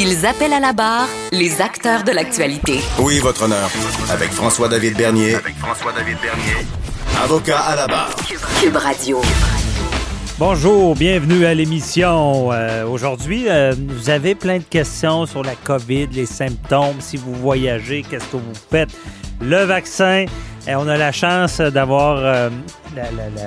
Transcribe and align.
Ils 0.00 0.24
appellent 0.26 0.52
à 0.52 0.60
la 0.60 0.72
barre 0.72 1.08
les 1.32 1.60
acteurs 1.60 2.04
de 2.04 2.12
l'actualité. 2.12 2.78
Oui, 3.00 3.18
votre 3.18 3.42
honneur. 3.42 3.68
Avec 4.12 4.30
François-David 4.30 4.96
Bernier. 4.96 5.34
Avec 5.34 5.56
François-David 5.56 6.16
Bernier. 6.22 6.68
Avocat 7.20 7.58
à 7.58 7.74
la 7.74 7.88
barre. 7.88 8.14
Cube 8.60 8.76
Radio. 8.76 9.20
Bonjour, 10.38 10.94
bienvenue 10.94 11.44
à 11.46 11.52
l'émission. 11.52 12.52
Euh, 12.52 12.86
aujourd'hui, 12.86 13.48
euh, 13.48 13.74
vous 13.88 14.08
avez 14.08 14.36
plein 14.36 14.58
de 14.58 14.62
questions 14.62 15.26
sur 15.26 15.42
la 15.42 15.56
COVID, 15.56 16.06
les 16.12 16.26
symptômes, 16.26 17.00
si 17.00 17.16
vous 17.16 17.34
voyagez, 17.34 18.04
qu'est-ce 18.08 18.26
que 18.26 18.36
vous 18.36 18.54
faites, 18.70 18.90
le 19.40 19.64
vaccin. 19.64 20.26
Et 20.68 20.76
on 20.76 20.86
a 20.86 20.96
la 20.96 21.10
chance 21.10 21.60
d'avoir 21.60 22.18
euh, 22.18 22.50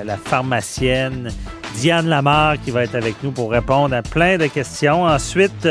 la, 0.04 0.16
pharmacienne 0.18 1.30
Diane 1.76 2.08
Lamar 2.08 2.60
qui 2.62 2.70
va 2.70 2.82
être 2.84 2.94
avec 2.94 3.14
nous 3.22 3.30
pour 3.30 3.52
répondre 3.52 3.96
à 3.96 4.02
plein 4.02 4.36
de 4.36 4.48
questions. 4.48 5.04
Ensuite, 5.04 5.66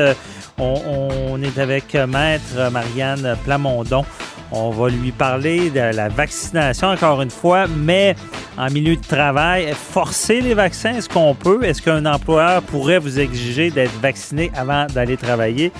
on, 0.61 1.41
est 1.41 1.57
avec 1.57 1.93
Maître 1.95 2.71
Marianne 2.71 3.35
Plamondon. 3.43 4.05
On 4.51 4.69
va 4.69 4.89
lui 4.89 5.11
parler 5.11 5.69
de 5.69 5.79
la 5.79 6.09
vaccination 6.09 6.89
encore 6.89 7.21
une 7.21 7.31
fois, 7.31 7.67
mais 7.67 8.15
en 8.57 8.69
milieu 8.69 8.95
de 8.95 9.01
travail. 9.01 9.73
Forcer 9.73 10.41
les 10.41 10.53
vaccins, 10.53 10.93
est-ce 10.95 11.09
qu'on 11.09 11.33
peut? 11.33 11.63
Est-ce 11.63 11.81
qu'un 11.81 12.05
employeur 12.05 12.61
pourrait 12.61 12.99
vous 12.99 13.19
exiger 13.19 13.71
d'être 13.71 13.97
vacciné 14.01 14.51
avant 14.55 14.85
d'aller 14.87 15.17
travailler? 15.17 15.71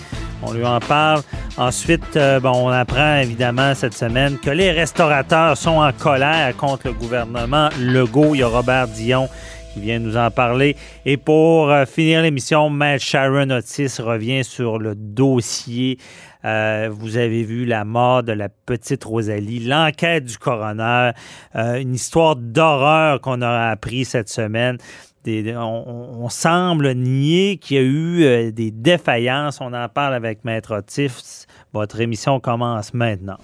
On 0.44 0.54
lui 0.54 0.66
en 0.66 0.80
parle. 0.80 1.22
Ensuite, 1.58 2.16
euh, 2.16 2.40
on 2.44 2.70
apprend 2.70 3.18
évidemment 3.18 3.76
cette 3.76 3.94
semaine 3.94 4.40
que 4.40 4.50
les 4.50 4.72
restaurateurs 4.72 5.56
sont 5.58 5.82
en 5.82 5.92
colère 5.92 6.56
contre 6.56 6.88
le 6.88 6.94
gouvernement 6.94 7.70
Legault. 7.80 8.34
Il 8.34 8.40
y 8.40 8.44
a 8.44 8.48
Robert 8.48 8.88
Dion 8.88 9.30
qui 9.74 9.82
vient 9.82 10.00
nous 10.00 10.18
en 10.18 10.32
parler. 10.32 10.76
Et 11.06 11.18
pour 11.18 11.70
euh, 11.70 11.86
finir 11.86 12.22
l'émission, 12.22 12.70
Matt 12.70 13.00
Sharon 13.00 13.50
Otis 13.50 14.02
revient 14.02 14.44
sur 14.44 14.80
le 14.80 14.96
dossier 14.96 15.98
euh, 16.44 16.90
vous 16.92 17.18
avez 17.18 17.44
vu 17.44 17.66
la 17.66 17.86
mort 17.86 18.24
de 18.24 18.32
la 18.32 18.50
petite 18.50 19.04
Rosalie, 19.04 19.60
l'enquête 19.60 20.26
du 20.26 20.38
coroner, 20.38 21.12
euh, 21.56 21.80
une 21.80 21.94
histoire 21.94 22.36
d'horreur 22.36 23.22
qu'on 23.22 23.42
a 23.42 23.70
appris 23.70 24.06
cette 24.06 24.30
semaine. 24.30 24.78
on, 25.26 26.28
semble 26.30 26.94
nier 26.94 27.58
qu'il 27.58 27.78
y 27.78 27.80
a 27.80 27.84
eu 27.84 28.24
euh, 28.24 28.52
des 28.52 28.72
défaillances. 28.72 29.60
On 29.62 29.74
en 29.74 29.90
parle 29.90 30.14
avec 30.14 30.44
Maître 30.44 30.78
Otis. 30.78 31.46
Votre 31.74 32.02
émission 32.02 32.40
commence 32.40 32.94
maintenant. 32.94 33.38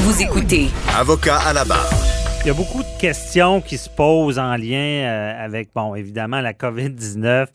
Vous 0.00 0.22
écoutez. 0.22 0.68
Avocat 0.96 1.38
à 1.38 1.52
la 1.52 1.64
barre. 1.64 2.17
Il 2.48 2.52
y 2.52 2.54
a 2.54 2.56
beaucoup 2.56 2.82
de 2.82 2.98
questions 2.98 3.60
qui 3.60 3.76
se 3.76 3.90
posent 3.90 4.38
en 4.38 4.56
lien 4.56 5.34
avec, 5.38 5.68
bon, 5.74 5.94
évidemment, 5.94 6.40
la 6.40 6.54
COVID-19. 6.54 7.48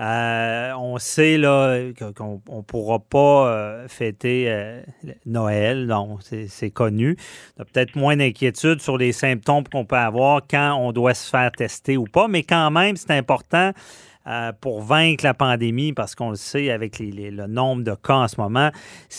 Euh, 0.00 0.72
on 0.76 0.98
sait 0.98 1.38
là 1.38 1.78
qu'on 2.16 2.42
ne 2.48 2.62
pourra 2.62 2.98
pas 2.98 3.46
euh, 3.46 3.86
fêter 3.86 4.46
euh, 4.48 4.82
Noël, 5.24 5.86
donc 5.86 6.22
c'est 6.48 6.70
connu. 6.70 7.16
Y 7.58 7.62
a 7.62 7.64
peut-être 7.64 7.94
moins 7.94 8.16
d'inquiétude 8.16 8.80
sur 8.80 8.98
les 8.98 9.12
symptômes 9.12 9.68
qu'on 9.68 9.84
peut 9.84 9.94
avoir 9.94 10.40
quand 10.50 10.74
on 10.80 10.90
doit 10.90 11.14
se 11.14 11.30
faire 11.30 11.52
tester 11.52 11.96
ou 11.96 12.06
pas, 12.06 12.26
mais 12.26 12.42
quand 12.42 12.72
même, 12.72 12.96
c'est 12.96 13.12
important 13.12 13.70
euh, 14.26 14.52
pour 14.60 14.82
vaincre 14.82 15.24
la 15.24 15.34
pandémie, 15.34 15.92
parce 15.92 16.14
qu'on 16.14 16.30
le 16.30 16.36
sait 16.36 16.70
avec 16.70 16.98
le 16.98 17.46
nombre 17.46 17.82
de 17.82 17.94
cas 17.94 18.16
en 18.16 18.28
ce 18.28 18.40
moment, 18.40 18.70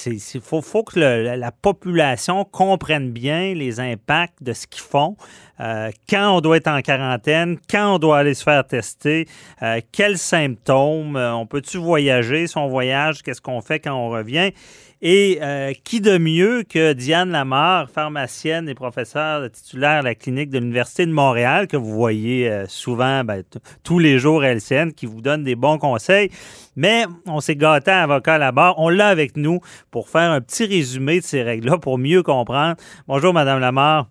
il 0.05 0.19
faut, 0.41 0.61
faut, 0.61 0.83
que 0.83 0.99
la 0.99 1.51
population 1.51 2.45
comprenne 2.45 3.11
bien 3.11 3.53
les 3.53 3.79
impacts 3.79 4.41
de 4.43 4.53
ce 4.53 4.67
qu'ils 4.67 4.83
font, 4.83 5.17
euh, 5.59 5.91
quand 6.09 6.37
on 6.37 6.41
doit 6.41 6.57
être 6.57 6.67
en 6.67 6.81
quarantaine, 6.81 7.57
quand 7.69 7.95
on 7.95 7.99
doit 7.99 8.19
aller 8.19 8.33
se 8.33 8.43
faire 8.43 8.65
tester, 8.65 9.27
euh, 9.61 9.79
quels 9.91 10.17
symptômes, 10.17 11.15
on 11.15 11.45
peut-tu 11.45 11.77
voyager, 11.77 12.47
si 12.47 12.59
voyage, 12.69 13.21
qu'est-ce 13.23 13.41
qu'on 13.41 13.61
fait 13.61 13.79
quand 13.79 13.93
on 13.93 14.09
revient? 14.09 14.51
Et 15.03 15.39
euh, 15.41 15.73
qui 15.83 15.99
de 15.99 16.19
mieux 16.19 16.61
que 16.61 16.93
Diane 16.93 17.31
Lamar, 17.31 17.89
pharmacienne 17.89 18.69
et 18.69 18.75
professeure 18.75 19.49
titulaire 19.49 19.99
à 19.99 20.01
la 20.03 20.13
clinique 20.13 20.51
de 20.51 20.59
l'Université 20.59 21.07
de 21.07 21.11
Montréal, 21.11 21.67
que 21.67 21.75
vous 21.75 21.91
voyez 21.91 22.47
euh, 22.47 22.65
souvent 22.67 23.23
ben, 23.23 23.41
tous 23.83 23.97
les 23.97 24.19
jours 24.19 24.43
à 24.43 24.49
LCN, 24.53 24.91
qui 24.91 25.07
vous 25.07 25.21
donne 25.21 25.43
des 25.43 25.55
bons 25.55 25.79
conseils. 25.79 26.29
Mais 26.75 27.05
on 27.25 27.39
s'est 27.39 27.55
gâté 27.55 27.89
à 27.89 28.03
avocat 28.03 28.37
là-bas. 28.37 28.75
On 28.77 28.89
l'a 28.89 29.07
avec 29.07 29.37
nous 29.37 29.59
pour 29.89 30.07
faire 30.07 30.29
un 30.29 30.39
petit 30.39 30.65
résumé 30.65 31.19
de 31.19 31.25
ces 31.25 31.41
règles-là 31.41 31.79
pour 31.79 31.97
mieux 31.97 32.21
comprendre. 32.21 32.75
Bonjour, 33.07 33.33
Madame 33.33 33.59
Lamar. 33.59 34.07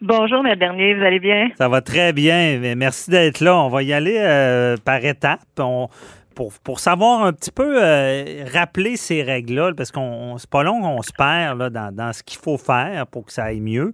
Bonjour, 0.00 0.44
M. 0.44 0.58
Bernier, 0.58 0.94
vous 0.94 1.04
allez 1.04 1.20
bien? 1.20 1.50
Ça 1.56 1.68
va 1.68 1.80
très 1.80 2.12
bien. 2.12 2.58
Merci 2.76 3.10
d'être 3.10 3.40
là. 3.40 3.56
On 3.56 3.68
va 3.68 3.82
y 3.82 3.92
aller 3.92 4.16
euh, 4.18 4.76
par 4.82 5.04
étapes. 5.04 5.40
On, 5.58 5.88
pour, 6.34 6.80
savoir 6.80 7.22
un 7.22 7.32
petit 7.32 7.50
peu 7.50 7.82
euh, 7.82 8.44
rappeler 8.52 8.96
ces 8.96 9.22
règles-là, 9.22 9.72
parce 9.76 9.90
qu'on 9.90 10.36
c'est 10.38 10.50
pas 10.50 10.62
long 10.62 10.80
qu'on 10.80 11.02
se 11.02 11.12
perd 11.12 11.70
dans, 11.70 12.12
ce 12.12 12.22
qu'il 12.22 12.38
faut 12.38 12.58
faire 12.58 13.06
pour 13.06 13.26
que 13.26 13.32
ça 13.32 13.44
aille 13.44 13.60
mieux. 13.60 13.92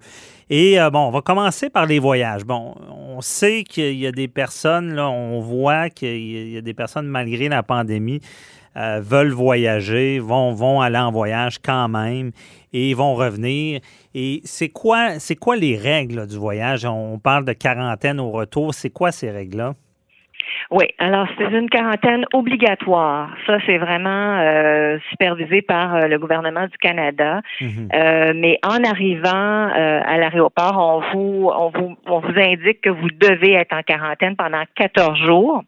Et 0.48 0.80
euh, 0.80 0.90
bon, 0.90 1.00
on 1.00 1.10
va 1.10 1.20
commencer 1.20 1.70
par 1.70 1.86
les 1.86 1.98
voyages. 1.98 2.44
Bon, 2.44 2.74
on 2.90 3.20
sait 3.20 3.62
qu'il 3.64 3.96
y 3.96 4.06
a 4.06 4.12
des 4.12 4.28
personnes, 4.28 4.98
on 4.98 5.40
voit 5.40 5.90
qu'il 5.90 6.50
y 6.50 6.56
a 6.56 6.60
des 6.60 6.74
personnes, 6.74 7.06
malgré 7.06 7.48
la 7.48 7.62
pandémie, 7.62 8.20
euh, 8.76 9.00
veulent 9.02 9.32
voyager, 9.32 10.20
vont, 10.20 10.52
vont 10.52 10.80
aller 10.80 10.98
en 10.98 11.10
voyage 11.10 11.58
quand 11.58 11.88
même 11.88 12.30
et 12.72 12.94
vont 12.94 13.14
revenir. 13.14 13.80
Et 14.14 14.40
c'est 14.44 14.68
quoi, 14.68 15.18
c'est 15.18 15.36
quoi 15.36 15.56
les 15.56 15.76
règles 15.76 16.26
du 16.26 16.36
voyage? 16.36 16.84
On 16.84 17.18
parle 17.18 17.44
de 17.44 17.52
quarantaine 17.52 18.20
au 18.20 18.30
retour. 18.30 18.74
C'est 18.74 18.90
quoi 18.90 19.12
ces 19.12 19.30
règles-là? 19.30 19.74
Oui, 20.70 20.86
alors 20.98 21.26
c'est 21.36 21.50
une 21.50 21.68
quarantaine 21.68 22.24
obligatoire. 22.32 23.30
Ça, 23.46 23.58
c'est 23.66 23.78
vraiment 23.78 24.38
euh, 24.38 24.98
supervisé 25.10 25.62
par 25.62 25.94
euh, 25.94 26.06
le 26.06 26.18
gouvernement 26.18 26.66
du 26.66 26.78
Canada. 26.78 27.40
Mhm. 27.60 27.88
euh, 27.94 28.32
mais 28.36 28.58
en 28.62 28.82
arrivant 28.84 29.68
euh, 29.76 30.00
à 30.04 30.18
l'aéroport, 30.18 30.76
on 30.78 31.00
vous, 31.12 31.50
on 31.54 31.70
vous, 31.70 31.96
on 32.06 32.20
vous 32.20 32.38
indique 32.38 32.80
que 32.82 32.90
vous 32.90 33.08
devez 33.10 33.54
être 33.54 33.74
en 33.74 33.82
quarantaine 33.82 34.36
pendant 34.36 34.62
14 34.74 35.18
jours. 35.18 35.62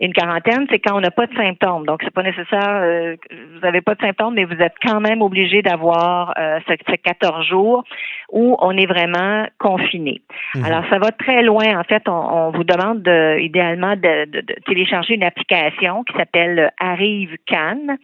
Une 0.00 0.12
quarantaine, 0.12 0.66
c'est 0.70 0.78
quand 0.78 0.96
on 0.96 1.00
n'a 1.00 1.10
pas 1.10 1.26
de 1.26 1.34
symptômes. 1.34 1.86
Donc, 1.86 2.00
c'est 2.02 2.12
pas 2.14 2.22
nécessaire. 2.22 2.80
Euh, 2.82 3.16
vous 3.54 3.60
n'avez 3.60 3.80
pas 3.80 3.94
de 3.94 4.00
symptômes, 4.00 4.34
mais 4.34 4.44
vous 4.44 4.60
êtes 4.60 4.74
quand 4.84 5.00
même 5.00 5.22
obligé 5.22 5.62
d'avoir 5.62 6.34
ce, 6.36 6.74
ce 6.88 6.94
14 6.96 7.46
jours 7.46 7.84
où 8.30 8.56
on 8.60 8.76
est 8.76 8.86
vraiment 8.86 9.46
confiné. 9.58 10.20
Mhm. 10.54 10.64
Alors, 10.64 10.84
ça 10.90 10.98
va 10.98 11.10
très 11.12 11.42
loin. 11.42 11.78
En 11.78 11.84
fait, 11.84 12.02
on, 12.08 12.12
on 12.12 12.50
vous 12.50 12.64
demande 12.64 13.02
de, 13.02 13.38
idéalement 13.40 13.96
de 13.96 14.33
de, 14.42 14.54
télécharger 14.66 15.14
une 15.14 15.24
application 15.24 16.04
qui 16.04 16.16
s'appelle 16.16 16.72
Arrive 16.78 17.36
Can. 17.48 17.96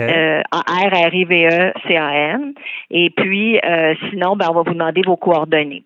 Euh, 0.00 0.42
R 0.52 0.92
R 0.92 1.14
I 1.14 1.24
V 1.24 1.46
E 1.46 1.72
C 1.86 1.96
A 1.96 2.34
N. 2.34 2.54
Et 2.90 3.10
puis 3.10 3.58
euh, 3.58 3.94
sinon, 4.10 4.36
ben, 4.36 4.48
on 4.50 4.54
va 4.54 4.62
vous 4.62 4.74
demander 4.74 5.02
vos 5.04 5.16
coordonnées. 5.16 5.84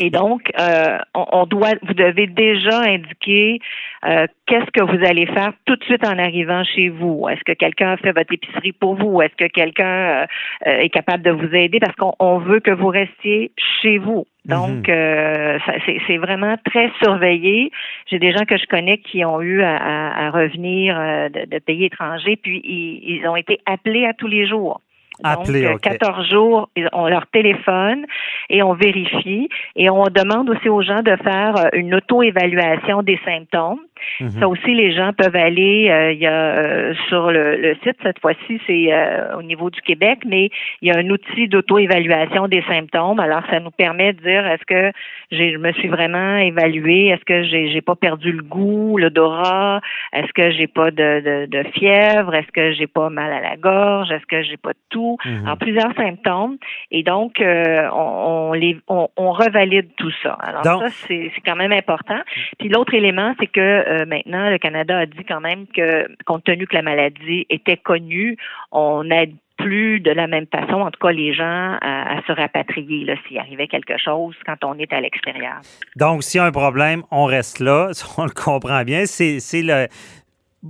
Et 0.00 0.10
donc, 0.10 0.50
euh, 0.58 0.98
on, 1.14 1.46
doit, 1.46 1.74
vous 1.82 1.94
devez 1.94 2.26
déjà 2.26 2.80
indiquer 2.80 3.60
euh, 4.06 4.26
qu'est-ce 4.46 4.70
que 4.72 4.82
vous 4.82 5.04
allez 5.04 5.26
faire 5.26 5.52
tout 5.66 5.76
de 5.76 5.84
suite 5.84 6.04
en 6.06 6.18
arrivant 6.18 6.64
chez 6.64 6.88
vous. 6.88 7.28
Est-ce 7.28 7.42
que 7.44 7.52
quelqu'un 7.52 7.92
a 7.92 7.96
fait 7.96 8.12
votre 8.12 8.32
épicerie 8.32 8.72
pour 8.72 8.94
vous? 8.94 9.20
Est-ce 9.22 9.34
que 9.36 9.50
quelqu'un 9.50 9.86
euh, 9.86 10.26
est 10.64 10.88
capable 10.88 11.22
de 11.22 11.30
vous 11.30 11.54
aider? 11.54 11.80
Parce 11.80 11.94
qu'on 11.96 12.38
veut 12.38 12.60
que 12.60 12.70
vous 12.70 12.88
restiez 12.88 13.52
chez 13.82 13.98
vous. 13.98 14.26
Donc, 14.46 14.88
mhm. 14.88 15.58
c'est 16.06 16.16
vraiment 16.16 16.56
très 16.64 16.90
surveillé. 17.02 17.70
J'ai 18.10 18.18
des 18.18 18.32
gens 18.32 18.46
que 18.46 18.56
je 18.56 18.66
connais 18.66 18.98
qui 18.98 19.22
ont 19.24 19.42
eu 19.42 19.62
à, 19.62 20.30
revenir 20.30 20.96
de, 20.96 21.58
pays 21.58 21.84
étrangers, 21.84 22.36
puis 22.36 22.62
ils 22.64 23.28
ont 23.28 23.36
été 23.36 23.60
appelés 23.66 24.06
à 24.06 24.14
tous 24.14 24.28
les 24.28 24.48
jours. 24.48 24.80
Appeler, 25.22 25.64
Donc, 25.64 25.80
14 25.80 26.28
jours, 26.28 26.70
on 26.92 27.08
leur 27.08 27.26
téléphone 27.28 28.06
et 28.48 28.62
on 28.62 28.74
vérifie. 28.74 29.48
Et 29.76 29.90
on 29.90 30.04
demande 30.04 30.50
aussi 30.50 30.68
aux 30.68 30.82
gens 30.82 31.02
de 31.02 31.16
faire 31.16 31.70
une 31.72 31.94
auto-évaluation 31.94 33.02
des 33.02 33.18
symptômes. 33.24 33.80
Mhm. 34.20 34.30
Ça 34.30 34.48
aussi, 34.48 34.74
les 34.74 34.92
gens 34.92 35.12
peuvent 35.12 35.36
aller. 35.36 35.88
Euh, 35.90 36.12
il 36.12 36.18
y 36.18 36.26
a 36.26 36.32
euh, 36.32 36.94
sur 37.08 37.30
le, 37.30 37.76
site 37.82 37.96
cette 38.02 38.20
fois-ci, 38.20 38.60
c'est 38.66 38.92
euh, 38.92 39.36
au 39.36 39.42
niveau 39.42 39.70
du 39.70 39.80
Québec, 39.80 40.20
mais 40.26 40.50
il 40.82 40.88
y 40.88 40.90
a 40.90 40.98
un 40.98 41.08
outil 41.10 41.48
d'auto-évaluation 41.48 42.48
des 42.48 42.62
symptômes. 42.62 43.20
Alors, 43.20 43.42
ça 43.50 43.60
nous 43.60 43.70
permet 43.70 44.12
de 44.12 44.20
dire 44.20 44.46
est-ce 44.46 44.64
que 44.66 44.92
je 45.30 45.56
me 45.56 45.72
suis 45.72 45.88
vraiment 45.88 46.36
évalué, 46.36 47.08
est-ce 47.08 47.24
que 47.24 47.42
j'ai, 47.44 47.70
j'ai 47.70 47.80
pas 47.80 47.96
perdu 47.96 48.32
le 48.32 48.42
goût, 48.42 48.98
l'odorat, 48.98 49.80
est-ce 50.12 50.32
que 50.32 50.50
j'ai 50.50 50.66
pas 50.66 50.90
de, 50.90 51.46
de, 51.46 51.62
fièvre, 51.74 52.34
est-ce 52.34 52.50
que 52.52 52.72
j'ai 52.72 52.86
pas 52.86 53.10
mal 53.10 53.32
à 53.32 53.40
la 53.40 53.56
gorge, 53.56 54.10
est-ce 54.10 54.26
que 54.26 54.42
j'ai 54.42 54.56
pas 54.56 54.72
de 54.72 54.78
tout. 54.90 55.16
Alors, 55.44 55.56
plusieurs 55.56 55.94
symptômes. 55.94 56.56
Et 56.90 57.02
donc, 57.02 57.40
on, 57.40 58.52
les 58.52 58.76
on, 58.88 59.08
revalide 59.30 59.88
tout 59.96 60.10
ça. 60.22 60.36
Alors 60.42 60.64
ça, 60.64 60.88
c'est, 61.06 61.30
c'est 61.34 61.40
quand 61.40 61.56
même 61.56 61.72
important. 61.72 62.18
Puis 62.58 62.68
l'autre 62.68 62.94
élément, 62.94 63.34
c'est 63.38 63.46
que 63.46 63.84
euh, 63.90 64.06
maintenant, 64.06 64.48
le 64.50 64.58
Canada 64.58 64.98
a 64.98 65.06
dit 65.06 65.24
quand 65.26 65.40
même 65.40 65.66
que, 65.66 66.06
compte 66.24 66.44
tenu 66.44 66.66
que 66.66 66.74
la 66.74 66.82
maladie 66.82 67.46
était 67.50 67.76
connue, 67.76 68.36
on 68.70 69.04
n'aide 69.04 69.34
plus 69.56 70.00
de 70.00 70.10
la 70.10 70.26
même 70.26 70.46
façon, 70.46 70.80
en 70.80 70.90
tout 70.90 71.00
cas 71.00 71.12
les 71.12 71.34
gens, 71.34 71.76
à, 71.82 72.20
se 72.26 72.32
rapatrier 72.32 73.06
s'il 73.26 73.38
arrivait 73.38 73.66
quelque 73.66 73.98
chose 73.98 74.34
quand 74.46 74.64
on 74.64 74.78
est 74.78 74.92
à 74.92 75.00
l'extérieur. 75.00 75.60
Donc, 75.96 76.22
s'il 76.22 76.38
y 76.38 76.42
a 76.42 76.46
un 76.46 76.52
problème, 76.52 77.02
on 77.10 77.24
reste 77.26 77.60
là, 77.60 77.90
on 78.18 78.24
le 78.24 78.30
comprend 78.30 78.82
bien. 78.84 79.04
C'est 79.06 79.62
le, 79.62 79.86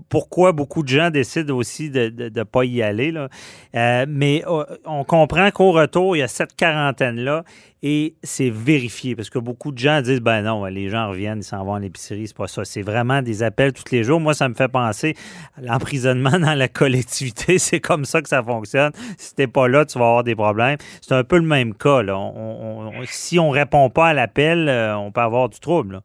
pourquoi 0.08 0.52
beaucoup 0.52 0.82
de 0.82 0.88
gens 0.88 1.10
décident 1.10 1.56
aussi 1.56 1.90
de 1.90 2.30
ne 2.34 2.42
pas 2.44 2.64
y 2.64 2.82
aller. 2.82 3.12
Euh, 3.74 4.06
mais 4.08 4.44
euh, 4.46 4.64
on 4.84 5.04
comprend 5.04 5.50
qu'au 5.50 5.72
retour, 5.72 6.16
il 6.16 6.20
y 6.20 6.22
a 6.22 6.28
cette 6.28 6.54
quarantaine-là 6.54 7.44
et 7.82 8.14
c'est 8.22 8.50
vérifié 8.50 9.16
parce 9.16 9.30
que 9.30 9.38
beaucoup 9.38 9.72
de 9.72 9.78
gens 9.78 10.00
disent 10.02 10.20
ben 10.20 10.42
non, 10.42 10.64
les 10.66 10.90
gens 10.90 11.08
reviennent, 11.08 11.38
ils 11.38 11.44
s'en 11.44 11.64
vont 11.64 11.74
à 11.74 11.80
l'épicerie, 11.80 12.28
c'est 12.28 12.36
pas 12.36 12.46
ça. 12.46 12.64
C'est 12.64 12.82
vraiment 12.82 13.22
des 13.22 13.42
appels 13.42 13.72
tous 13.72 13.90
les 13.90 14.04
jours. 14.04 14.20
Moi, 14.20 14.34
ça 14.34 14.48
me 14.48 14.54
fait 14.54 14.68
penser 14.68 15.16
à 15.56 15.62
l'emprisonnement 15.62 16.30
dans 16.38 16.54
la 16.54 16.68
collectivité. 16.68 17.58
C'est 17.58 17.80
comme 17.80 18.04
ça 18.04 18.22
que 18.22 18.28
ça 18.28 18.42
fonctionne. 18.42 18.92
Si 19.16 19.34
t'es 19.34 19.46
pas 19.46 19.66
là, 19.66 19.84
tu 19.84 19.98
vas 19.98 20.06
avoir 20.06 20.24
des 20.24 20.34
problèmes. 20.34 20.76
C'est 21.00 21.14
un 21.14 21.24
peu 21.24 21.36
le 21.36 21.46
même 21.46 21.74
cas. 21.74 22.02
Là. 22.02 22.18
si 23.06 23.38
on 23.38 23.50
répond 23.50 23.90
pas 23.90 24.08
à 24.08 24.14
l'appel, 24.14 24.68
euh, 24.68 24.96
on 24.96 25.10
peut 25.10 25.20
avoir 25.20 25.48
du 25.48 25.58
trouble. 25.58 26.02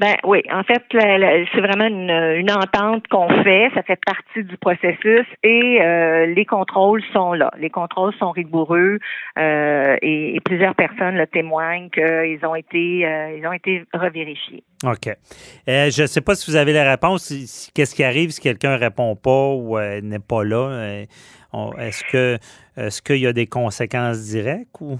Ben 0.00 0.14
oui, 0.24 0.42
en 0.52 0.64
fait, 0.64 0.82
c'est 0.90 1.60
vraiment 1.60 1.86
une, 1.86 2.50
entente 2.50 3.06
qu'on 3.08 3.28
fait. 3.42 3.70
Ça 3.74 3.82
fait 3.82 3.98
partie 4.04 4.42
du 4.42 4.56
processus 4.58 5.26
et 5.42 5.80
euh, 5.80 6.26
les 6.26 6.44
contrôles 6.44 7.02
sont 7.12 7.32
là. 7.32 7.50
Les 7.58 7.70
contrôles 7.70 8.14
sont 8.18 8.30
rigoureux 8.30 8.98
euh, 9.38 9.96
et, 10.02 10.38
plusieurs 10.44 10.74
personnes 10.74 11.16
le 11.16 11.26
témoignent 11.26 11.90
qu'ils 11.90 12.44
ont 12.44 12.54
été 12.54 13.06
euh, 13.06 13.36
ils 13.36 13.46
ont 13.46 13.52
été 13.52 13.84
revérifiés. 13.94 14.62
OK. 14.84 15.08
je 15.66 16.02
ne 16.02 16.06
sais 16.06 16.20
pas 16.20 16.34
si 16.34 16.50
vous 16.50 16.56
avez 16.56 16.72
la 16.72 16.90
réponse. 16.90 17.70
Qu'est-ce 17.74 17.94
qui 17.94 18.04
arrive 18.04 18.30
si 18.30 18.40
quelqu'un 18.40 18.76
répond 18.76 19.16
pas 19.16 19.48
ou 19.48 19.78
n'est 19.78 20.18
pas 20.18 20.44
là? 20.44 21.04
est-ce 21.78 22.04
que 22.10 22.38
est-ce 22.76 23.00
qu'il 23.00 23.18
y 23.18 23.26
a 23.26 23.32
des 23.32 23.46
conséquences 23.46 24.20
directes 24.24 24.76
ou? 24.80 24.98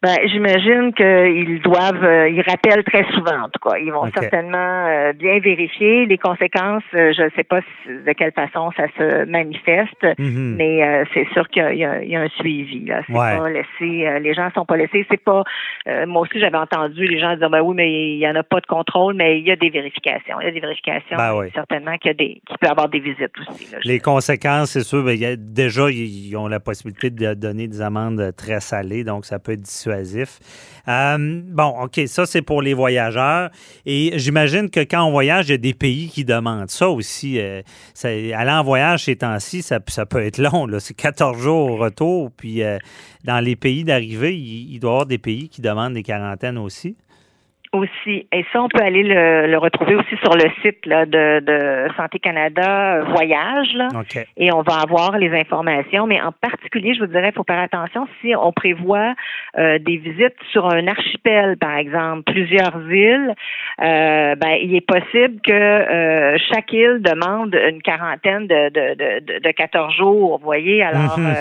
Ben, 0.00 0.16
j'imagine 0.26 0.92
qu'ils 0.94 1.60
doivent, 1.60 2.04
euh, 2.04 2.28
ils 2.28 2.42
rappellent 2.42 2.84
très 2.84 3.02
souvent, 3.14 3.42
en 3.42 3.48
tout 3.48 3.58
cas. 3.68 3.78
Ils 3.78 3.90
vont 3.90 4.08
certainement 4.14 4.86
euh, 4.86 5.12
bien 5.12 5.40
vérifier 5.40 6.06
les 6.06 6.18
conséquences. 6.18 6.84
Euh, 6.94 7.12
je 7.16 7.22
ne 7.22 7.30
sais 7.30 7.42
pas 7.42 7.58
de 7.88 8.12
quelle 8.12 8.30
façon 8.30 8.70
ça 8.76 8.84
se 8.96 9.24
manifeste, 9.24 10.06
mhm. 10.16 10.54
mais 10.56 11.04
c'est 11.12 11.26
sûr 11.32 11.48
qu'il 11.48 11.74
y, 11.74 11.78
y, 11.78 12.16
a 12.16 12.20
un 12.20 12.28
suivi. 12.28 12.84
Là. 12.84 13.02
C'est 13.08 13.12
pas 13.12 13.48
laissé, 13.48 14.20
les 14.20 14.34
gens 14.34 14.48
sont 14.54 14.64
pas 14.64 14.76
laissés. 14.76 15.04
C'est 15.10 15.20
pas. 15.20 15.42
moi 16.06 16.22
aussi, 16.22 16.38
j'avais 16.38 16.58
entendu 16.58 17.04
les 17.04 17.18
gens 17.18 17.34
dire, 17.34 17.50
ben 17.50 17.60
oui, 17.62 17.74
mais 17.74 18.12
il 18.12 18.18
y 18.18 18.28
en 18.28 18.36
a 18.36 18.44
pas 18.44 18.60
de 18.60 18.66
contrôle, 18.66 19.14
mais 19.14 19.40
il 19.40 19.48
y 19.48 19.50
a 19.50 19.56
des 19.56 19.70
vérifications. 19.70 20.40
Il 20.40 20.44
y 20.44 20.48
a 20.48 20.52
des 20.52 20.60
vérifications. 20.60 21.16
Ben 21.16 21.48
certainement 21.52 21.96
qu'il 21.98 22.10
y 22.10 22.14
a 22.14 22.14
des, 22.14 22.40
qu'il 22.46 22.58
peut 22.60 22.68
y 22.68 22.70
avoir 22.70 22.88
des 22.88 23.00
visites 23.00 23.32
aussi. 23.40 23.74
les 23.82 23.98
conséquences, 23.98 24.70
c'est 24.70 24.84
sûr. 24.84 25.02
Ben, 25.02 25.18
y 25.18 25.26
a, 25.26 25.34
déjà, 25.34 25.90
ils 25.90 26.36
ont 26.36 26.46
la 26.46 26.60
possibilité 26.60 27.10
de 27.10 27.34
donner 27.34 27.66
des 27.66 27.80
amendes 27.80 28.32
très 28.36 28.60
salées, 28.60 29.02
donc 29.02 29.24
ça 29.24 29.40
peut 29.40 29.52
être 29.52 29.66
euh, 30.88 31.42
bon, 31.44 31.82
OK, 31.82 32.00
ça, 32.06 32.24
c'est 32.24 32.40
pour 32.40 32.62
les 32.62 32.72
voyageurs. 32.72 33.50
Et 33.84 34.12
j'imagine 34.16 34.70
que 34.70 34.80
quand 34.80 35.04
on 35.04 35.10
voyage, 35.10 35.48
il 35.48 35.52
y 35.52 35.54
a 35.54 35.58
des 35.58 35.74
pays 35.74 36.08
qui 36.08 36.24
demandent 36.24 36.70
ça 36.70 36.88
aussi. 36.88 37.38
Euh, 37.38 37.62
aller 38.04 38.50
en 38.50 38.62
voyage 38.64 39.04
ces 39.04 39.16
temps-ci, 39.16 39.62
ça, 39.62 39.80
peut 39.80 40.24
être 40.24 40.38
long. 40.38 40.66
C'est 40.78 40.94
14 40.94 41.38
jours 41.38 41.72
au 41.72 41.76
retour. 41.76 42.30
Puis 42.34 42.62
euh, 42.62 42.78
dans 43.24 43.40
les 43.40 43.56
pays 43.56 43.84
d'arrivée, 43.84 44.34
il, 44.34 44.72
il 44.72 44.80
doit 44.80 44.90
y 44.90 44.94
avoir 44.94 45.06
des 45.06 45.18
pays 45.18 45.48
qui 45.48 45.60
demandent 45.60 45.94
des 45.94 46.02
quarantaines 46.02 46.58
aussi 46.58 46.96
aussi. 47.72 48.26
Et 48.32 48.44
ça, 48.52 48.62
on 48.62 48.68
peut 48.68 48.82
aller 48.82 49.02
le, 49.02 49.58
retrouver 49.58 49.94
aussi 49.96 50.16
sur 50.22 50.34
le 50.34 50.50
site 50.62 50.86
là, 50.86 51.04
de, 51.04 51.40
de, 51.40 51.92
Santé 51.96 52.18
Canada 52.18 52.96
euh, 52.96 53.04
Voyage. 53.04 53.72
Là, 53.74 53.88
Et 54.36 54.52
on 54.52 54.62
va 54.62 54.80
avoir 54.82 55.18
les 55.18 55.30
informations. 55.38 56.06
Mais 56.06 56.20
en 56.20 56.32
particulier, 56.32 56.94
je 56.94 57.00
vous 57.00 57.06
dirais, 57.06 57.28
il 57.28 57.34
faut 57.34 57.44
faire 57.44 57.58
attention 57.58 58.06
si 58.20 58.34
on 58.36 58.52
prévoit 58.52 59.14
euh, 59.58 59.78
des 59.78 59.96
visites 59.96 60.36
sur 60.52 60.66
un 60.66 60.86
archipel, 60.86 61.56
par 61.58 61.76
exemple, 61.76 62.22
plusieurs 62.32 62.80
îles, 62.90 63.34
euh, 63.82 64.34
ben, 64.34 64.56
il 64.62 64.74
est 64.74 64.86
possible 64.86 65.40
que 65.42 66.36
chaque 66.52 66.72
île 66.72 67.00
demande 67.00 67.54
une 67.54 67.82
quarantaine 67.82 68.46
de, 68.46 68.68
de, 68.70 68.94
de, 68.94 69.40
de 69.40 69.50
14 69.50 69.94
jours, 69.94 70.38
vous 70.38 70.44
voyez? 70.44 70.82
Alors, 70.82 71.18
mhm. 71.18 71.34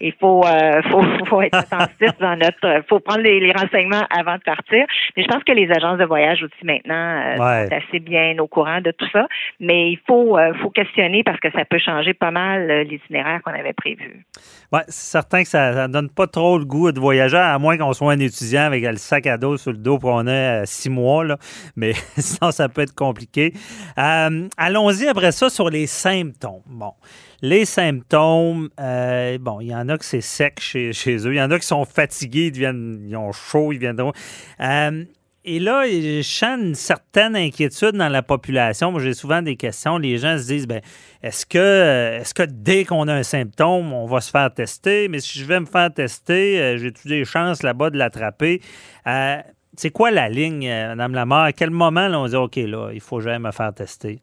il 0.00 0.12
faut, 0.12 0.44
faut, 0.90 1.02
faut, 1.26 1.42
être 1.42 1.58
attentif 1.58 2.18
dans 2.20 2.36
notre... 2.36 2.82
faut 2.88 3.00
prendre 3.00 3.22
les, 3.22 3.40
les 3.40 3.52
renseignements 3.52 4.04
avant 4.10 4.36
de 4.36 4.42
partir. 4.42 4.86
Mais 5.16 5.22
je 5.22 5.28
pense 5.28 5.44
que 5.44 5.52
les 5.52 5.67
les 5.68 5.74
agences 5.74 5.98
de 5.98 6.04
voyage 6.04 6.42
aussi 6.42 6.64
maintenant 6.64 6.94
euh, 6.94 7.36
sont 7.36 7.74
assez 7.74 8.00
bien 8.00 8.36
au 8.38 8.46
courant 8.46 8.80
de 8.80 8.90
tout 8.90 9.08
ça. 9.12 9.26
Mais 9.60 9.92
il 9.92 9.98
faut, 10.06 10.38
euh, 10.38 10.52
faut 10.62 10.70
questionner 10.70 11.22
parce 11.22 11.40
que 11.40 11.50
ça 11.52 11.64
peut 11.64 11.78
changer 11.78 12.14
pas 12.14 12.30
mal 12.30 12.70
euh, 12.70 12.84
l'itinéraire 12.84 13.40
qu'on 13.42 13.52
avait 13.52 13.72
prévu. 13.72 14.24
Oui, 14.72 14.80
c'est 14.88 15.10
certain 15.12 15.42
que 15.42 15.48
ça 15.48 15.86
ne 15.86 15.92
donne 15.92 16.10
pas 16.10 16.26
trop 16.26 16.58
le 16.58 16.64
goût 16.64 16.92
de 16.92 17.00
voyager, 17.00 17.36
à 17.36 17.58
moins 17.58 17.76
qu'on 17.76 17.92
soit 17.92 18.12
un 18.12 18.18
étudiant 18.18 18.62
avec 18.62 18.84
le 18.84 18.96
sac 18.96 19.26
à 19.26 19.36
dos 19.36 19.56
sur 19.56 19.72
le 19.72 19.78
dos 19.78 19.98
pour 19.98 20.10
on 20.10 20.26
ait 20.26 20.62
six 20.64 20.90
mois. 20.90 21.24
Là. 21.24 21.36
Mais 21.76 21.92
sinon, 22.18 22.50
ça 22.50 22.68
peut 22.68 22.82
être 22.82 22.94
compliqué. 22.94 23.52
Allons-y 23.96 25.08
après 25.08 25.32
ça 25.32 25.50
sur 25.50 25.70
les 25.70 25.86
symptômes. 25.86 26.62
Bon. 26.66 26.92
Les 27.40 27.64
symptômes, 27.64 28.68
bon, 28.76 29.60
il 29.60 29.68
y 29.68 29.74
en 29.74 29.88
a 29.88 29.96
que 29.96 30.04
c'est 30.04 30.20
sec 30.20 30.58
chez, 30.60 30.92
chez, 30.92 31.16
eux. 31.26 31.34
Il 31.34 31.38
y 31.38 31.42
en 31.42 31.50
a 31.52 31.58
qui 31.58 31.66
sont 31.66 31.84
fatigués, 31.84 32.46
ils, 32.46 32.52
deviennent, 32.52 33.00
ils 33.08 33.16
ont 33.16 33.30
chaud, 33.32 33.72
ils 33.72 33.78
viennent. 33.78 33.98
Euh, 34.60 35.04
et 35.48 35.58
là, 35.60 35.86
je 35.86 36.20
sens 36.22 36.60
une 36.60 36.74
certaine 36.74 37.34
inquiétude 37.34 37.92
dans 37.92 38.10
la 38.10 38.22
population. 38.22 38.92
Moi, 38.92 39.00
j'ai 39.00 39.14
souvent 39.14 39.40
des 39.40 39.56
questions. 39.56 39.96
Les 39.96 40.18
gens 40.18 40.36
se 40.36 40.46
disent 40.46 40.66
ben, 40.66 40.82
est-ce 41.22 41.46
que, 41.46 42.18
est 42.20 42.34
que 42.34 42.42
dès 42.42 42.84
qu'on 42.84 43.08
a 43.08 43.14
un 43.14 43.22
symptôme, 43.22 43.92
on 43.94 44.06
va 44.06 44.20
se 44.20 44.30
faire 44.30 44.52
tester? 44.52 45.08
Mais 45.08 45.20
si 45.20 45.38
je 45.38 45.44
vais 45.46 45.58
me 45.58 45.66
faire 45.66 45.92
tester, 45.92 46.60
euh, 46.60 46.76
j'ai-tu 46.76 47.08
des 47.08 47.24
chances 47.24 47.62
là-bas 47.62 47.88
de 47.88 47.96
l'attraper? 47.96 48.60
Euh, 49.06 49.38
c'est 49.74 49.90
quoi 49.90 50.10
la 50.10 50.28
ligne, 50.28 50.68
euh, 50.68 50.94
Mme 50.94 51.14
Lamar? 51.14 51.44
À 51.44 51.52
quel 51.52 51.70
moment 51.70 52.08
on 52.12 52.26
dit 52.26 52.36
OK, 52.36 52.56
là, 52.56 52.90
il 52.92 53.00
faut 53.00 53.20
jamais 53.20 53.48
me 53.48 53.52
faire 53.52 53.72
tester? 53.72 54.20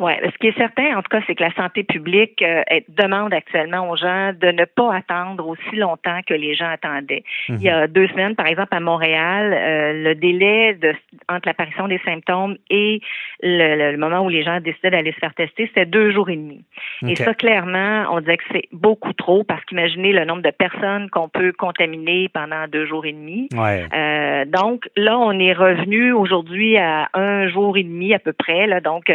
Oui, 0.00 0.12
ce 0.24 0.38
qui 0.38 0.46
est 0.46 0.56
certain, 0.56 0.96
en 0.96 1.02
tout 1.02 1.10
cas, 1.10 1.20
c'est 1.26 1.34
que 1.34 1.42
la 1.42 1.52
santé 1.52 1.84
publique 1.84 2.40
euh, 2.40 2.62
demande 2.88 3.34
actuellement 3.34 3.90
aux 3.90 3.96
gens 3.96 4.32
de 4.32 4.50
ne 4.50 4.64
pas 4.64 4.94
attendre 4.94 5.46
aussi 5.46 5.76
longtemps 5.76 6.20
que 6.26 6.32
les 6.32 6.54
gens 6.54 6.70
attendaient. 6.70 7.22
Il 7.50 7.60
y 7.60 7.68
a 7.68 7.86
mhm. 7.86 7.92
deux 7.92 8.08
semaines, 8.08 8.34
par 8.34 8.46
exemple, 8.46 8.74
à 8.74 8.80
Montréal, 8.80 9.52
euh, 9.52 10.02
le 10.02 10.14
délai 10.14 10.72
de, 10.72 10.94
entre 11.28 11.46
l'apparition 11.46 11.86
des 11.86 12.00
symptômes 12.02 12.56
et 12.70 13.02
le, 13.42 13.94
moment 13.98 14.20
où 14.20 14.30
les 14.30 14.42
gens 14.42 14.58
décidaient 14.60 14.90
d'aller 14.90 15.12
se 15.12 15.18
faire 15.18 15.34
tester, 15.34 15.66
c'était 15.66 15.84
deux 15.84 16.12
jours 16.12 16.30
et 16.30 16.36
demi. 16.36 16.64
Et 17.06 17.14
ça, 17.16 17.34
clairement, 17.34 18.06
on 18.10 18.20
disait 18.20 18.38
que 18.38 18.44
c'est 18.52 18.68
beaucoup 18.72 19.12
trop 19.12 19.44
parce 19.44 19.62
qu'imaginez 19.66 20.12
le 20.14 20.24
nombre 20.24 20.42
de 20.42 20.50
personnes 20.50 21.10
qu'on 21.10 21.28
peut 21.28 21.52
contaminer 21.52 22.30
pendant 22.30 22.66
deux 22.68 22.86
jours 22.86 23.04
et 23.04 23.12
demi. 23.12 23.48
Euh, 23.54 24.44
donc 24.46 24.88
là, 24.96 25.18
on 25.18 25.38
est 25.38 25.52
revenu 25.52 26.12
aujourd'hui 26.12 26.78
à 26.78 27.10
un 27.12 27.48
jour 27.48 27.76
et 27.76 27.82
demi 27.82 28.14
à 28.14 28.18
peu 28.18 28.32
près. 28.32 28.66
Là, 28.66 28.80
donc 28.80 29.12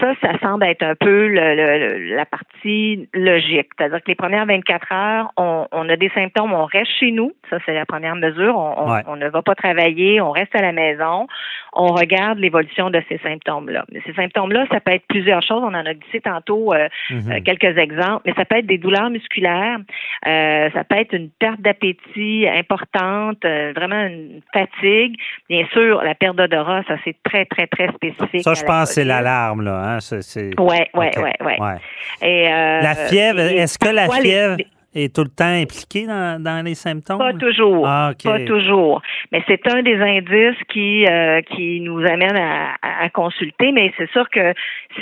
ça, 0.00 0.14
ça 0.24 0.38
semble 0.40 0.64
être 0.64 0.82
un 0.82 0.94
peu 0.94 1.28
la 1.28 2.24
partie 2.26 3.08
logique. 3.12 3.68
C'est-à-dire 3.76 3.98
que 3.98 4.08
les 4.08 4.14
premières 4.14 4.46
24 4.46 4.92
heures, 4.92 5.32
on, 5.36 5.88
a 5.88 5.96
des 5.96 6.10
symptômes, 6.14 6.52
on 6.52 6.64
reste 6.64 6.90
chez 6.98 7.10
nous. 7.10 7.32
Ça, 7.50 7.58
c'est 7.66 7.74
la 7.74 7.84
première 7.84 8.16
mesure. 8.16 8.56
On, 8.56 9.16
ne 9.16 9.28
va 9.28 9.42
pas 9.42 9.54
travailler, 9.54 10.20
on 10.20 10.30
reste 10.30 10.54
à 10.54 10.62
la 10.62 10.72
maison, 10.72 11.26
on 11.74 11.88
regarde 11.88 12.38
l'évolution 12.38 12.90
de 12.90 13.02
ces 13.08 13.18
symptômes-là. 13.18 13.84
Mais 13.92 14.00
ces 14.06 14.14
symptômes-là, 14.14 14.66
ça 14.70 14.80
peut 14.80 14.92
être 14.92 15.04
plusieurs 15.08 15.42
choses. 15.42 15.62
On 15.62 15.74
en 15.74 15.86
a 15.86 15.94
dit 15.94 16.20
tantôt 16.22 16.72
euh, 16.72 16.88
mm-hmm. 17.10 17.32
euh, 17.32 17.40
quelques 17.44 17.78
exemples, 17.78 18.22
mais 18.26 18.34
ça 18.34 18.44
peut 18.44 18.58
être 18.58 18.66
des 18.66 18.78
douleurs 18.78 19.10
musculaires, 19.10 19.78
euh, 20.26 20.70
ça 20.72 20.84
peut 20.84 20.96
être 20.96 21.12
une 21.12 21.30
perte 21.30 21.60
d'appétit 21.60 22.46
importante, 22.48 23.44
vraiment 23.44 24.06
une 24.06 24.40
fatigue. 24.52 25.16
Bien 25.48 25.66
sûr, 25.72 26.02
la 26.02 26.14
perte 26.14 26.36
d'odorat, 26.36 26.82
ça 26.88 26.96
c'est 27.04 27.16
très, 27.24 27.44
très, 27.44 27.66
très 27.66 27.88
spécifique. 27.88 28.42
Ça, 28.42 28.54
je 28.54 28.64
pense, 28.64 28.92
c'est 28.92 29.04
l'alarme, 29.04 29.62
là. 29.62 29.96
Hein? 29.96 30.00
C'est, 30.22 30.50
Oui, 30.58 30.76
oui, 30.94 31.06
oui. 31.16 31.52
Ouais. 31.60 31.76
Et, 32.22 32.52
euh, 32.52 32.80
la 32.80 32.94
fièvre, 32.94 33.40
est-ce 33.40 33.78
que 33.78 33.88
la 33.88 34.08
fièvre 34.08 34.56
est 34.94 35.14
tout 35.14 35.22
le 35.22 35.30
temps 35.30 35.44
impliqué 35.44 36.06
dans, 36.06 36.42
dans 36.42 36.64
les 36.64 36.74
symptômes? 36.74 37.18
Pas 37.18 37.32
toujours. 37.32 37.86
Ah, 37.86 38.12
Pas 38.22 38.40
toujours. 38.40 39.02
Mais 39.32 39.42
c'est 39.46 39.66
un 39.68 39.82
des 39.82 39.96
indices 39.96 40.62
qui, 40.68 41.06
euh, 41.06 41.40
qui 41.42 41.80
nous 41.80 42.00
amène 42.00 42.36
à, 42.36 42.74
à, 42.82 43.08
consulter. 43.10 43.72
Mais 43.72 43.92
c'est 43.96 44.10
sûr 44.10 44.28
que 44.30 44.54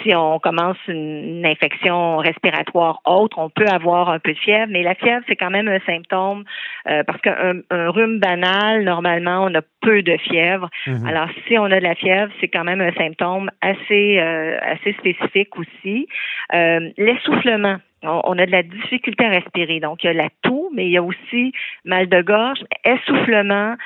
si 0.03 0.15
on 0.15 0.39
commence 0.39 0.79
une, 0.89 1.45
infection 1.45 2.19
respiratoire 2.19 3.01
autre, 3.05 3.39
on 3.39 3.51
peut 3.51 3.67
avoir 3.67 4.09
un 4.09 4.19
peu 4.19 4.33
de 4.33 4.39
fièvre. 4.39 4.69
Mais 4.71 4.83
la 4.83 4.95
fièvre, 4.95 5.23
c'est 5.29 5.37
quand 5.37 5.51
même 5.51 5.69
un 5.69 5.81
symptôme 5.81 6.45
euh, 6.89 7.03
parce 7.05 7.21
qu'un 7.21 7.61
un 7.71 7.91
rhume 7.91 8.19
banal, 8.19 8.85
normalement, 8.85 9.45
on 9.45 9.55
a 9.55 9.63
peu 9.81 10.03
de 10.03 10.17
fièvre. 10.19 10.69
Mhm. 10.87 11.07
Alors, 11.07 11.29
si 11.47 11.59
on 11.59 11.65
a 11.65 11.81
de 11.81 11.85
la 11.85 11.95
fièvre, 11.95 12.33
c'est 12.41 12.49
quand 12.49 12.65
même 12.65 12.81
un 12.81 12.93
symptôme 12.93 13.51
assez, 13.61 14.19
euh, 14.19 14.57
assez 14.63 14.93
spécifique 14.95 15.59
aussi. 15.59 16.07
L'essoufflement 16.53 17.79
on, 18.03 18.39
a 18.39 18.47
de 18.47 18.51
la 18.51 18.63
difficulté 18.63 19.25
à 19.25 19.31
respirer. 19.31 19.81
Donc, 19.81 20.03
il 20.03 20.07
y 20.07 20.11
a 20.11 20.13
la 20.13 20.29
toux, 20.43 20.71
mais 20.75 20.87
il 20.87 20.93
y 20.93 20.97
a 20.97 21.03
aussi 21.03 21.53
mal 21.85 22.09
de 22.09 22.23
gorge, 22.23 22.61
essoufflement, 22.85 23.77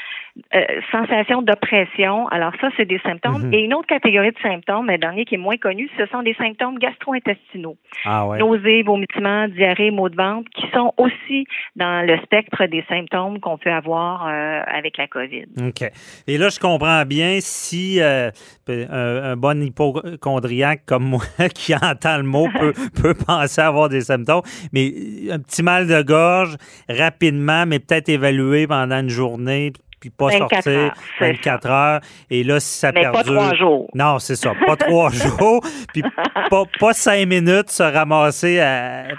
euh, 0.54 0.60
sensation 0.92 1.40
d'oppression. 1.40 2.28
Alors 2.28 2.52
ça, 2.60 2.68
c'est 2.76 2.84
des 2.84 2.98
symptômes. 2.98 3.46
Mhm. 3.46 3.54
Et 3.54 3.60
une 3.60 3.74
autre 3.74 3.86
catégorie 3.86 4.32
de 4.32 4.38
symptômes, 4.42 4.90
un 4.90 4.98
dernier 4.98 5.24
qui 5.24 5.36
est 5.36 5.38
moins 5.38 5.56
connu, 5.56 5.88
ce 5.96 6.04
sont 6.06 6.22
des 6.22 6.34
symptômes 6.34 6.78
gastro-intestinaux. 6.78 7.76
Ah 8.04 8.26
Nausées, 8.38 8.82
vomissements, 8.82 9.48
diarrhée, 9.48 9.90
maux 9.90 10.08
de 10.08 10.16
ventre, 10.16 10.50
qui 10.54 10.66
sont 10.74 10.92
aussi 10.98 11.46
dans 11.74 12.06
le 12.06 12.18
spectre 12.18 12.66
des 12.66 12.84
symptômes 12.88 13.40
qu'on 13.40 13.56
peut 13.56 13.72
avoir 13.72 14.26
euh, 14.26 14.60
avec 14.66 14.98
la 14.98 15.06
COVID. 15.06 15.46
OK. 15.68 15.90
Et 16.26 16.38
là, 16.38 16.48
je 16.50 16.60
comprends 16.60 17.04
bien 17.06 17.38
si 17.40 18.00
euh, 18.00 18.30
un, 18.68 19.36
bon 19.36 19.62
hypochondriaque 19.62 20.82
comme 20.86 21.04
moi 21.04 21.24
qui 21.54 21.74
entend 21.74 22.18
le 22.18 22.24
mot 22.24 22.48
peut, 22.58 22.74
peut 23.02 23.14
penser 23.14 23.62
avoir 23.62 23.88
des 23.88 24.02
symptômes, 24.02 24.42
mais 24.72 24.92
un 25.30 25.38
petit 25.38 25.62
mal 25.62 25.86
de 25.86 26.02
gorge 26.02 26.56
rapidement, 26.88 27.64
mais 27.66 27.78
peut-être 27.78 28.08
évalué 28.08 28.66
pendant 28.66 29.00
une 29.00 29.08
journée, 29.08 29.72
puis 30.00 30.10
pas 30.10 30.26
24 30.26 30.50
sortir 30.50 30.72
heures, 30.72 30.94
24 31.20 31.70
heures. 31.70 32.00
Et 32.30 32.44
là, 32.44 32.60
si 32.60 32.78
ça 32.78 32.92
Mais 32.92 33.02
perdure... 33.02 33.22
pas 33.22 33.24
trois 33.24 33.54
jours. 33.54 33.90
Non, 33.94 34.18
c'est 34.18 34.36
ça, 34.36 34.52
pas 34.66 34.76
trois 34.76 35.10
jours. 35.10 35.64
Puis 35.92 36.02
pas, 36.50 36.64
pas, 36.78 36.92
cinq 36.92 37.26
minutes 37.26 37.70
se 37.70 37.82
ramasser 37.82 38.58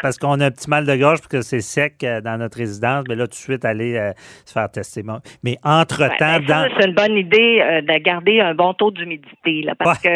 parce 0.02 0.18
qu'on 0.18 0.40
a 0.40 0.46
un 0.46 0.52
petit 0.52 0.70
mal 0.70 0.86
de 0.86 0.96
gorge 0.96 1.20
parce 1.20 1.28
que 1.28 1.42
c'est 1.42 1.62
sec 1.62 1.96
euh, 2.04 2.22
dans 2.22 2.38
notre 2.38 2.58
résidence. 2.58 3.06
Mais 3.10 3.16
là, 3.16 3.26
tout 3.26 3.32
de 3.32 3.36
suite, 3.36 3.66
aller 3.66 3.98
euh, 3.98 4.12
se 4.46 4.54
faire 4.54 4.70
tester. 4.70 5.04
Mais 5.44 5.58
entre-temps... 5.64 6.40
dans... 6.48 6.70
C'est 6.78 6.88
une 6.88 6.94
bonne 6.94 7.18
idée 7.18 7.62
euh, 7.62 7.82
de 7.82 7.98
garder 8.00 8.40
un 8.40 8.54
bon 8.54 8.74
taux 8.74 8.92
d'humidité 8.92 9.64
là, 9.64 9.74
parce 9.76 10.00
que 10.00 10.10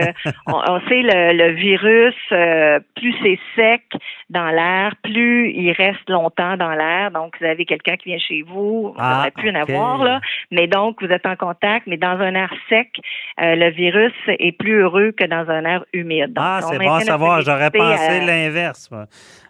on, 0.47 0.79
sait 0.87 1.01
le, 1.01 1.33
le 1.33 1.51
virus, 1.53 2.15
plus 2.95 3.15
c'est 3.23 3.39
sec 3.55 3.83
dans 4.29 4.49
l'air, 4.49 4.93
plus 5.03 5.51
il 5.51 5.71
reste 5.71 6.09
longtemps 6.09 6.55
dans 6.57 6.71
l'air. 6.71 7.11
Donc, 7.11 7.35
vous 7.39 7.45
avez 7.45 7.65
quelqu'un 7.65 7.95
qui 7.95 8.09
vient 8.09 8.19
chez 8.19 8.43
vous, 8.43 8.93
ça 8.97 9.19
aurait 9.19 9.31
pu 9.31 9.49
en 9.49 9.55
avoir, 9.55 10.03
là 10.03 10.19
mais 10.51 10.67
donc 10.67 11.01
vous 11.01 11.11
êtes 11.11 11.25
en 11.25 11.35
contact, 11.35 11.87
mais 11.87 11.97
dans 11.97 12.19
un 12.19 12.35
air 12.35 12.53
sec, 12.69 12.89
euh, 13.41 13.55
le 13.55 13.69
virus 13.71 14.13
est 14.27 14.51
plus 14.51 14.81
heureux 14.81 15.11
que 15.11 15.25
dans 15.25 15.49
un 15.49 15.65
air 15.65 15.85
humide. 15.93 16.33
ah, 16.35 16.59
c'est 16.61 16.77
bon 16.77 16.93
à 16.93 17.01
savoir. 17.01 17.41
J'aurais 17.41 17.71
pensé 17.71 18.19
l'inverse. 18.19 18.89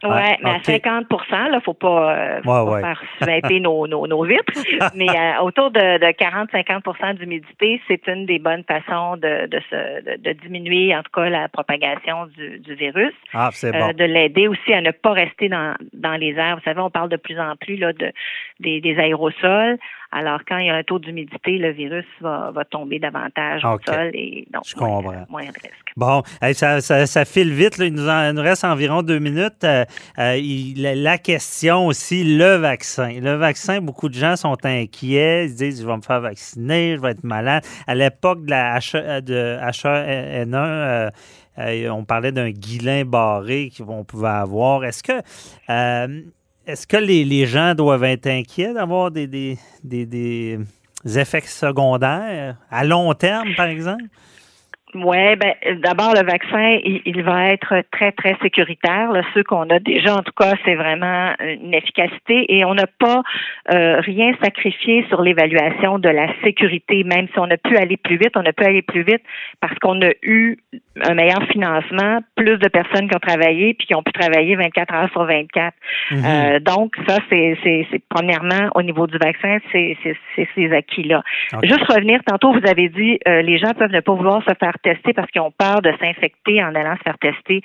Oui, 0.03 0.09
mais 0.43 0.49
à 0.49 0.63
50 0.63 1.05
il 1.11 1.51
ne 1.53 1.59
faut 1.59 1.73
pas, 1.73 2.17
euh, 2.17 2.81
faire 2.81 3.01
suinter 3.21 3.59
nos, 3.59 3.87
nos, 3.87 4.07
nos, 4.07 4.23
vitres. 4.23 4.53
mais 4.95 5.09
euh, 5.09 5.41
autour 5.41 5.69
de, 5.71 5.79
de 5.79 6.11
40-50 6.11 7.15
d'humidité, 7.15 7.81
c'est 7.87 8.07
une 8.07 8.25
des 8.25 8.39
bonnes 8.39 8.63
façons 8.63 9.17
de, 9.17 9.47
de, 9.47 9.59
se, 9.69 10.17
de, 10.17 10.33
diminuer, 10.33 10.95
en 10.95 11.03
tout 11.03 11.11
cas, 11.13 11.29
la 11.29 11.49
propagation 11.49 12.25
du, 12.27 12.59
du 12.59 12.73
virus. 12.75 13.13
Ah, 13.33 13.49
c'est 13.51 13.71
bon. 13.71 13.91
de 13.93 14.03
l'aider 14.03 14.47
aussi 14.47 14.73
à 14.73 14.81
ne 14.81 14.91
pas 14.91 15.11
rester 15.13 15.49
dans, 15.49 15.75
dans 15.93 16.15
les 16.15 16.33
airs. 16.33 16.55
Vous 16.55 16.63
savez, 16.63 16.81
on 16.81 16.89
parle 16.89 17.09
de 17.09 17.17
plus 17.17 17.39
en 17.39 17.55
plus 17.55 17.77
là, 17.77 17.93
de, 17.93 18.11
des, 18.61 18.81
des 18.81 18.97
aérosols. 18.97 19.77
Alors, 20.13 20.41
quand 20.45 20.57
il 20.57 20.65
y 20.65 20.69
a 20.69 20.75
un 20.75 20.83
taux 20.83 20.99
d'humidité, 20.99 21.57
le 21.57 21.71
virus 21.71 22.05
va, 22.19 22.51
va 22.51 22.65
tomber 22.65 22.99
davantage 22.99 23.63
au 23.63 23.79
sol 23.85 24.11
et 24.13 24.45
donc 24.51 24.63
Je 24.67 24.75
moins, 24.77 25.01
comprends. 25.01 25.25
moins 25.29 25.43
de 25.43 25.47
risque. 25.47 25.93
Bon, 25.95 26.21
ça, 26.53 26.81
ça, 26.81 27.05
ça, 27.05 27.25
file 27.25 27.53
vite. 27.53 27.77
Là. 27.77 27.85
Il, 27.85 27.93
nous 27.93 28.09
en, 28.09 28.33
nous 28.33 28.41
reste 28.41 28.65
environ 28.65 29.03
deux 29.03 29.19
minutes. 29.19 29.63
Euh, 29.63 29.85
euh, 30.19 30.37
la 30.75 31.17
question 31.17 31.87
aussi, 31.87 32.25
le 32.25 32.55
vaccin. 32.55 33.19
Le 33.21 33.35
vaccin, 33.35 33.79
beaucoup 33.79 34.09
de 34.09 34.13
gens 34.13 34.35
sont 34.35 34.57
inquiets. 34.65 35.45
Ils 35.45 35.55
disent, 35.55 35.81
je 35.81 35.87
vais 35.87 35.95
me 35.95 36.01
faire 36.01 36.19
vacciner, 36.19 36.97
je 36.97 37.01
vais 37.01 37.11
être 37.11 37.23
malade. 37.23 37.63
À 37.87 37.95
l'époque 37.95 38.43
de 38.43 38.49
la 38.49 38.79
H, 38.79 38.97
e, 38.97 39.21
de 39.21 39.57
H1N1, 39.61 41.11
euh, 41.57 41.89
on 41.89 42.03
parlait 42.03 42.33
d'un 42.33 42.49
guilin 42.49 43.05
barré 43.05 43.71
qu'on 43.77 44.03
pouvait 44.03 44.27
avoir. 44.27 44.83
Est-ce 44.83 45.03
que 45.03 45.21
est-ce 46.67 46.85
que 46.85 46.97
les, 46.97 47.45
gens 47.45 47.73
doivent 47.73 48.03
être 48.03 48.27
inquiets 48.27 48.73
d'avoir 48.73 49.11
des, 49.11 49.27
des, 49.27 49.57
des, 49.83 50.59
effets 51.05 51.41
secondaires 51.41 52.57
à 52.69 52.83
long 52.83 53.13
terme, 53.13 53.49
par 53.55 53.67
exemple? 53.67 54.03
Oui, 54.95 55.35
ben 55.35 55.53
d'abord 55.81 56.13
le 56.13 56.25
vaccin, 56.25 56.79
il, 56.83 57.23
va 57.23 57.49
être 57.49 57.83
très 57.91 58.11
très 58.11 58.35
sécuritaire. 58.41 59.11
Là, 59.11 59.21
ceux 59.33 59.43
qu'on 59.43 59.69
a 59.69 59.79
déjà, 59.79 60.15
en 60.15 60.21
tout 60.21 60.33
cas, 60.37 60.53
c'est 60.65 60.75
vraiment 60.75 61.33
une 61.39 61.73
efficacité 61.73 62.45
et 62.49 62.65
on 62.65 62.73
n'a 62.73 62.87
pas 62.87 63.21
euh, 63.71 64.01
rien 64.01 64.33
sacrifié 64.43 65.05
sur 65.07 65.21
l'évaluation 65.21 65.99
de 65.99 66.09
la 66.09 66.27
sécurité. 66.43 67.03
Même 67.03 67.27
si 67.31 67.39
on 67.39 67.49
a 67.49 67.57
pu 67.57 67.77
aller 67.77 67.97
plus 67.97 68.17
vite, 68.17 68.31
on 68.35 68.45
a 68.45 68.53
pu 68.53 68.65
aller 68.65 68.81
plus 68.81 69.03
vite 69.03 69.21
parce 69.61 69.77
qu'on 69.79 70.01
a 70.01 70.11
eu 70.23 70.57
un 71.01 71.13
meilleur 71.13 71.43
financement, 71.51 72.19
plus 72.35 72.57
de 72.57 72.67
personnes 72.67 73.07
qui 73.07 73.15
ont 73.15 73.19
travaillé 73.19 73.73
puis 73.73 73.87
qui 73.87 73.95
ont 73.95 74.03
pu 74.03 74.11
travailler 74.11 74.55
24 74.55 74.93
heures 74.93 75.11
sur 75.11 75.23
24. 75.23 75.73
Mhm. 76.11 76.23
euh, 76.25 76.59
donc 76.59 76.95
ça, 77.07 77.17
c'est 77.29 77.57
c'est 77.63 78.01
premièrement 78.09 78.69
au 78.75 78.81
niveau 78.81 79.07
du 79.07 79.17
vaccin, 79.17 79.57
c'est 79.71 79.97
ces 80.55 80.71
acquis 80.73 81.03
là. 81.03 81.23
Juste 81.63 81.83
revenir 81.87 82.21
tantôt, 82.25 82.51
vous 82.51 82.67
avez 82.67 82.89
dit 82.89 83.19
euh, 83.27 83.41
les 83.41 83.57
gens 83.57 83.71
peuvent 83.77 83.91
ne 83.91 83.99
pas 83.99 84.13
vouloir 84.13 84.43
se 84.43 84.53
faire 84.59 84.73
tester 84.81 85.13
parce 85.13 85.29
qu'ils 85.31 85.41
ont 85.41 85.51
peur 85.51 85.81
de 85.81 85.91
s'infecter 85.99 86.63
en 86.63 86.75
allant 86.75 86.95
se 86.97 87.03
faire 87.03 87.17
tester. 87.19 87.61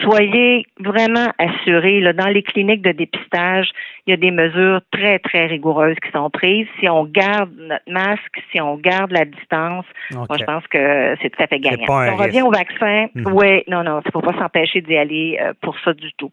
Soyez 0.00 0.66
vraiment 0.80 1.28
assurés. 1.38 2.00
Là, 2.00 2.12
dans 2.12 2.28
les 2.28 2.42
cliniques 2.42 2.82
de 2.82 2.92
dépistage, 2.92 3.70
il 4.06 4.10
y 4.10 4.14
a 4.14 4.16
des 4.16 4.30
mesures 4.30 4.80
très, 4.92 5.18
très 5.18 5.46
rigoureuses 5.46 5.96
qui 6.04 6.10
sont 6.12 6.30
prises. 6.30 6.66
Si 6.80 6.88
on 6.88 7.04
garde 7.04 7.50
notre 7.56 7.84
masque, 7.88 8.42
si 8.52 8.60
on 8.60 8.76
garde 8.76 9.10
la 9.12 9.24
distance, 9.24 9.84
moi, 10.12 10.36
je 10.38 10.44
pense 10.44 10.66
que 10.68 11.16
c'est 11.20 11.30
tout 11.30 11.42
à 11.42 11.46
fait 11.46 11.58
gagnant. 11.58 11.86
Si 11.86 12.10
on 12.12 12.16
revient 12.16 12.42
au 12.42 12.50
vaccin, 12.50 13.06
mhm. 13.14 13.32
oui, 13.32 13.62
non, 13.68 13.82
non, 13.82 14.00
il 14.04 14.08
ne 14.08 14.12
faut 14.12 14.20
pas 14.20 14.38
s'empêcher 14.38 14.80
d'y 14.80 14.96
aller 14.96 15.38
euh, 15.40 15.52
pour 15.60 15.76
ça 15.80 15.92
du 15.92 16.12
tout. 16.14 16.30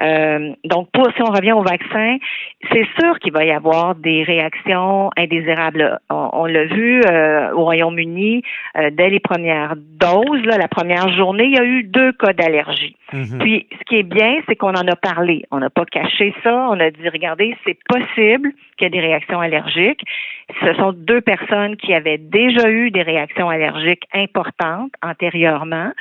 Euh, 0.00 0.52
donc, 0.64 0.90
pour, 0.92 1.08
si 1.16 1.22
on 1.22 1.32
revient 1.32 1.52
au 1.52 1.62
vaccin, 1.62 2.18
c'est 2.72 2.86
sûr 3.00 3.18
qu'il 3.18 3.32
va 3.32 3.44
y 3.44 3.50
avoir 3.50 3.94
des 3.94 4.22
réactions 4.22 5.10
indésirables. 5.16 5.98
On, 6.10 6.46
l'a 6.46 6.64
vu 6.64 7.02
euh, 7.04 7.52
au 7.52 7.64
Royaume-Uni, 7.64 8.42
dès 8.92 9.10
les 9.10 9.20
premières 9.20 9.67
doses, 9.76 10.44
la 10.44 10.68
première 10.68 11.08
journée, 11.16 11.44
il 11.44 11.54
y 11.54 11.58
a 11.58 11.64
eu 11.64 11.82
deux 11.84 12.12
cas 12.12 12.32
d'allergie. 12.32 12.96
Mhm. 13.12 13.38
Puis, 13.38 13.66
ce 13.78 13.84
qui 13.84 13.96
est 13.96 14.02
bien, 14.02 14.40
c'est 14.46 14.56
qu'on 14.56 14.74
en 14.74 14.86
a 14.86 14.96
parlé. 14.96 15.44
On 15.50 15.58
n'a 15.58 15.70
pas 15.70 15.84
caché 15.84 16.34
ça. 16.42 16.68
On 16.70 16.78
a 16.80 16.90
dit, 16.90 17.08
regardez, 17.08 17.56
c'est 17.64 17.78
possible 17.88 18.52
qu'il 18.76 18.84
y 18.84 18.86
ait 18.86 18.90
des 18.90 19.00
réactions 19.00 19.40
allergiques. 19.40 20.02
Ce 20.60 20.74
sont 20.74 20.92
deux 20.92 21.20
personnes 21.20 21.76
qui 21.76 21.94
avaient 21.94 22.18
déjà 22.18 22.68
eu 22.68 22.90
des 22.90 23.02
réactions 23.02 23.48
allergiques 23.48 24.04
importantes 24.14 24.92
antérieurement. 25.02 25.92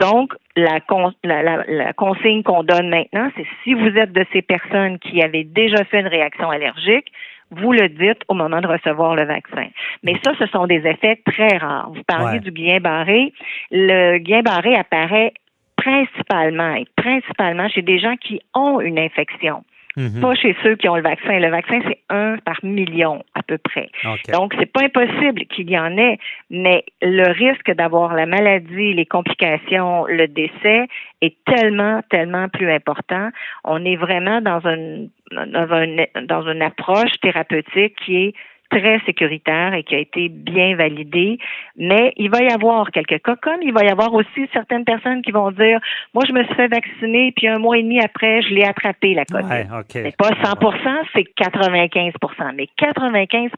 Donc, 0.00 0.34
la, 0.56 0.80
la, 1.24 1.64
la 1.66 1.92
consigne 1.92 2.42
qu'on 2.42 2.62
donne 2.62 2.88
maintenant, 2.88 3.30
c'est 3.36 3.46
si 3.64 3.74
vous 3.74 3.96
êtes 3.96 4.12
de 4.12 4.24
ces 4.32 4.42
personnes 4.42 4.98
qui 4.98 5.22
avaient 5.22 5.44
déjà 5.44 5.84
fait 5.84 6.00
une 6.00 6.08
réaction 6.08 6.50
allergique, 6.50 7.12
vous 7.52 7.72
le 7.72 7.88
dites 7.88 8.22
au 8.28 8.34
moment 8.34 8.60
de 8.60 8.66
recevoir 8.66 9.14
le 9.14 9.24
vaccin. 9.24 9.68
Mais 10.02 10.14
ça, 10.24 10.32
ce 10.38 10.46
sont 10.46 10.66
des 10.66 10.86
effets 10.86 11.20
très 11.24 11.56
rares. 11.58 11.90
Vous 11.94 12.02
parliez 12.04 12.40
du 12.40 12.50
Guillain-Barré. 12.50 13.32
Le 13.70 14.18
Guillain-Barré 14.18 14.74
apparaît 14.74 15.34
principalement 15.76 16.74
et 16.74 16.86
principalement 16.96 17.68
chez 17.68 17.82
des 17.82 17.98
gens 17.98 18.16
qui 18.16 18.40
ont 18.54 18.80
une 18.80 18.98
infection. 18.98 19.64
Mhm. 19.96 20.20
Pas 20.20 20.34
chez 20.34 20.56
ceux 20.62 20.76
qui 20.76 20.88
ont 20.88 20.96
le 20.96 21.02
vaccin. 21.02 21.38
Le 21.38 21.48
vaccin, 21.48 21.80
c'est 21.86 21.98
un 22.08 22.36
par 22.38 22.58
million 22.62 23.22
à 23.34 23.42
peu 23.42 23.58
près. 23.58 23.90
Donc, 24.32 24.54
c'est 24.58 24.70
pas 24.70 24.84
impossible 24.84 25.44
qu'il 25.46 25.70
y 25.70 25.78
en 25.78 25.96
ait, 25.98 26.18
mais 26.50 26.84
le 27.02 27.30
risque 27.32 27.70
d'avoir 27.72 28.14
la 28.14 28.26
maladie, 28.26 28.94
les 28.94 29.06
complications, 29.06 30.06
le 30.06 30.28
décès 30.28 30.86
est 31.20 31.36
tellement, 31.44 32.00
tellement 32.10 32.48
plus 32.48 32.70
important. 32.70 33.28
On 33.64 33.84
est 33.84 33.96
vraiment 33.96 34.40
dans 34.40 34.60
une, 34.60 35.10
dans, 35.30 36.26
dans 36.26 36.48
une 36.48 36.62
approche 36.62 37.12
thérapeutique 37.20 37.96
qui 38.04 38.16
est 38.16 38.34
très 38.72 39.00
sécuritaire 39.06 39.74
et 39.74 39.82
qui 39.84 39.94
a 39.94 39.98
été 39.98 40.28
bien 40.28 40.76
validé. 40.76 41.38
Mais 41.76 42.12
il 42.16 42.30
va 42.30 42.42
y 42.42 42.48
avoir 42.48 42.90
quelques 42.90 43.22
cas 43.22 43.36
comme 43.36 43.62
il 43.62 43.72
va 43.72 43.84
y 43.84 43.88
avoir 43.88 44.12
aussi 44.14 44.48
certaines 44.52 44.84
personnes 44.84 45.22
qui 45.22 45.30
vont 45.30 45.50
dire, 45.50 45.78
moi, 46.14 46.24
je 46.26 46.32
me 46.32 46.42
suis 46.44 46.54
fait 46.54 46.68
vacciner, 46.68 47.32
puis 47.36 47.48
un 47.48 47.58
mois 47.58 47.78
et 47.78 47.82
demi 47.82 48.00
après, 48.00 48.42
je 48.42 48.54
l'ai 48.54 48.64
attrapé, 48.64 49.14
la 49.14 49.24
COVID. 49.24 49.44
Ouais, 49.44 49.66
OK. 49.80 49.92
C'est 49.92 50.16
pas 50.16 50.30
100 50.42 50.54
c'est 51.14 51.24
95 51.36 52.12
Mais 52.56 52.68
95 52.78 53.50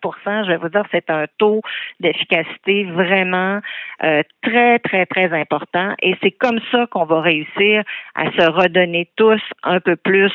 je 0.44 0.48
vais 0.48 0.56
vous 0.56 0.68
dire, 0.68 0.84
c'est 0.90 1.08
un 1.10 1.26
taux 1.38 1.60
d'efficacité 2.00 2.84
vraiment 2.84 3.60
euh, 4.02 4.22
très, 4.42 4.78
très, 4.80 5.06
très 5.06 5.32
important. 5.32 5.94
Et 6.02 6.16
c'est 6.22 6.32
comme 6.32 6.60
ça 6.70 6.86
qu'on 6.90 7.04
va 7.04 7.20
réussir 7.20 7.82
à 8.14 8.30
se 8.32 8.50
redonner 8.50 9.08
tous 9.16 9.40
un 9.62 9.80
peu 9.80 9.96
plus 9.96 10.32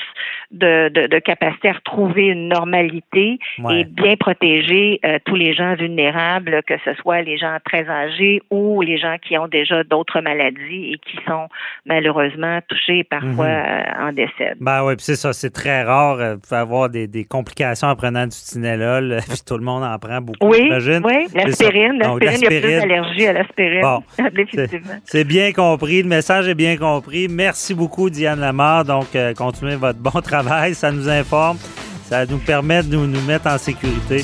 de, 0.52 0.90
de, 0.90 1.08
de 1.08 1.20
capacité 1.20 1.70
à 1.70 1.74
retrouver 1.74 2.28
une 2.28 2.48
normalité 2.50 3.40
Ouais. 3.60 3.82
et 3.82 3.84
bien 3.84 4.16
protéger 4.16 4.69
euh, 5.06 5.18
tous 5.26 5.36
les 5.36 5.54
gens 5.54 5.76
vulnérables, 5.76 6.62
que 6.68 6.74
ce 6.86 6.94
soit 6.96 7.22
les 7.22 7.38
gens 7.38 7.58
très 7.66 7.88
âgés 7.90 8.42
ou 8.50 8.82
les 8.82 8.98
gens 8.98 9.16
qui 9.22 9.38
ont 9.38 9.48
déjà 9.48 9.84
d'autres 9.84 10.22
maladies 10.22 10.94
et 10.94 10.98
qui 10.98 11.18
sont 11.28 11.48
malheureusement 11.86 12.60
touchés 12.68 13.04
parfois 13.04 13.48
Mhm. 13.48 13.66
euh, 13.68 14.08
en 14.08 14.12
décès. 14.14 14.54
Ben 14.60 14.84
oui, 14.84 14.96
puis 14.96 15.06
c'est 15.06 15.16
ça, 15.16 15.34
c'est 15.34 15.50
très 15.52 15.84
rare. 15.84 16.20
euh, 16.20 16.34
Vous 16.36 16.42
pouvez 16.42 16.60
avoir 16.62 16.90
des, 16.90 17.08
des 17.08 17.26
complications 17.26 17.88
en 17.88 17.96
prenant 17.96 18.24
du 18.26 18.36
Tylenol, 18.38 19.18
puis 19.28 19.40
tout 19.46 19.58
le 19.58 19.64
monde 19.64 19.84
en 19.84 19.98
prend 20.00 20.22
beaucoup, 20.22 20.48
Oui, 20.48 20.58
j'imagine. 20.64 21.02
oui, 21.06 21.26
l'aspirine, 21.34 21.98
l'aspirine, 22.00 22.38
il 22.38 22.44
y 22.44 22.58
a 22.58 22.62
plus 22.62 22.80
d'allergie 22.80 23.28
à 23.28 23.34
l'aspirine, 23.34 23.82
Bon. 23.82 24.04
définitivement. 24.36 24.94
C'est 25.06 25.24
bien 25.24 25.52
compris, 25.52 26.02
le 26.04 26.10
message 26.10 26.48
est 26.48 26.56
bien 26.56 26.78
compris. 26.78 27.28
Merci 27.30 27.74
beaucoup, 27.74 28.10
Diane 28.10 28.40
Lamar. 28.40 28.86
Donc, 28.86 29.16
euh, 29.16 29.34
continuez 29.34 29.76
votre 29.76 30.00
bon 30.00 30.10
travail, 30.22 30.74
ça 30.76 30.92
nous 30.92 31.10
informe, 31.10 31.58
ça 32.04 32.26
nous 32.26 32.38
permet 32.40 32.84
de 32.84 32.90
nous, 32.96 33.08
nous 33.08 33.22
mettre 33.22 33.48
en 33.48 33.58
sécurité. 33.58 34.24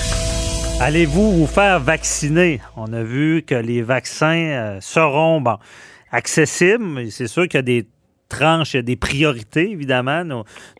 Allez-vous 0.83 1.31
vous 1.31 1.45
faire 1.45 1.79
vacciner? 1.79 2.59
On 2.75 2.91
a 2.91 3.03
vu 3.03 3.43
que 3.43 3.53
les 3.53 3.83
vaccins 3.83 4.33
euh, 4.33 4.77
seront 4.81 5.43
accessibles. 6.11 7.11
C'est 7.11 7.27
sûr 7.27 7.47
qu'il 7.47 7.59
y 7.59 7.59
a 7.59 7.61
des 7.61 7.87
tranches, 8.29 8.73
il 8.73 8.77
y 8.77 8.79
a 8.79 8.81
des 8.81 8.95
priorités, 8.95 9.69
évidemment. 9.69 10.23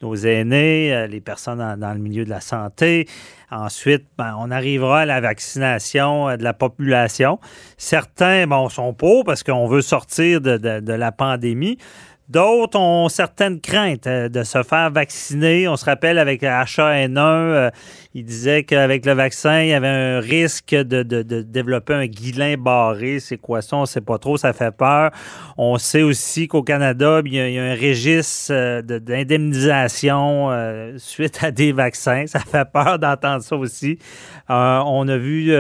Nos, 0.02 0.16
aînés, 0.16 0.92
euh, 0.92 1.06
les 1.06 1.22
personnes 1.22 1.60
dans, 1.78 1.94
le 1.94 2.00
milieu 2.00 2.26
de 2.26 2.32
la 2.32 2.42
santé. 2.42 3.08
Ensuite, 3.52 4.06
ben, 4.18 4.36
on 4.40 4.50
arrivera 4.50 5.02
à 5.02 5.06
la 5.06 5.22
vaccination 5.22 6.30
euh, 6.30 6.36
de 6.36 6.44
la 6.44 6.54
population. 6.54 7.40
Certains 7.78 8.48
bon, 8.48 8.70
sont 8.70 8.96
pour 8.96 9.24
parce 9.24 9.44
qu'on 9.44 9.68
veut 9.68 9.84
sortir 9.84 10.42
de, 10.42 10.92
la 10.92 11.12
pandémie. 11.12 11.78
D'autres 12.32 12.80
ont 12.80 13.10
certaines 13.10 13.60
craintes 13.60 14.08
de 14.08 14.44
se 14.44 14.64
faire 14.64 14.90
vacciner. 14.90 15.68
On 15.68 15.76
se 15.76 15.84
rappelle 15.84 16.18
avec 16.18 16.44
H1N1, 16.44 17.18
euh, 17.18 17.70
il 18.14 18.26
disait 18.26 18.64
qu'avec 18.64 19.06
le 19.06 19.14
vaccin, 19.14 19.62
il 19.62 19.70
y 19.70 19.74
avait 19.74 19.88
un 19.88 20.20
risque 20.20 20.76
de, 20.76 21.02
de- 21.02 21.42
développer 21.42 21.94
un 21.94 22.08
guilin 22.08 22.58
barré. 22.58 23.22
C'est 23.22 23.38
quoi 23.38 23.62
ça? 23.62 23.78
On 23.78 23.82
ne 23.82 23.86
sait 23.86 24.02
pas 24.02 24.18
trop, 24.18 24.36
ça 24.36 24.52
fait 24.52 24.76
peur. 24.76 25.12
On 25.58 25.78
sait 25.78 26.02
aussi 26.02 26.50
qu'au 26.50 26.62
Canada, 26.62 27.22
il 27.26 27.34
y, 27.34 27.40
a, 27.40 27.48
il 27.48 27.54
y 27.54 27.60
a 27.60 27.64
un 27.64 27.76
registre 27.76 28.52
euh, 28.52 28.82
de- 28.82 29.00
d'indemnisation 29.00 30.52
euh, 30.52 30.98
suite 30.98 31.42
à 31.42 31.52
des 31.52 31.72
vaccins. 31.72 32.26
Ça 32.28 32.40
fait 32.40 32.70
peur 32.70 33.00
d'entendre 33.00 33.44
ça 33.44 33.56
aussi. 33.56 33.98
Euh, 34.50 34.82
on 34.86 35.08
a 35.08 35.18
vu 35.18 35.54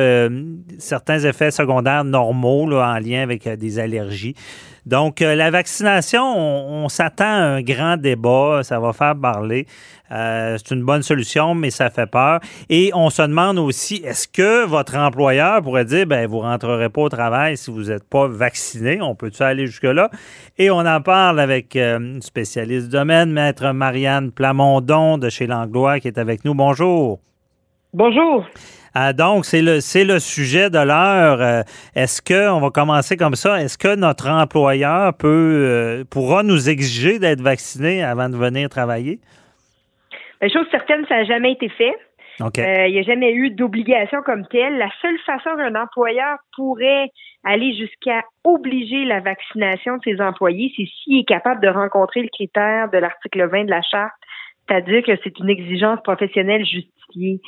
certains 0.78 1.20
effets 1.20 1.52
secondaires 1.52 2.04
normaux 2.04 2.70
en 2.74 3.00
lien 3.00 3.24
avec 3.24 3.48
des 3.48 3.80
allergies. 3.80 4.36
Donc, 4.86 5.20
la 5.20 5.52
vaccination, 5.52 6.24
on, 6.24 6.90
s'attend 6.90 7.24
à 7.24 7.44
un 7.44 7.62
grand 7.62 7.98
débat. 7.98 8.62
Ça 8.64 8.80
va 8.80 8.92
faire 8.92 9.16
parler. 9.16 9.68
C'est 10.10 10.72
une 10.72 10.84
bonne 10.84 11.04
solution, 11.04 11.54
mais 11.54 11.70
ça 11.70 11.90
fait 11.90 12.08
peur. 12.08 12.41
Et 12.70 12.92
on 12.94 13.10
se 13.10 13.22
demande 13.22 13.60
aussi, 13.60 14.02
est-ce 14.06 14.28
que 14.28 14.66
votre 14.66 14.96
employeur 14.96 15.62
pourrait 15.62 15.86
dire, 15.86 16.06
ben, 16.06 16.28
vous 16.28 16.40
rentrerez 16.40 16.90
pas 16.90 17.02
au 17.02 17.10
travail 17.10 17.58
si 17.58 17.72
vous 17.72 17.84
n'êtes 17.84 18.08
pas 18.08 18.28
vacciné? 18.28 19.02
On 19.02 19.16
peut-tu 19.16 19.44
aller 19.44 19.66
jusque-là? 19.66 20.10
Et 20.58 20.70
on 20.72 20.80
en 20.80 21.02
parle 21.02 21.40
avec 21.40 21.76
euh, 21.76 21.98
une 21.98 22.22
spécialiste 22.22 22.86
du 22.88 22.92
domaine, 22.92 23.32
Maître 23.32 23.72
Marianne 23.72 24.32
Plamondon 24.32 25.18
de 25.18 25.30
chez 25.30 25.48
Langlois, 25.48 26.00
qui 26.00 26.08
est 26.08 26.18
avec 26.18 26.46
nous. 26.46 26.54
Bonjour. 26.54 27.20
Bonjour. 27.94 28.46
Ah, 28.94 29.14
donc, 29.14 29.46
c'est 29.46 29.62
le, 29.62 29.80
c'est 29.80 30.04
le 30.04 30.20
sujet 30.20 30.70
de 30.70 30.80
l'heure. 30.80 31.42
Euh, 31.42 31.62
Est-ce 31.96 32.22
que, 32.22 32.50
on 32.50 32.60
va 32.60 32.70
commencer 32.70 33.16
comme 33.16 33.36
ça, 33.36 33.62
est-ce 33.62 33.78
que 33.78 33.96
notre 33.96 34.30
employeur 34.30 35.14
peut, 35.14 35.28
euh, 35.28 36.04
pourra 36.10 36.44
nous 36.44 36.70
exiger 36.70 37.18
d'être 37.18 37.42
vacciné 37.42 38.04
avant 38.04 38.28
de 38.28 38.36
venir 38.36 38.68
travailler? 38.68 39.20
La 40.42 40.50
chose 40.50 40.66
certaine, 40.72 41.06
ça 41.08 41.16
n'a 41.16 41.24
jamais 41.24 41.54
été 41.54 41.70
fait. 41.70 41.94
Euh, 42.66 42.88
Il 42.88 42.94
n'y 42.94 43.00
a 43.00 43.04
jamais 43.04 43.34
eu 43.34 43.52
d'obligation 43.52 44.22
comme 44.24 44.46
telle. 44.48 44.78
La 44.78 44.90
seule 45.02 45.18
façon 45.20 45.56
qu'un 45.56 45.76
employeur 45.76 46.38
pourrait 46.56 47.10
aller 47.44 47.74
jusqu'à 47.76 48.24
obliger 48.44 49.06
la 49.06 49.20
vaccination 49.20 49.98
de 49.98 50.02
ses 50.04 50.22
employés, 50.22 50.72
c'est 50.76 50.86
s'il 50.86 51.20
est 51.20 51.28
capable 51.28 51.62
de 51.62 51.68
rencontrer 51.70 52.22
le 52.22 52.30
critère 52.30 52.90
de 52.92 52.98
l'article 52.98 53.48
20 53.48 53.66
de 53.66 53.70
la 53.70 53.82
charte, 53.82 54.14
c'est-à-dire 54.68 55.04
que 55.04 55.12
c'est 55.24 55.38
une 55.40 55.50
exigence 55.50 56.00
professionnelle 56.04 56.66
justifiée. 56.66 57.40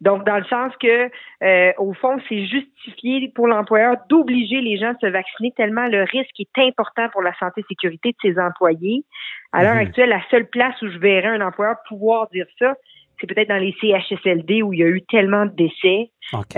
Donc, 0.00 0.24
dans 0.24 0.38
le 0.38 0.44
sens 0.44 0.72
que, 0.80 1.10
euh, 1.42 1.72
au 1.76 1.92
fond, 1.92 2.16
c'est 2.26 2.46
justifié 2.46 3.30
pour 3.34 3.48
l'employeur 3.48 3.96
d'obliger 4.08 4.62
les 4.62 4.78
gens 4.78 4.92
à 4.92 4.98
se 4.98 5.06
vacciner 5.06 5.52
tellement 5.56 5.86
le 5.88 6.04
risque 6.04 6.40
est 6.40 6.58
important 6.58 7.08
pour 7.12 7.20
la 7.20 7.34
santé 7.34 7.60
et 7.60 7.64
sécurité 7.68 8.12
de 8.12 8.16
ses 8.22 8.40
employés. 8.40 9.04
À 9.52 9.62
l'heure 9.62 9.74
Mhm. 9.74 9.80
actuelle, 9.88 10.08
la 10.08 10.22
seule 10.30 10.48
place 10.48 10.80
où 10.80 10.88
je 10.88 10.96
verrais 10.98 11.28
un 11.28 11.42
employeur 11.46 11.76
pouvoir 11.86 12.28
dire 12.30 12.46
ça, 12.58 12.76
c'est 13.20 13.26
peut-être 13.26 13.48
dans 13.48 13.56
les 13.58 13.74
CHSLD 13.80 14.62
où 14.62 14.72
il 14.72 14.80
y 14.80 14.82
a 14.82 14.86
eu 14.88 15.02
tellement 15.02 15.46
de 15.46 15.52
décès, 15.52 16.10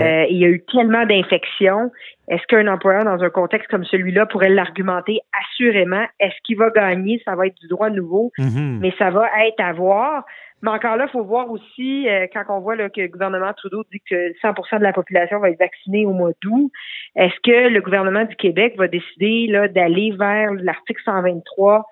euh, 0.03 0.25
il 0.29 0.37
y 0.37 0.45
a 0.45 0.49
eu 0.49 0.63
tellement 0.71 1.05
d'infections. 1.05 1.91
Est-ce 2.29 2.45
qu'un 2.47 2.67
employeur 2.67 3.03
dans 3.03 3.21
un 3.23 3.29
contexte 3.29 3.69
comme 3.69 3.83
celui-là 3.83 4.25
pourrait 4.27 4.49
l'argumenter 4.49 5.19
assurément? 5.41 6.05
Est-ce 6.19 6.35
qu'il 6.43 6.57
va 6.57 6.69
gagner? 6.69 7.21
Ça 7.25 7.35
va 7.35 7.47
être 7.47 7.57
du 7.61 7.67
droit 7.67 7.89
nouveau, 7.89 8.31
Mhm. 8.37 8.79
mais 8.81 8.93
ça 8.97 9.09
va 9.09 9.27
être 9.45 9.59
à 9.59 9.73
voir. 9.73 10.23
Mais 10.61 10.69
encore 10.69 10.95
là, 10.95 11.07
il 11.09 11.11
faut 11.11 11.25
voir 11.25 11.51
aussi, 11.51 12.07
euh, 12.07 12.27
quand 12.31 12.43
on 12.47 12.61
voit 12.61 12.77
là, 12.77 12.89
que 12.89 13.01
le 13.01 13.09
gouvernement 13.09 13.51
Trudeau 13.51 13.83
dit 13.91 13.99
que 14.09 14.31
100% 14.41 14.77
de 14.77 14.83
la 14.83 14.93
population 14.93 15.39
va 15.39 15.49
être 15.49 15.59
vaccinée 15.59 16.05
au 16.05 16.13
mois 16.13 16.31
d'août, 16.41 16.71
est-ce 17.17 17.35
que 17.43 17.67
le 17.67 17.81
gouvernement 17.81 18.23
du 18.23 18.35
Québec 18.37 18.75
va 18.77 18.87
décider 18.87 19.47
là, 19.49 19.67
d'aller 19.67 20.11
vers 20.17 20.53
l'article 20.53 21.01
123 21.03 21.85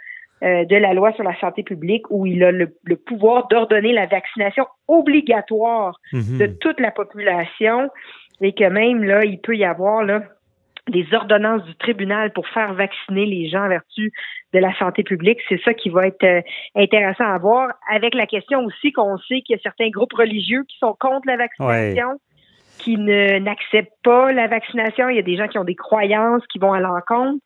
euh, 0.44 0.66
de 0.66 0.76
la 0.76 0.94
loi 0.94 1.14
sur 1.14 1.24
la 1.24 1.40
santé 1.40 1.64
publique 1.64 2.04
où 2.10 2.26
il 2.26 2.44
a 2.44 2.52
le, 2.52 2.76
le 2.84 2.96
pouvoir 2.96 3.48
d'ordonner 3.48 3.94
la 3.94 4.08
vaccination 4.08 4.66
obligatoire 4.88 6.00
Mhm. 6.14 6.38
de 6.38 6.48
toute 6.48 6.80
la 6.80 6.92
population 6.92 7.90
et 8.42 8.54
que 8.54 8.64
même 8.66 9.04
là, 9.04 9.24
il 9.24 9.40
peut 9.40 9.56
y 9.56 9.64
avoir 9.66 10.04
là 10.04 10.22
des 10.90 11.06
ordonnances 11.14 11.64
du 11.64 11.76
tribunal 11.76 12.34
pour 12.34 12.48
faire 12.48 12.74
vacciner 12.74 13.26
les 13.26 13.48
gens 13.50 13.66
en 13.66 13.70
vertu 13.70 14.12
de 14.54 14.60
la 14.60 14.74
santé 14.80 15.04
publique. 15.04 15.40
C'est 15.48 15.62
ça 15.62 15.74
qui 15.74 15.90
va 15.90 16.08
être 16.08 16.24
euh, 16.24 16.42
intéressant 16.76 17.26
à 17.26 17.38
voir. 17.38 17.70
Avec 17.90 18.16
la 18.16 18.26
question 18.26 18.66
aussi 18.66 18.92
qu'on 18.92 19.18
sait 19.20 19.42
qu'il 19.42 19.56
y 19.56 19.60
a 19.60 19.62
certains 19.62 19.90
groupes 19.90 20.14
religieux 20.14 20.64
qui 20.68 20.78
sont 20.80 20.96
contre 21.00 21.28
la 21.28 21.38
vaccination, 21.38 22.20
qui 22.80 22.98
ne 22.98 23.38
n'acceptent 23.38 23.94
pas 24.04 24.32
la 24.32 24.48
vaccination. 24.48 25.08
Il 25.10 25.18
y 25.18 25.20
a 25.20 25.24
des 25.24 25.38
gens 25.38 25.48
qui 25.48 25.60
ont 25.60 25.64
des 25.64 25.76
croyances 25.76 26.46
qui 26.48 26.58
vont 26.58 26.74
à 26.74 26.80
l'encontre. 26.80 27.40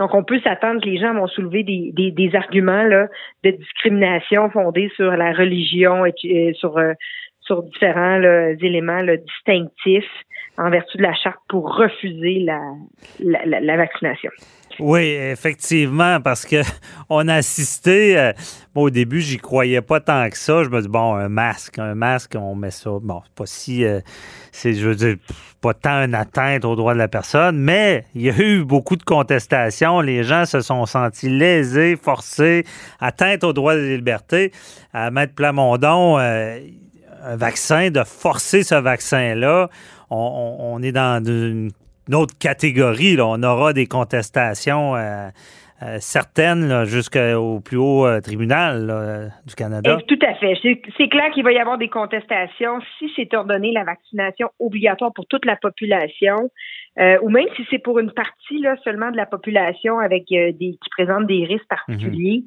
Donc, 0.00 0.14
on 0.14 0.24
peut 0.24 0.40
s'attendre 0.40 0.80
que 0.80 0.88
les 0.88 0.98
gens 0.98 1.14
vont 1.14 1.28
soulever 1.28 1.62
des, 1.62 2.30
arguments 2.34 2.82
là, 2.82 3.08
de 3.44 3.50
discrimination 3.50 4.50
fondés 4.50 4.90
sur 4.96 5.10
la 5.12 5.32
religion 5.32 6.04
et 6.06 6.52
sur 6.54 6.78
euh, 6.78 6.94
sur 7.42 7.62
différents 7.62 8.20
éléments 8.60 9.02
distinctifs 9.02 10.04
en 10.58 10.70
vertu 10.70 10.98
de 10.98 11.02
la 11.02 11.14
charte 11.14 11.40
pour 11.48 11.74
refuser 11.76 12.40
la, 12.40 12.60
la, 13.20 13.76
vaccination. 13.76 14.30
Oui, 14.78 15.02
effectivement, 15.02 16.20
parce 16.20 16.44
que 16.44 16.62
on 17.08 17.28
a 17.28 17.34
assisté. 17.34 18.18
Euh, 18.18 18.32
au 18.74 18.90
début, 18.90 19.20
j'y 19.20 19.38
croyais 19.38 19.82
pas 19.82 20.00
tant 20.00 20.28
que 20.30 20.36
ça. 20.36 20.62
Je 20.64 20.68
me 20.68 20.80
dis 20.80 20.88
bon, 20.88 21.14
un 21.14 21.28
masque, 21.28 21.78
un 21.78 21.94
masque, 21.94 22.36
on 22.38 22.54
met 22.54 22.70
ça. 22.70 22.90
Bon, 23.02 23.22
pas 23.34 23.46
si, 23.46 23.84
euh, 23.84 24.00
c'est, 24.50 24.74
je 24.74 24.88
veux 24.88 24.94
dire, 24.94 25.16
pas 25.60 25.74
tant 25.74 26.04
une 26.04 26.14
atteinte 26.14 26.64
aux 26.64 26.74
droits 26.74 26.94
de 26.94 26.98
la 26.98 27.08
personne, 27.08 27.58
mais 27.58 28.04
il 28.14 28.22
y 28.22 28.30
a 28.30 28.38
eu 28.38 28.64
beaucoup 28.64 28.96
de 28.96 29.04
contestations. 29.04 30.00
Les 30.00 30.22
gens 30.22 30.44
se 30.44 30.60
sont 30.60 30.86
sentis 30.86 31.28
lésés, 31.28 31.96
forcés, 31.96 32.64
atteintes 33.00 33.44
aux 33.44 33.52
droits 33.52 33.76
des 33.76 33.96
libertés. 33.96 34.52
À 34.92 35.10
Maître 35.10 35.34
Plamondon, 35.34 36.18
euh, 36.18 36.58
un 37.24 37.36
vaccin, 37.36 37.90
de 37.90 38.02
forcer 38.04 38.62
ce 38.62 38.74
vaccin-là, 38.74 39.68
on, 40.10 40.82
est 40.82 40.92
dans 40.92 41.22
une, 41.24 41.70
autre 42.12 42.36
catégorie. 42.38 43.16
On 43.20 43.42
aura 43.42 43.72
des 43.72 43.86
contestations. 43.86 44.96
Euh, 44.96 45.28
euh, 45.82 45.96
certaines 45.98 46.84
jusqu'au 46.84 47.58
plus 47.58 47.76
haut 47.76 48.06
euh, 48.06 48.20
tribunal 48.20 49.32
du 49.44 49.54
Canada. 49.56 49.98
tout 50.06 50.18
à 50.24 50.34
fait. 50.34 50.54
C'est 50.62 51.08
clair 51.08 51.32
qu'il 51.32 51.42
va 51.42 51.50
y 51.50 51.58
avoir 51.58 51.76
des 51.76 51.88
contestations 51.88 52.78
si 52.98 53.10
c'est 53.16 53.34
ordonné 53.34 53.72
la 53.72 53.82
vaccination 53.82 54.50
obligatoire 54.60 55.12
pour 55.12 55.26
toute 55.26 55.44
la 55.44 55.56
population, 55.56 56.50
ou 56.98 57.28
même 57.30 57.46
si 57.56 57.66
c'est 57.68 57.80
pour 57.80 57.98
une 57.98 58.12
partie 58.12 58.60
là, 58.60 58.76
seulement 58.84 59.10
de 59.10 59.16
la 59.16 59.26
population 59.26 59.98
avec 59.98 60.26
des 60.28 60.54
qui 60.58 60.90
présentent 60.90 61.26
des 61.26 61.46
risques 61.46 61.66
particuliers. 61.68 62.44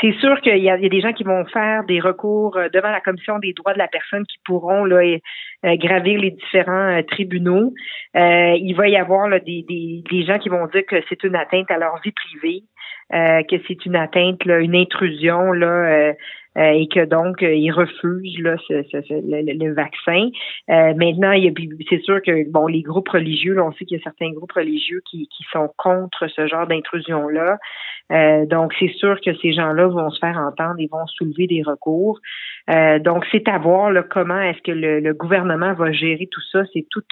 C'est 0.00 0.12
sûr 0.20 0.40
qu'il 0.40 0.58
y, 0.58 0.70
a 0.70 0.76
des 0.76 1.00
gens 1.00 1.12
qui 1.12 1.24
vont 1.24 1.44
faire 1.46 1.84
des 1.84 2.00
recours 2.00 2.56
euh, 2.56 2.68
devant 2.72 2.90
la 2.90 3.00
Commission 3.00 3.38
des 3.38 3.52
droits 3.52 3.74
de 3.74 3.78
la 3.78 3.88
personne 3.88 4.24
qui 4.24 4.38
pourront 4.44 4.84
là, 4.84 5.18
gravir 5.64 6.20
les 6.20 6.30
différents 6.30 6.98
euh, 6.98 7.02
tribunaux. 7.02 7.72
il 8.14 8.74
va 8.74 8.88
y 8.88 8.96
avoir 8.96 9.28
là, 9.28 9.38
des, 9.38 9.64
des, 9.68 10.02
des, 10.10 10.24
gens 10.24 10.38
qui 10.38 10.48
vont 10.48 10.66
dire 10.66 10.84
que 10.86 10.96
c'est 11.08 11.22
une 11.24 11.36
atteinte 11.36 11.70
à 11.70 11.78
leur 11.78 12.00
vie 12.02 12.12
privée, 12.12 12.62
que 13.10 13.56
c'est 13.66 13.84
une 13.86 13.96
atteinte, 13.96 14.44
là, 14.44 14.58
une 14.60 14.76
intrusion 14.76 15.52
là, 15.52 16.14
euh, 16.58 16.72
et 16.72 16.88
que 16.88 17.04
donc 17.04 17.44
euh, 17.44 17.54
ils 17.54 17.70
refusent 17.70 18.40
là, 18.40 18.56
ce, 18.66 18.74
le, 18.74 19.72
vaccin. 19.72 20.30
Euh, 20.68 20.94
maintenant, 20.94 21.32
c'est 21.88 22.02
sûr 22.02 22.20
que 22.22 22.50
bon, 22.50 22.66
les 22.66 22.82
groupes 22.82 23.08
religieux, 23.08 23.54
là, 23.54 23.64
on 23.64 23.72
sait 23.72 23.84
qu'il 23.84 23.98
y 23.98 24.00
a 24.00 24.02
certains 24.02 24.32
groupes 24.32 24.50
religieux 24.52 25.00
qui, 25.08 25.28
qui 25.28 25.44
sont 25.52 25.70
contre 25.76 26.26
ce 26.26 26.48
genre 26.48 26.66
d'intrusion-là. 26.66 27.58
donc, 28.46 28.74
c'est 28.80 28.92
sûr 28.94 29.20
que 29.24 29.32
ces 29.36 29.52
gens-là 29.52 29.86
vont 29.86 30.10
se 30.10 30.18
faire 30.18 30.38
entendre 30.38 30.80
et 30.80 30.88
vont 30.90 31.06
soulever 31.06 31.46
des 31.46 31.62
recours. 31.62 32.18
donc, 33.00 33.24
c'est 33.30 33.46
à 33.46 33.58
voir 33.58 33.92
là, 33.92 34.02
comment 34.02 34.40
est-ce 34.40 34.60
que 34.62 34.72
le, 34.72 35.12
gouvernement 35.12 35.49
va 35.56 35.92
gérer 35.92 36.28
tout 36.30 36.42
ça. 36.52 36.62
C'est 36.72 36.86
tout 36.90 37.02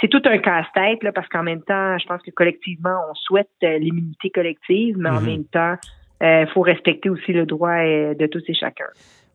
c'est 0.00 0.08
tout 0.08 0.22
un 0.24 0.38
casse-tête 0.38 1.02
là, 1.02 1.12
parce 1.12 1.28
qu'en 1.28 1.42
même 1.42 1.62
temps, 1.62 1.98
je 1.98 2.06
pense 2.06 2.22
que 2.22 2.30
collectivement, 2.30 2.96
on 3.10 3.14
souhaite 3.14 3.50
l'immunité 3.60 4.30
collective, 4.30 4.96
mais 4.98 5.10
en 5.10 5.20
mm-hmm. 5.20 5.26
même 5.26 5.44
temps, 5.44 5.76
il 6.20 6.26
euh, 6.26 6.46
faut 6.48 6.60
respecter 6.60 7.08
aussi 7.08 7.32
le 7.32 7.46
droit 7.46 7.70
euh, 7.70 8.14
de 8.14 8.26
tous 8.26 8.42
et 8.48 8.54
chacun. 8.54 8.86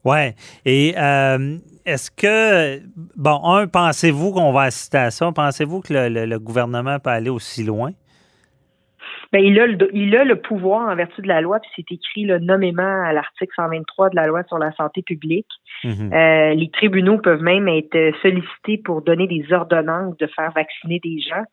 Ouais. 0.04 0.36
Et 0.66 0.94
euh, 0.98 1.58
est-ce 1.86 2.12
que, 2.12 2.80
bon, 3.16 3.44
un, 3.44 3.68
pensez-vous 3.68 4.32
qu'on 4.32 4.52
va 4.52 4.64
assister 4.64 5.00
à 5.00 5.12
ça? 5.12 5.32
Pensez-vous 5.32 5.82
que 5.82 5.94
le, 5.94 6.38
gouvernement 6.38 7.00
peut 7.00 7.10
aller 7.10 7.32
aussi 7.32 7.64
loin? 7.64 7.92
Bien, 9.36 9.44
il, 9.44 9.60
a 9.60 9.68
le, 9.68 9.90
il 9.94 10.16
a 10.16 10.24
le 10.24 10.40
pouvoir 10.40 10.90
en 10.90 10.96
vertu 10.96 11.22
de 11.22 11.28
la 11.28 11.42
loi, 11.42 11.60
puis 11.60 11.70
c'est 11.76 11.92
écrit 11.94 12.26
là, 12.26 12.40
nommément 12.40 13.04
à 13.04 13.12
l'article 13.12 13.52
123 13.56 14.10
de 14.12 14.16
la 14.16 14.28
loi 14.28 14.44
sur 14.44 14.58
la 14.58 14.72
santé 14.74 15.02
publique. 15.02 15.48
Mhm. 15.84 16.10
les 16.12 16.70
tribunaux 16.72 17.18
peuvent 17.18 17.42
même 17.42 17.68
être 17.68 18.12
sollicités 18.22 18.78
pour 18.78 19.02
donner 19.02 19.28
des 19.28 19.46
ordonnances 19.52 20.16
de 20.18 20.28
faire 20.28 20.52
vacciner 20.52 21.00
des 21.04 21.20
gens. 21.20 21.44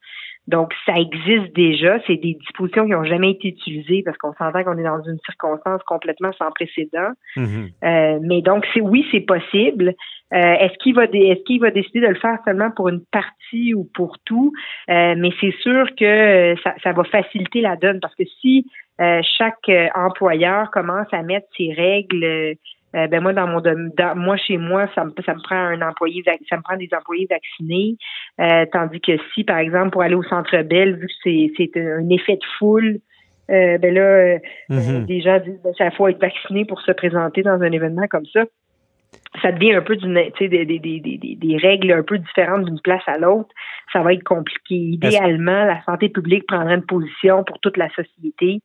Donc, 0.48 0.72
ça 0.86 0.94
existe 0.96 1.54
déjà. 1.54 1.98
C'est 2.06 2.16
des 2.16 2.34
dispositions 2.34 2.84
qui 2.84 2.90
n'ont 2.90 3.04
jamais 3.04 3.30
été 3.30 3.48
utilisées 3.48 4.02
parce 4.04 4.16
qu'on 4.18 4.32
s'entend 4.34 4.64
qu'on 4.64 4.76
est 4.76 4.82
dans 4.82 5.02
une 5.02 5.18
circonstance 5.24 5.82
complètement 5.84 6.32
sans 6.32 6.50
précédent. 6.50 7.10
Mhm. 7.36 7.68
euh, 7.84 8.18
mais 8.22 8.42
donc, 8.42 8.66
c'est 8.74 8.80
oui, 8.80 9.06
c'est 9.12 9.20
possible. 9.20 9.94
Euh, 10.34 10.54
est-ce 10.54 10.78
qu'il 10.78 10.94
va 10.94 11.04
est-ce 11.04 11.44
qu'il 11.44 11.60
va 11.60 11.70
décider 11.70 12.00
de 12.00 12.06
le 12.06 12.14
faire 12.14 12.38
seulement 12.44 12.70
pour 12.70 12.88
une 12.88 13.04
partie 13.12 13.74
ou 13.74 13.88
pour 13.94 14.16
tout? 14.24 14.52
Euh, 14.88 15.14
Mais 15.16 15.30
c'est 15.40 15.54
sûr 15.60 15.86
que 15.94 16.54
ça, 16.64 16.74
ça, 16.82 16.92
va 16.92 17.04
faciliter 17.04 17.60
la 17.60 17.76
donne 17.76 18.00
parce 18.00 18.14
que 18.14 18.24
si 18.40 18.66
euh, 19.00 19.20
chaque 19.36 19.70
employeur 19.94 20.70
commence 20.70 21.08
à 21.12 21.22
mettre 21.22 21.46
ses 21.56 21.72
règles 21.72 22.56
euh, 22.94 23.06
ben 23.06 23.20
moi 23.20 23.32
dans 23.32 23.46
mon 23.46 23.60
dans, 23.60 24.16
moi 24.16 24.36
chez 24.36 24.58
moi 24.58 24.88
ça 24.94 25.04
me 25.04 25.12
ça 25.24 25.34
me 25.34 25.42
prend 25.42 25.56
un 25.56 25.80
employé 25.82 26.22
ça 26.48 26.56
me 26.56 26.62
prend 26.62 26.76
des 26.76 26.88
employés 26.92 27.26
vaccinés 27.28 27.96
euh, 28.40 28.66
tandis 28.72 29.00
que 29.00 29.12
si 29.34 29.44
par 29.44 29.58
exemple 29.58 29.90
pour 29.90 30.02
aller 30.02 30.14
au 30.14 30.22
centre 30.22 30.62
Bell 30.62 30.96
vu 30.96 31.06
que 31.06 31.12
c'est 31.24 31.52
c'est 31.56 31.80
un 31.80 32.08
effet 32.10 32.34
de 32.34 32.44
foule 32.58 32.98
euh, 33.50 33.78
ben 33.78 33.94
là 33.94 34.38
mm-hmm. 34.70 35.06
des 35.06 35.20
gens 35.20 35.38
disent 35.40 35.60
ben, 35.64 35.72
ça 35.76 35.90
faut 35.90 36.08
être 36.08 36.20
vacciné 36.20 36.64
pour 36.64 36.80
se 36.82 36.92
présenter 36.92 37.42
dans 37.42 37.60
un 37.60 37.72
événement 37.72 38.06
comme 38.08 38.26
ça 38.26 38.44
ça 39.40 39.50
devient 39.50 39.74
un 39.74 39.82
peu 39.82 39.96
d'une 39.96 40.14
des, 40.14 40.48
des, 40.48 40.78
des, 40.78 41.00
des, 41.00 41.36
des 41.36 41.56
règles 41.56 41.92
un 41.92 42.02
peu 42.02 42.18
différentes 42.18 42.64
d'une 42.64 42.80
place 42.80 43.02
à 43.06 43.18
l'autre. 43.18 43.48
Ça 43.92 44.02
va 44.02 44.12
être 44.12 44.24
compliqué. 44.24 44.74
Idéalement, 44.74 45.64
la 45.64 45.82
santé 45.84 46.08
publique 46.08 46.46
prendrait 46.46 46.74
une 46.74 46.86
position 46.86 47.42
pour 47.44 47.58
toute 47.60 47.76
la 47.76 47.88
société. 47.90 48.60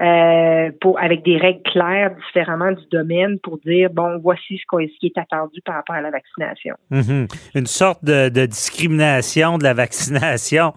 Euh, 0.00 0.70
pour 0.80 1.00
avec 1.00 1.24
des 1.24 1.36
règles 1.38 1.62
claires 1.62 2.14
différemment 2.14 2.70
du 2.70 2.84
domaine 2.92 3.40
pour 3.40 3.58
dire 3.58 3.90
bon 3.90 4.16
voici 4.22 4.56
ce, 4.56 4.98
qui 5.00 5.06
est 5.06 5.18
attendu 5.18 5.60
par 5.64 5.74
rapport 5.74 5.96
à 5.96 6.00
la 6.00 6.12
vaccination. 6.12 6.76
Mhm. 6.90 7.26
Une 7.56 7.66
sorte 7.66 8.04
de, 8.04 8.28
discrimination 8.46 9.58
de 9.58 9.64
la 9.64 9.74
vaccination. 9.74 10.72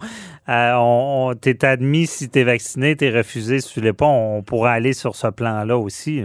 Euh, 0.48 0.72
on, 0.76 1.34
t'es 1.40 1.64
admis 1.64 2.08
si 2.08 2.30
tu 2.30 2.40
es 2.40 2.42
vacciné, 2.42 2.96
tu 2.96 3.04
es 3.04 3.16
refusé 3.16 3.60
si 3.60 3.74
tu 3.74 3.80
l'es 3.80 3.92
pas. 3.92 4.06
On 4.06 4.42
pourrait 4.42 4.72
aller 4.72 4.92
sur 4.92 5.14
ce 5.14 5.28
plan-là 5.28 5.78
aussi. 5.78 6.24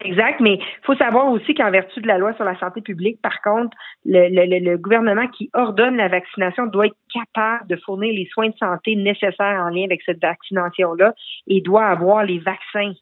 Exact, 0.00 0.40
mais 0.40 0.54
il 0.56 0.84
faut 0.84 0.96
savoir 0.96 1.28
aussi 1.28 1.54
qu'en 1.54 1.70
vertu 1.70 2.00
de 2.00 2.06
la 2.06 2.18
loi 2.18 2.34
sur 2.34 2.44
la 2.44 2.58
santé 2.58 2.82
publique, 2.82 3.22
par 3.22 3.40
contre, 3.42 3.74
le, 4.04 4.28
le, 4.28 4.58
le, 4.58 4.76
gouvernement 4.76 5.28
qui 5.28 5.48
ordonne 5.54 5.96
la 5.96 6.08
vaccination 6.08 6.66
doit 6.66 6.86
être 6.86 6.96
capable 7.12 7.68
de 7.68 7.76
fournir 7.76 8.12
les 8.12 8.26
soins 8.26 8.48
de 8.48 8.56
santé 8.56 8.96
nécessaires 8.96 9.64
en 9.64 9.70
lien 9.70 9.84
avec 9.84 10.02
cette 10.02 10.20
vaccination-là 10.20 11.14
et 11.46 11.60
doit 11.62 11.86
avoir 11.86 12.24
les 12.24 12.38
vaccins 12.38 12.92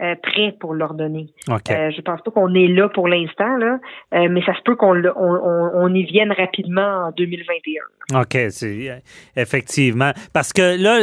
euh, 0.00 0.14
prêt 0.22 0.54
pour 0.60 0.74
l'ordonner. 0.74 1.28
Euh, 1.48 1.90
je 1.90 2.00
pense 2.02 2.20
pas 2.20 2.30
qu'on 2.30 2.54
est 2.54 2.68
là 2.68 2.88
pour 2.88 3.08
l'instant, 3.08 3.56
là, 3.56 3.78
euh, 4.14 4.28
mais 4.30 4.42
ça 4.44 4.54
se 4.54 4.60
peut 4.62 4.76
qu'on 4.76 5.02
on, 5.16 5.94
y 5.94 6.04
vienne 6.04 6.32
rapidement 6.32 7.06
en 7.06 7.10
2021. 7.12 8.20
OK, 8.20 8.36
c'est 8.50 8.90
euh, 8.90 8.98
effectivement. 9.36 10.12
Parce 10.32 10.52
que 10.52 10.80
là, 10.80 11.00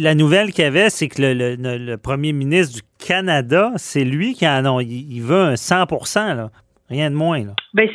la 0.00 0.14
nouvelle 0.14 0.52
qu'il 0.52 0.64
y 0.64 0.66
avait, 0.66 0.90
c'est 0.90 1.08
que 1.08 1.22
le, 1.22 1.96
premier 1.96 2.32
ministre 2.32 2.76
du 2.76 2.82
Canada, 3.06 3.72
c'est 3.76 4.04
lui 4.04 4.34
qui 4.34 4.46
en 4.46 4.64
a, 4.64 4.82
il 4.82 5.20
veut 5.20 5.40
un 5.40 5.56
100 5.56 5.86
là. 6.16 6.50
Rien 6.90 7.10
de 7.10 7.16
moins. 7.16 7.44
Là. 7.44 7.54
Ben, 7.72 7.88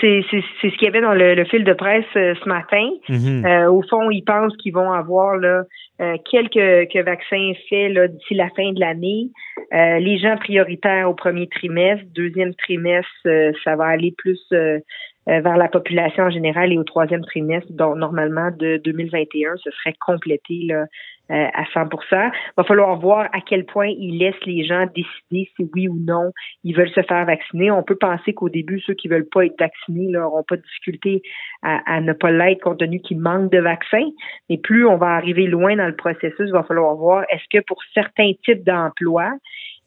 c'est 0.00 0.22
ce 0.30 0.76
qu'il 0.76 0.82
y 0.82 0.86
avait 0.86 1.00
dans 1.00 1.14
le, 1.14 1.44
fil 1.44 1.64
de 1.64 1.72
presse 1.72 2.04
ce 2.14 2.48
matin. 2.48 2.88
Mm-hmm. 3.08 3.66
au 3.68 3.82
fond, 3.82 4.10
ils 4.10 4.22
pensent 4.22 4.56
qu'ils 4.58 4.74
vont 4.74 4.92
avoir 4.92 5.36
là, 5.36 5.64
euh, 6.02 6.16
quelques, 6.30 6.96
vaccins 7.04 7.52
faits 7.68 7.96
d'ici 8.10 8.34
la 8.34 8.48
fin 8.56 8.72
de 8.72 8.80
l'année. 8.80 9.30
Euh, 9.72 9.98
les 10.00 10.18
gens 10.18 10.36
prioritaires 10.36 11.08
au 11.08 11.14
premier 11.14 11.46
trimestre, 11.48 12.04
deuxième 12.12 12.54
trimestre, 12.54 13.10
euh, 13.26 13.52
ça 13.62 13.76
va 13.76 13.84
aller 13.84 14.12
plus 14.16 14.40
vers 15.24 15.56
la 15.56 15.68
population 15.68 16.24
en 16.24 16.30
général 16.30 16.72
et 16.72 16.78
au 16.78 16.82
troisième 16.82 17.24
trimestre, 17.24 17.72
donc 17.72 17.96
normalement 17.96 18.50
de 18.58 18.78
2021, 18.78 19.54
ce 19.62 19.70
serait 19.70 19.94
complété 20.04 20.66
là, 20.66 20.86
euh, 21.32 21.48
à 21.54 21.64
100% 21.64 21.88
Il 22.12 22.30
va 22.56 22.64
falloir 22.64 22.96
voir 22.98 23.28
à 23.32 23.40
quel 23.40 23.64
point 23.64 23.86
ils 23.86 24.18
laissent 24.18 24.44
les 24.44 24.64
gens 24.64 24.86
décider 24.94 25.50
si 25.56 25.68
oui 25.74 25.88
ou 25.88 25.96
non 25.98 26.30
ils 26.64 26.76
veulent 26.76 26.90
se 26.90 27.02
faire 27.02 27.24
vacciner. 27.24 27.70
On 27.70 27.82
peut 27.82 27.96
penser 27.96 28.34
qu'au 28.34 28.48
début, 28.48 28.80
ceux 28.80 28.94
qui 28.94 29.08
veulent 29.08 29.28
pas 29.28 29.46
être 29.46 29.58
vaccinés 29.58 30.08
n'auront 30.08 30.44
pas 30.44 30.56
de 30.56 30.62
difficulté 30.62 31.22
à, 31.62 31.80
à 31.86 32.00
ne 32.00 32.12
pas 32.12 32.30
l'être 32.30 32.60
compte 32.60 32.78
tenu 32.78 33.00
qu'ils 33.00 33.20
manquent 33.20 33.50
de 33.52 33.60
vaccins. 33.60 34.08
Mais 34.48 34.58
plus 34.58 34.86
on 34.86 34.96
va 34.96 35.14
arriver 35.14 35.46
loin 35.46 35.76
dans 35.76 35.86
le 35.86 35.96
processus, 35.96 36.46
il 36.46 36.52
va 36.52 36.62
falloir 36.62 36.94
voir 36.96 37.24
est-ce 37.30 37.44
que 37.50 37.64
pour 37.64 37.78
certains 37.94 38.32
types 38.44 38.64
d'emplois, 38.64 39.32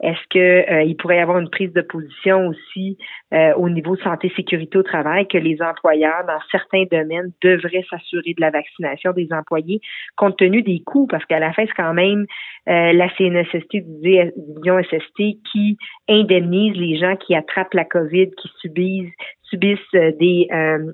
est-ce 0.04 0.20
que 0.30 0.72
euh, 0.72 0.84
il 0.84 0.98
pourrait 0.98 1.18
y 1.18 1.20
avoir 1.20 1.40
une 1.40 1.50
prise 1.50 1.72
de 1.72 1.82
position 1.82 2.48
aussi 2.48 2.98
euh, 3.34 3.54
au 3.56 3.70
niveau 3.70 3.96
de 3.96 4.02
santé 4.02 4.32
sécurité 4.36 4.78
au 4.78 4.84
travail 4.84 5.26
que 5.26 5.38
les 5.38 5.62
employeurs 5.62 6.26
dans 6.28 6.40
certains 6.52 6.84
domaines 6.92 7.32
devraient 7.42 7.86
s'assurer 7.90 8.34
de 8.34 8.42
la 8.42 8.50
vaccination 8.50 9.14
des 9.14 9.30
employés 9.32 9.80
compte 10.18 10.38
tenu 10.38 10.64
des 10.64 10.82
coûts? 10.86 11.08
Parce 11.08 11.24
qu'à 11.26 11.40
la 11.40 11.54
fin 11.54 11.66
c'est 11.66 11.82
quand 11.82 11.94
même 11.94 12.26
euh, 12.68 12.92
la 12.92 13.08
CNSST 13.16 13.78
division 14.02 14.82
SST 14.84 15.40
qui 15.52 15.78
indemnise 16.10 16.76
les 16.76 16.98
gens 16.98 17.16
qui 17.16 17.34
attrapent 17.34 17.74
la 17.74 17.86
COVID, 17.86 18.32
qui 18.32 18.50
subissent 18.60 19.14
subissent 19.50 19.80
des 19.94 20.48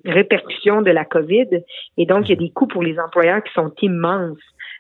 répercussions 0.05 0.81
de 0.81 0.91
la 0.91 1.05
COVID 1.05 1.47
et 1.97 2.05
donc 2.05 2.27
il 2.27 2.31
y 2.31 2.33
a 2.33 2.39
des 2.39 2.51
coûts 2.51 2.67
pour 2.67 2.83
les 2.83 2.99
employeurs 2.99 3.43
qui 3.43 3.53
sont 3.53 3.71
immenses. 3.81 4.37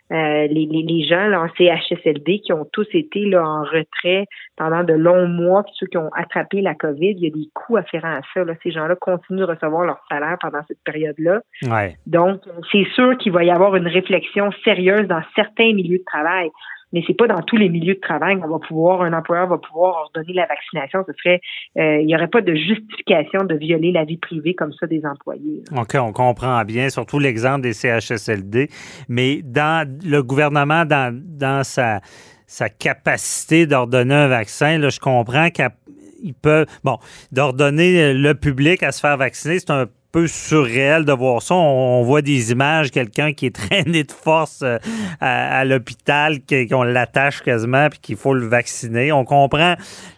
les, 0.09 0.47
les, 0.49 0.83
les, 0.83 1.05
gens 1.05 1.27
là, 1.27 1.41
en 1.41 1.47
CHSLD 1.57 2.41
qui 2.41 2.51
ont 2.51 2.67
tous 2.73 2.87
été 2.93 3.25
là, 3.25 3.43
en 3.45 3.63
retrait 3.63 4.25
pendant 4.57 4.83
de 4.83 4.93
longs 4.93 5.27
mois, 5.27 5.63
puis 5.63 5.73
ceux 5.79 5.87
qui 5.87 5.97
ont 5.97 6.09
attrapé 6.13 6.61
la 6.61 6.75
COVID, 6.75 7.11
il 7.11 7.23
y 7.23 7.27
a 7.27 7.29
des 7.29 7.49
coûts 7.53 7.77
afférents 7.77 8.15
à 8.15 8.21
ça. 8.33 8.43
Là. 8.43 8.53
Ces 8.61 8.71
gens-là 8.71 8.95
continuent 8.95 9.39
de 9.39 9.45
recevoir 9.45 9.85
leur 9.85 9.99
salaire 10.09 10.37
pendant 10.41 10.59
cette 10.67 10.83
période-là. 10.83 11.41
Ouais. 11.63 11.95
Donc, 12.05 12.41
c'est 12.71 12.85
sûr 12.93 13.17
qu'il 13.17 13.31
va 13.31 13.43
y 13.43 13.51
avoir 13.51 13.75
une 13.75 13.87
réflexion 13.87 14.51
sérieuse 14.63 15.07
dans 15.07 15.21
certains 15.35 15.73
milieux 15.73 15.99
de 15.99 16.03
travail 16.05 16.49
mais 16.93 17.03
c'est 17.07 17.13
pas 17.13 17.27
dans 17.27 17.41
tous 17.41 17.57
les 17.57 17.69
milieux 17.69 17.95
de 17.95 17.99
travail 17.99 18.39
qu'on 18.39 18.47
va 18.47 18.59
pouvoir, 18.59 19.01
un 19.01 19.13
employeur 19.13 19.47
va 19.47 19.57
pouvoir 19.57 19.95
ordonner 20.03 20.33
la 20.33 20.45
vaccination. 20.45 21.03
Ce 21.07 21.13
serait, 21.13 21.41
euh, 21.77 22.01
il 22.01 22.05
n'y 22.05 22.15
aurait 22.15 22.27
pas 22.27 22.41
de 22.41 22.53
justification 22.53 23.43
de 23.43 23.55
violer 23.55 23.91
la 23.91 24.03
vie 24.03 24.17
privée 24.17 24.53
comme 24.53 24.73
ça 24.73 24.87
des 24.87 25.05
employés. 25.05 25.63
OK, 25.75 25.95
on 25.95 26.11
comprend 26.11 26.63
bien, 26.63 26.89
surtout 26.89 27.19
l'exemple 27.19 27.61
des 27.61 27.73
CHSLD, 27.73 28.69
mais 29.07 29.41
dans 29.43 29.87
le 30.03 30.21
gouvernement, 30.23 30.85
dans, 30.85 31.13
dans 31.13 31.63
sa, 31.63 32.01
sa 32.47 32.69
capacité 32.69 33.65
d'ordonner 33.65 34.15
un 34.15 34.27
vaccin, 34.27 34.77
là, 34.77 34.89
je 34.89 34.99
comprends 34.99 35.49
qu'il 35.49 36.33
peut, 36.33 36.65
bon, 36.83 36.97
d'ordonner 37.31 38.13
le 38.13 38.33
public 38.33 38.83
à 38.83 38.91
se 38.91 38.99
faire 38.99 39.17
vacciner, 39.17 39.59
c'est 39.59 39.71
un 39.71 39.87
peu 40.11 40.27
surréel 40.27 41.05
de 41.05 41.13
voir 41.13 41.41
ça. 41.41 41.55
On, 41.55 42.03
voit 42.03 42.21
des 42.21 42.51
images, 42.51 42.91
quelqu'un 42.91 43.33
qui 43.33 43.45
est 43.45 43.55
traîné 43.55 44.03
de 44.03 44.11
force 44.11 44.61
euh, 44.63 44.77
à, 45.19 45.63
l'hôpital, 45.65 46.39
qu'on 46.69 46.83
l'attache 46.83 47.41
quasiment, 47.41 47.89
puis 47.89 47.99
qu'il 47.99 48.17
faut 48.17 48.33
le 48.33 48.47
vacciner. 48.47 49.11
On 49.11 49.25
comprend 49.25 49.75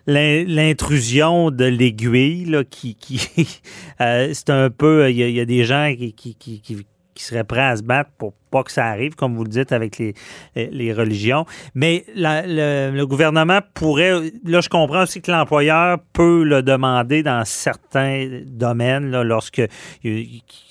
l'intrusion 0.07 1.51
de 1.51 1.65
l'aiguille, 1.65 2.57
qui, 2.69 2.95
qui 2.95 3.61
euh, 4.01 4.31
c'est 4.33 4.49
un 4.49 4.69
peu, 4.69 5.09
il 5.09 5.17
y, 5.17 5.39
a 5.39 5.45
des 5.45 5.63
gens 5.63 5.93
qui, 5.95 6.13
qui 6.13 6.85
qui 7.13 7.23
seraient 7.23 7.43
prêts 7.43 7.61
à 7.61 7.75
se 7.75 7.83
battre 7.83 8.11
pour 8.17 8.33
pas 8.51 8.63
que 8.63 8.71
ça 8.71 8.85
arrive, 8.85 9.15
comme 9.15 9.35
vous 9.35 9.43
le 9.43 9.49
dites, 9.49 9.71
avec 9.71 9.97
les, 9.97 10.13
les 10.55 10.93
religions. 10.93 11.45
Mais 11.73 12.05
le, 12.15 13.03
gouvernement 13.05 13.59
pourrait, 13.73 14.31
là, 14.45 14.61
je 14.61 14.69
comprends 14.69 15.03
aussi 15.03 15.21
que 15.21 15.31
l'employeur 15.31 15.97
peut 16.13 16.43
le 16.43 16.61
demander 16.61 17.23
dans 17.23 17.43
certains 17.45 18.41
domaines, 18.45 19.09
là, 19.09 19.23
lorsque 19.23 19.63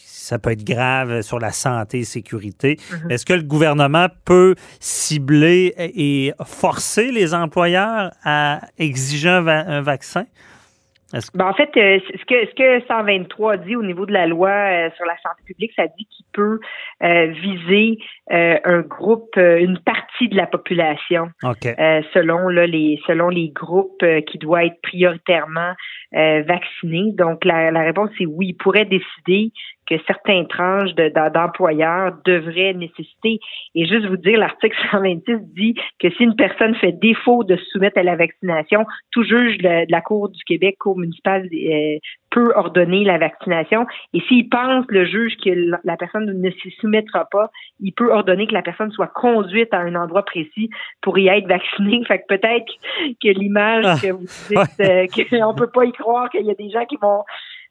ça 0.07 0.39
peut 0.39 0.53
être 0.53 0.65
grave 0.65 1.23
sur 1.23 1.41
la 1.41 1.51
santé 1.51 2.01
et 2.01 2.05
sécurité. 2.05 2.77
Mm-hmm. 2.77 3.13
Est-ce 3.13 3.27
que 3.27 3.33
le 3.33 3.43
gouvernement 3.43 4.07
peut 4.25 4.55
cibler 4.79 5.75
et 5.77 6.33
forcer 6.45 7.11
les 7.11 7.35
employeurs 7.35 8.13
à 8.25 8.61
exiger 8.79 9.29
un 9.29 9.83
vaccin? 9.83 10.27
Ben, 11.35 11.47
en 11.47 11.53
fait, 11.53 11.71
euh, 11.77 11.99
ce 12.11 12.25
que 12.25 12.47
ce 12.47 12.55
que 12.55 12.87
123 12.87 13.59
dit 13.59 13.77
au 13.77 13.83
niveau 13.83 14.07
de 14.07 14.13
la 14.13 14.27
loi 14.27 14.51
euh, 14.51 14.91
sur 14.97 15.05
la 15.05 15.17
santé 15.23 15.43
publique, 15.45 15.73
ça 15.77 15.87
dit 15.87 16.07
qu'il 16.11 16.25
peut 16.33 16.59
euh, 17.03 17.27
viser 17.27 17.99
un 18.31 18.81
groupe, 18.81 19.37
une 19.37 19.79
partie 19.79 20.29
de 20.29 20.37
la 20.37 20.47
population, 20.47 21.29
selon 22.15 22.49
là, 22.49 22.67
les 22.67 22.99
selon 23.07 23.29
les 23.29 23.51
groupes 23.51 24.03
qui 24.27 24.39
doivent 24.39 24.65
être 24.65 24.81
prioritairement 24.83 25.75
vaccinés. 26.13 27.13
Donc 27.13 27.45
la, 27.45 27.71
la 27.71 27.83
réponse 27.83 28.11
c'est 28.17 28.25
oui, 28.25 28.49
il 28.49 28.55
pourrait 28.55 28.87
décider 28.87 29.53
que 29.87 29.95
certains 30.07 30.45
tranches 30.45 30.95
d'employeurs 31.35 32.15
devraient 32.25 32.75
nécessiter. 32.75 33.41
Et 33.75 33.87
juste 33.87 34.07
vous 34.07 34.17
dire, 34.17 34.39
l'article 34.39 34.77
126 34.91 35.39
dit 35.55 35.75
que 35.99 36.11
si 36.11 36.23
une 36.23 36.37
personne 36.37 36.75
fait 36.77 36.93
défaut 36.93 37.45
de 37.45 37.57
se 37.57 37.65
soumettre 37.67 37.99
à 37.99 38.03
la 38.03 38.17
vaccination, 38.17 38.85
tout 39.11 39.25
juge 39.25 39.59
de, 39.59 39.91
la 39.91 40.01
Cour 40.01 40.29
du 40.29 40.43
Québec, 40.45 40.77
Cour 40.79 40.99
municipale, 40.99 41.49
euh, 41.53 41.99
peut 42.31 42.53
ordonner 42.55 43.05
la 43.05 43.19
vaccination. 43.19 43.87
Et 44.15 44.21
s'il 44.23 44.49
pense, 44.49 44.87
le 44.89 45.05
juge, 45.05 45.37
que 45.37 45.51
la 45.85 45.97
personne 45.97 46.41
ne 46.41 46.51
s'y 46.51 46.71
soumettra 46.81 47.27
pas, 47.31 47.51
il 47.81 47.93
peut 47.93 48.11
ordonner 48.11 48.47
que 48.47 48.55
la 48.55 48.63
personne 48.63 48.91
soit 48.91 49.09
conduite 49.09 49.73
à 49.75 49.79
un 49.79 49.95
endroit 49.95 50.25
précis 50.25 50.71
pour 51.03 51.19
y 51.19 51.29
être 51.29 51.47
vaccinée. 51.47 52.03
Fait 52.09 52.21
que 52.21 52.27
peut-être 52.29 52.73
que 53.23 53.29
l'image 53.29 53.85
ah. 53.87 53.97
que 54.01 54.13
vous 54.13 54.27
dites, 54.49 54.81
euh, 54.81 55.07
qu'on 55.31 55.55
peut 55.55 55.71
pas 55.71 55.85
y 55.85 55.93
croire 55.93 56.31
qu'il 56.31 56.47
y 56.47 56.51
a 56.51 56.55
des 56.55 56.71
gens 56.71 56.85
qui 56.87 56.97
vont 56.97 57.23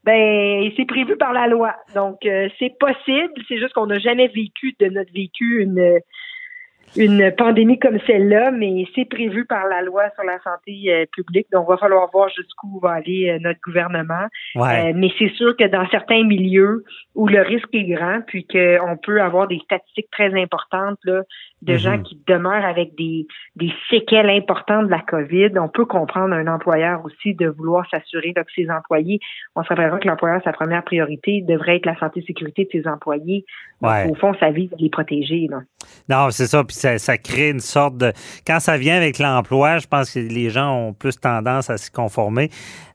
ben 0.04 0.72
c'est 0.76 0.86
prévu 0.86 1.16
par 1.18 1.34
la 1.34 1.48
loi. 1.48 1.76
Donc 1.94 2.26
euh, 2.26 2.50
c'est 2.60 2.78
possible, 2.80 3.34
c'est 3.48 3.60
juste 3.60 3.74
qu'on 3.74 3.88
n'a 3.88 4.00
jamais 4.00 4.28
vécu 4.28 4.76
de 4.80 4.88
notre 4.88 5.14
vécu 5.14 5.62
une 5.62 6.02
une 6.98 7.32
pandémie 7.32 7.80
comme 7.80 8.00
celle-là, 8.06 8.52
mais 8.52 8.86
c'est 8.96 9.06
prévu 9.06 9.46
par 9.46 9.66
la 9.68 9.82
loi 9.82 10.04
sur 10.16 10.24
la 10.24 10.40
santé 10.40 10.84
euh, 10.88 11.06
publique. 11.12 11.48
Donc, 11.52 11.66
il 11.68 11.72
va 11.72 11.78
falloir 11.78 12.10
voir 12.12 12.30
jusqu'où 12.30 12.80
va 12.80 12.92
aller 12.92 13.30
euh, 13.30 13.40
notre 13.40 13.60
gouvernement. 13.62 14.28
Euh, 14.58 14.92
mais 14.94 15.10
c'est 15.18 15.32
sûr 15.36 15.56
que 15.56 15.66
dans 15.68 15.88
certains 15.90 16.24
milieux 16.24 16.84
où 17.16 17.28
le 17.28 17.42
risque 17.42 17.74
est 17.74 17.86
grand, 17.86 18.22
puis 18.28 18.46
qu'on 18.46 18.98
peut 18.98 19.22
avoir 19.22 19.48
des 19.48 19.60
statistiques 19.60 20.10
très 20.12 20.34
importantes 20.40 21.00
là, 21.04 21.22
de 21.62 21.78
gens 21.78 21.98
mhm. 21.98 22.04
qui 22.04 22.22
demeurent 22.28 22.66
avec 22.66 22.96
des, 22.96 23.28
des 23.56 23.72
séquelles 23.90 24.30
importantes 24.30 24.86
de 24.86 24.92
la 24.92 25.02
COVID, 25.02 25.52
on 25.60 25.70
peut 25.70 25.86
comprendre 25.86 26.34
un 26.34 26.48
employeur 26.48 27.04
aussi 27.06 27.36
de 27.36 27.48
vouloir 27.48 27.88
s'assurer 27.90 28.34
que 28.34 28.42
ses 28.56 28.70
employés, 28.70 29.20
on 29.56 29.64
se 29.64 29.70
rappellera 29.70 30.00
que 30.00 30.08
l'employeur, 30.08 30.42
sa 30.44 30.54
première 30.54 30.84
priorité 30.84 31.42
devrait 31.42 31.78
être 31.78 31.86
la 31.86 31.98
santé 32.00 32.22
et 32.22 32.26
sécurité 32.26 32.66
de 32.66 32.82
ses 32.82 32.88
employés. 32.88 33.46
au 33.82 34.16
fond, 34.16 34.34
sa 34.40 34.52
vie, 34.52 34.68
de 34.68 34.76
les 34.80 34.90
protéger. 34.90 35.48
Là. 35.50 35.62
Non, 36.10 36.30
c'est 36.32 36.48
ça. 36.48 36.64
Puis 36.64 36.76
ça, 36.76 37.18
crée 37.18 37.50
une 37.50 37.60
sorte 37.60 37.98
de. 37.98 38.12
Quand 38.46 38.60
ça 38.60 38.78
vient 38.78 38.98
avec 38.98 39.20
l'emploi, 39.20 39.78
je 39.78 39.88
pense 39.88 40.14
que 40.14 40.20
les 40.20 40.50
gens 40.50 40.76
ont 40.76 40.94
plus 40.94 41.20
tendance 41.20 41.70
à 41.70 41.78
s'y 41.78 41.92
conformer 41.92 42.50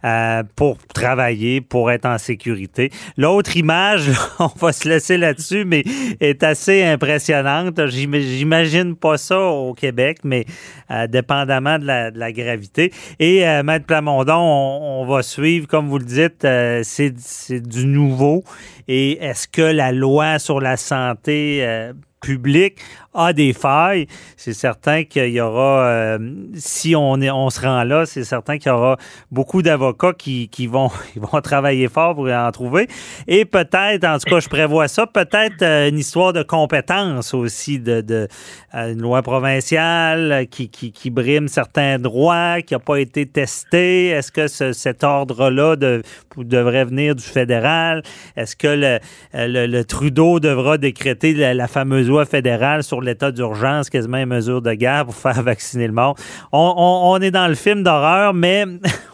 euh, 0.04 0.42
pour 0.56 0.78
travailler, 0.94 1.60
pour 1.60 1.90
être 1.90 2.06
en 2.06 2.18
sécurité. 2.18 2.90
L'autre 3.16 3.56
image, 3.56 4.10
on 4.38 4.50
va 4.58 4.72
se 4.72 4.88
laisser 4.88 5.16
là-dessus, 5.16 5.64
mais 5.64 5.84
est 6.20 6.42
assez 6.42 6.84
impressionnante. 6.84 7.86
J'imagine 7.86 8.55
pas 8.94 9.18
ça 9.18 9.40
au 9.40 9.74
Québec, 9.74 10.18
mais 10.24 10.44
euh, 10.90 11.06
dépendamment 11.06 11.78
de 11.78 11.86
la, 11.86 12.32
gravité. 12.32 12.92
Et 13.18 13.46
euh, 13.46 13.62
Maître 13.62 13.86
Plamondon, 13.86 14.34
on, 14.34 15.02
on, 15.02 15.06
va 15.06 15.22
suivre, 15.22 15.66
comme 15.66 15.88
vous 15.88 15.98
le 15.98 16.04
dites, 16.04 16.46
c'est 16.82 17.60
du 17.60 17.86
nouveau. 17.86 18.44
Et 18.88 19.22
est-ce 19.22 19.48
que 19.48 19.62
la 19.62 19.92
loi 19.92 20.38
sur 20.38 20.60
la 20.60 20.76
santé 20.76 21.92
public 22.26 22.80
a 23.14 23.32
des 23.32 23.52
failles, 23.52 24.06
c'est 24.36 24.52
certain 24.52 25.04
qu'il 25.04 25.30
y 25.30 25.40
aura, 25.40 25.86
euh, 25.86 26.18
si 26.54 26.94
on, 26.94 27.20
est, 27.20 27.30
on 27.30 27.48
se 27.50 27.60
rend 27.60 27.82
là, 27.84 28.04
c'est 28.04 28.24
certain 28.24 28.58
qu'il 28.58 28.70
y 28.70 28.74
aura 28.74 28.96
beaucoup 29.30 29.62
d'avocats 29.62 30.12
qui, 30.12 30.48
qui 30.48 30.66
vont, 30.66 30.90
vont 31.16 31.40
travailler 31.40 31.88
fort 31.88 32.14
pour 32.14 32.28
en 32.28 32.50
trouver. 32.50 32.88
Et 33.26 33.44
peut-être, 33.44 34.04
en 34.04 34.18
tout 34.18 34.28
cas, 34.28 34.40
je 34.40 34.48
prévois 34.48 34.88
ça, 34.88 35.06
peut-être 35.06 35.62
euh, 35.62 35.88
une 35.88 35.98
histoire 35.98 36.32
de 36.32 36.42
compétence 36.42 37.32
aussi, 37.32 37.78
de, 37.78 38.00
de 38.02 38.28
euh, 38.74 38.92
une 38.92 39.00
loi 39.00 39.22
provinciale 39.22 40.46
qui, 40.50 40.68
qui, 40.68 40.92
qui, 40.92 41.10
brime 41.10 41.48
certains 41.48 41.98
droits, 41.98 42.60
qui 42.60 42.74
n'a 42.74 42.80
pas 42.80 42.98
été 42.98 43.24
testé. 43.24 44.08
Est-ce 44.08 44.32
que 44.32 44.46
cet 44.48 45.04
ordre-là 45.04 45.76
de, 45.76 46.02
devrait 46.36 46.84
venir 46.84 47.14
du 47.14 47.24
fédéral? 47.24 48.02
Est-ce 48.36 48.56
que 48.56 48.66
le, 48.68 48.98
le, 49.32 49.84
Trudeau 49.84 50.40
devra 50.40 50.76
décréter 50.78 51.32
la, 51.32 51.54
la 51.54 51.68
fameuse 51.68 52.08
loi 52.08 52.15
fédérale 52.24 52.82
sur 52.82 53.00
l'état 53.00 53.30
d'urgence, 53.30 53.90
quasiment 53.90 54.18
une 54.18 54.26
mesure 54.26 54.62
de 54.62 54.72
guerre 54.72 55.04
pour 55.04 55.14
faire 55.14 55.42
vacciner 55.42 55.86
le 55.86 55.92
monde. 55.92 56.16
On, 56.52 57.18
est 57.20 57.30
dans 57.30 57.48
le 57.48 57.54
film 57.54 57.82
d'horreur, 57.82 58.34
mais 58.34 58.64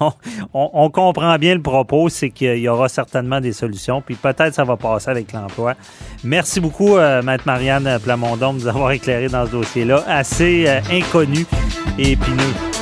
on, 0.55 0.91
comprend 0.91 1.37
bien 1.39 1.55
le 1.55 1.63
propos, 1.63 2.09
c'est 2.09 2.31
qu'il 2.31 2.59
y 2.59 2.69
aura 2.69 2.89
certainement 2.89 3.41
des 3.41 3.53
solutions, 3.53 4.03
puis 4.03 4.15
peut-être 4.15 4.55
ça 4.55 4.65
va 4.65 4.77
passer 4.77 5.11
avec 5.11 5.33
l'emploi. 5.33 5.75
Merci 6.25 6.61
beaucoup, 6.61 6.97
euh, 6.97 7.23
Maître 7.23 7.45
Marianne 7.47 7.99
Plamondon, 8.03 8.53
de 8.53 8.59
nous 8.59 8.69
avoir 8.69 8.93
éclairé 8.93 9.29
dans 9.29 9.47
ce 9.47 9.53
dossier-là, 9.53 10.05
assez 10.07 10.65
euh, 10.67 10.81
inconnu 10.91 11.47
et 11.99 12.13
épineux. 12.13 12.82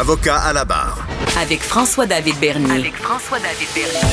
Avocat 0.00 0.38
à 0.38 0.54
la 0.54 0.64
barre. 0.64 1.06
Avec 1.38 1.60
François-David 1.60 2.34
Bernier. 2.40 2.70
Avec 2.70 2.94
François-David 2.94 3.68
Bernier. 3.74 4.08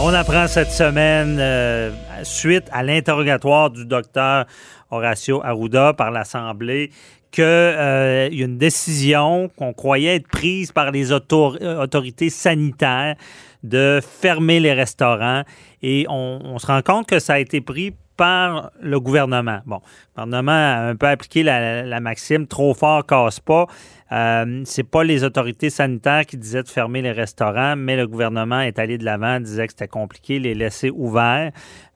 On 0.00 0.12
apprend 0.12 0.48
cette 0.48 0.72
semaine, 0.72 1.38
euh, 1.38 1.92
suite 2.24 2.64
à 2.72 2.82
l'interrogatoire 2.82 3.70
du 3.70 3.84
docteur 3.84 4.46
Horacio 4.90 5.40
Arruda 5.44 5.92
par 5.92 6.10
l'Assemblée, 6.10 6.90
qu'il 7.30 7.44
euh, 7.44 8.28
y 8.32 8.42
a 8.42 8.44
une 8.44 8.58
décision 8.58 9.48
qu'on 9.56 9.72
croyait 9.72 10.16
être 10.16 10.26
prise 10.26 10.72
par 10.72 10.90
les 10.90 11.12
autorités 11.12 12.28
sanitaires 12.28 13.14
de 13.62 14.00
fermer 14.02 14.60
les 14.60 14.72
restaurants. 14.72 15.42
Et 15.82 16.06
on, 16.08 16.58
se 16.58 16.66
rend 16.66 16.82
compte 16.82 17.06
que 17.06 17.18
ça 17.18 17.34
a 17.34 17.38
été 17.38 17.60
pris 17.60 17.94
par 18.16 18.70
le 18.80 19.00
gouvernement. 19.00 19.60
Bon, 19.64 19.80
le 20.16 20.24
gouvernement 20.24 20.52
a 20.52 20.88
un 20.88 20.96
peu 20.96 21.06
appliqué 21.06 21.42
la, 21.42 22.00
maxime 22.00 22.46
trop 22.46 22.74
fort 22.74 23.06
casse 23.06 23.40
pas. 23.40 23.66
Euh, 24.12 24.62
c'est 24.64 24.82
pas 24.82 25.04
les 25.04 25.24
autorités 25.24 25.70
sanitaires 25.70 26.26
qui 26.26 26.36
disaient 26.36 26.62
de 26.62 26.68
fermer 26.68 27.00
les 27.00 27.12
restaurants, 27.12 27.76
mais 27.76 27.96
le 27.96 28.06
gouvernement 28.06 28.60
est 28.60 28.78
allé 28.78 28.98
de 28.98 29.04
l'avant, 29.04 29.40
disait 29.40 29.66
que 29.66 29.72
c'était 29.72 29.88
compliqué, 29.88 30.38
les 30.38 30.54
laisser 30.54 30.90
ouverts. 30.90 31.52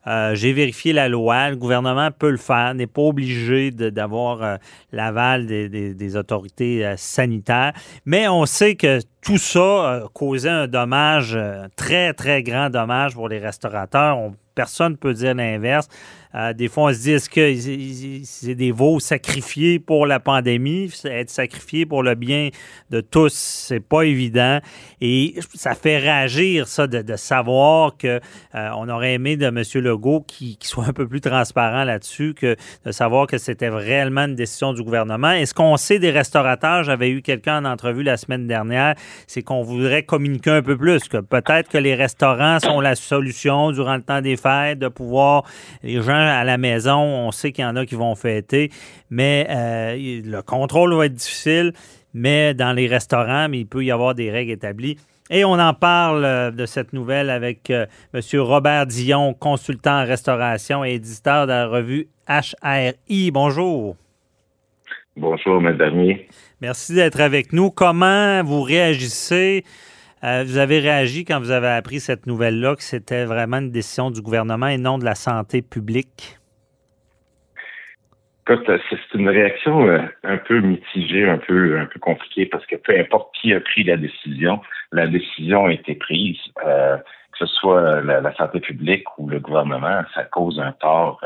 Euh, 0.07 0.35
j'ai 0.35 0.53
vérifié 0.53 0.93
la 0.93 1.09
loi. 1.09 1.49
Le 1.49 1.55
gouvernement 1.55 2.09
peut 2.11 2.29
le 2.29 2.37
faire, 2.37 2.73
n'est 2.75 2.87
pas 2.87 3.01
obligé 3.01 3.71
d'avoir 3.71 4.43
euh, 4.43 4.57
l'aval 4.91 5.47
des, 5.47 6.15
autorités 6.15 6.85
euh, 6.85 6.95
sanitaires. 6.97 7.73
Mais 8.05 8.27
on 8.27 8.45
sait 8.45 8.75
que 8.75 8.99
tout 9.21 9.37
ça 9.37 10.03
causait 10.13 10.49
un 10.49 10.67
dommage, 10.67 11.37
très, 11.75 12.13
très 12.13 12.43
grand 12.43 12.69
dommage 12.69 13.15
pour 13.15 13.27
les 13.27 13.39
restaurateurs. 13.39 14.19
personne 14.53 14.91
ne 14.91 14.97
peut 14.97 15.13
dire 15.13 15.33
l'inverse. 15.33 15.87
Euh, 16.35 16.53
des 16.53 16.67
fois, 16.67 16.85
on 16.85 16.93
se 16.93 16.99
dit, 16.99 17.29
que 17.29 18.23
c'est 18.25 18.55
des 18.55 18.71
veaux 18.71 18.99
sacrifiés 18.99 19.79
pour 19.79 20.05
la 20.05 20.19
pandémie? 20.19 20.91
Être 21.05 21.29
sacrifié 21.29 21.85
pour 21.85 22.03
le 22.03 22.15
bien 22.15 22.49
de 22.89 23.01
tous, 23.01 23.33
c'est 23.33 23.79
pas 23.79 24.03
évident. 24.03 24.59
Et 25.01 25.35
ça 25.53 25.75
fait 25.75 25.97
réagir, 25.97 26.67
ça, 26.67 26.87
de, 26.87 27.15
savoir 27.15 27.95
que 27.97 28.19
euh, 28.55 28.69
on 28.75 28.89
aurait 28.89 29.13
aimé 29.13 29.37
de 29.37 29.45
M. 29.45 29.63
Legault 29.75 30.21
qui, 30.27 30.57
soit 30.61 30.85
un 30.85 30.93
peu 30.93 31.07
plus 31.07 31.21
transparent 31.21 31.83
là-dessus, 31.83 32.33
que 32.33 32.55
de 32.85 32.91
savoir 32.91 33.27
que 33.27 33.37
c'était 33.37 33.69
réellement 33.69 34.25
une 34.25 34.35
décision 34.35 34.73
du 34.73 34.83
gouvernement. 34.83 35.31
Et 35.31 35.45
ce 35.45 35.53
qu'on 35.53 35.77
sait 35.77 35.99
des 35.99 36.11
restaurateurs, 36.11 36.83
j'avais 36.83 37.09
eu 37.09 37.21
quelqu'un 37.21 37.65
en 37.65 37.71
entrevue 37.71 38.03
la 38.03 38.17
semaine 38.17 38.47
dernière, 38.47 38.95
c'est 39.27 39.41
qu'on 39.41 39.63
voudrait 39.63 40.03
communiquer 40.03 40.51
un 40.51 40.61
peu 40.61 40.77
plus, 40.77 41.07
que 41.07 41.17
peut-être 41.17 41.69
que 41.69 41.77
les 41.77 41.95
restaurants 41.95 42.59
sont 42.59 42.81
la 42.81 42.95
solution 42.95 43.71
durant 43.71 43.95
le 43.95 44.01
temps 44.01 44.21
des 44.21 44.37
fêtes, 44.37 44.79
de 44.79 44.87
pouvoir, 44.87 45.43
les 45.83 46.01
gens 46.01 46.24
à 46.27 46.43
la 46.43 46.57
maison, 46.57 46.97
on 46.97 47.31
sait 47.31 47.51
qu'il 47.51 47.63
y 47.63 47.67
en 47.67 47.75
a 47.75 47.85
qui 47.85 47.95
vont 47.95 48.15
fêter, 48.15 48.69
mais 49.09 49.47
euh, 49.49 50.21
le 50.23 50.41
contrôle 50.41 50.93
va 50.93 51.05
être 51.05 51.13
difficile. 51.13 51.73
Mais 52.13 52.53
dans 52.53 52.71
les 52.71 52.87
restaurants, 52.87 53.51
il 53.51 53.67
peut 53.67 53.83
y 53.83 53.91
avoir 53.91 54.15
des 54.15 54.31
règles 54.31 54.51
établies. 54.51 54.97
Et 55.29 55.43
on 55.43 55.53
en 55.53 55.73
parle 55.73 56.23
euh, 56.23 56.51
de 56.51 56.65
cette 56.65 56.93
nouvelle 56.93 57.29
avec 57.29 57.69
euh, 57.69 57.85
M. 58.13 58.21
Robert 58.39 58.85
Dion, 58.85 59.33
consultant 59.33 60.01
en 60.01 60.05
restauration 60.05 60.85
et 60.85 60.93
éditeur 60.93 61.45
de 61.47 61.51
la 61.51 61.67
revue 61.67 62.07
HRI. 62.29 63.31
Bonjour. 63.31 63.95
Bonjour, 65.17 65.59
madame. 65.59 66.13
Merci 66.61 66.93
d'être 66.93 67.19
avec 67.19 67.53
nous. 67.53 67.71
Comment 67.71 68.43
vous 68.43 68.61
réagissez 68.61 69.63
euh, 70.25 70.43
vous 70.43 70.57
avez 70.57 70.79
réagi 70.79 71.23
quand 71.23 71.39
vous 71.39 71.51
avez 71.51 71.67
appris 71.67 71.99
cette 71.99 72.25
nouvelle-là, 72.25 72.75
que 72.75 72.81
c'était 72.81 73.25
vraiment 73.25 73.57
une 73.57 73.71
décision 73.71 74.09
du 74.09 74.21
gouvernement 74.21 74.67
et 74.67 74.77
non 74.77 74.97
de 74.97 75.05
la 75.05 75.13
santé 75.13 75.61
publique? 75.61 76.37
C'est 78.47 79.13
une 79.13 79.29
réaction 79.29 79.87
euh, 79.87 79.99
un 80.23 80.37
peu 80.37 80.59
mitigée, 80.61 81.27
un 81.27 81.37
peu 81.37 81.79
un 81.79 81.85
peu 81.85 81.99
compliquée, 81.99 82.45
parce 82.45 82.65
que 82.65 82.75
peu 82.75 82.97
importe 82.97 83.35
qui 83.39 83.53
a 83.53 83.59
pris 83.59 83.83
la 83.83 83.97
décision, 83.97 84.61
la 84.91 85.07
décision 85.07 85.65
a 85.65 85.73
été 85.73 85.95
prise. 85.95 86.37
Euh, 86.65 86.97
que 86.97 87.45
ce 87.45 87.53
soit 87.55 88.01
la, 88.01 88.33
santé 88.35 88.61
publique 88.61 89.05
ou 89.17 89.27
le 89.27 89.41
gouvernement, 89.41 90.03
ça 90.13 90.23
cause 90.23 90.57
un 90.57 90.71
tort 90.71 91.19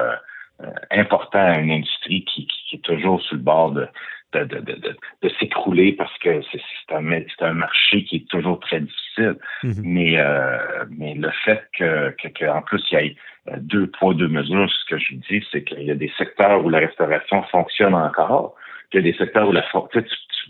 important 0.90 1.38
à 1.38 1.60
une 1.60 1.70
industrie 1.70 2.26
qui, 2.26 2.48
est 2.74 2.82
toujours 2.82 3.22
sur 3.22 3.36
le 3.36 3.44
bord 3.44 3.74
de, 3.74 3.88
de, 4.34 4.44
de, 4.44 4.60
de, 4.60 4.96
de 5.24 5.30
s'écrouler 5.40 5.94
parce 5.94 6.16
que 6.20 6.42
c'est 6.52 6.94
un, 6.94 7.04
un 7.42 7.54
marché 7.54 8.04
qui 8.04 8.18
est 8.18 8.30
toujours 8.30 8.60
très 8.60 8.82
difficile. 8.82 9.36
Mhm. 9.64 9.82
Mais, 9.84 10.20
euh, 10.20 10.86
mais 10.90 11.16
le 11.16 11.32
fait 11.44 11.64
que, 11.78 12.14
que, 12.30 12.46
en 12.46 12.62
plus, 12.62 12.84
il 12.92 13.00
y 13.00 13.02
ait 13.02 13.16
euh, 13.50 13.56
deux 13.58 13.88
poids, 13.88 14.14
deux 14.14 14.28
mesures, 14.28 14.70
ce 14.70 14.86
que 14.90 15.00
je 15.00 15.16
dis, 15.16 15.44
c'est 15.52 15.64
qu'il 15.64 15.84
y 15.84 15.92
a 15.92 15.96
des 15.96 16.12
secteurs 16.18 16.64
où 16.64 16.70
la 16.70 16.80
restauration 16.80 17.44
fonctionne 17.44 17.96
encore, 17.96 18.56
qu'il 18.92 19.06
y 19.06 19.10
a 19.10 19.12
des 19.12 19.18
secteurs 19.18 19.48
où 19.48 19.52
la, 19.52 19.66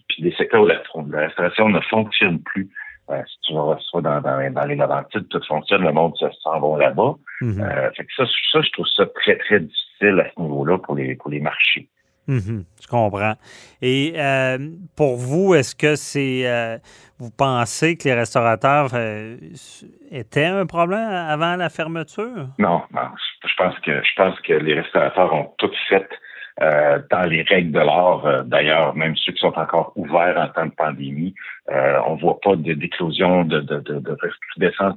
puis 0.09 0.23
des 0.23 0.33
secteurs 0.33 0.63
où 0.63 0.67
la, 0.67 1.19
restauration 1.19 1.69
ne 1.69 1.79
fonctionne 1.81 2.41
plus. 2.41 2.69
Euh, 3.09 3.23
si 3.25 3.39
tu 3.41 3.53
vas 3.53 3.75
soit 3.79 4.01
dans, 4.01 4.21
dans, 4.21 4.53
dans 4.53 4.65
les 4.65 4.75
Laurentides, 4.75 5.27
tout 5.29 5.41
fonctionne, 5.47 5.83
le 5.83 5.91
monde 5.91 6.13
s'en 6.43 6.59
va 6.59 6.77
là-bas. 6.77 7.15
Mhm. 7.41 7.61
euh, 7.61 7.91
fait 7.91 8.03
que 8.03 8.13
ça, 8.15 8.25
ça, 8.51 8.61
je 8.61 8.69
trouve 8.71 8.87
ça 8.87 9.05
très, 9.15 9.37
très 9.37 9.61
difficile 9.61 10.19
à 10.19 10.29
ce 10.29 10.41
niveau-là 10.41 10.77
pour 10.77 10.95
les, 10.95 11.15
pour 11.15 11.31
les 11.31 11.39
marchés. 11.39 11.87
Mhm, 12.29 12.63
je 12.79 12.87
comprends. 12.87 13.33
Et 13.81 14.13
euh, 14.15 14.59
pour 14.95 15.17
vous, 15.17 15.55
est-ce 15.55 15.75
que 15.75 15.95
c'est. 15.95 16.47
Euh, 16.47 16.77
vous 17.17 17.31
pensez 17.35 17.97
que 17.97 18.03
les 18.07 18.13
restaurateurs 18.13 18.91
euh, 18.93 19.35
étaient 20.11 20.45
un 20.45 20.67
problème 20.67 21.09
avant 21.09 21.55
la 21.55 21.69
fermeture? 21.69 22.49
Non, 22.59 22.83
non. 22.93 23.09
Je 23.43 23.55
pense 23.57 23.79
que 23.79 24.03
je 24.03 24.15
pense 24.15 24.39
que 24.41 24.53
les 24.53 24.75
restaurateurs 24.79 25.33
ont 25.33 25.51
tout 25.57 25.71
fait 25.89 26.07
dans 27.09 27.23
les 27.23 27.41
règles 27.43 27.71
de 27.71 27.79
l'art. 27.79 28.43
D'ailleurs, 28.43 28.93
même 28.93 29.15
ceux 29.15 29.31
qui 29.31 29.39
sont 29.39 29.57
encore 29.57 29.93
ouverts 29.95 30.37
en 30.37 30.49
temps 30.49 30.65
de 30.65 30.71
pandémie, 30.71 31.33
on 31.69 32.15
ne 32.15 32.19
voit 32.19 32.37
pas 32.41 32.57
d'éclosion, 32.57 33.45
de, 33.45 33.61
de, 33.61 33.79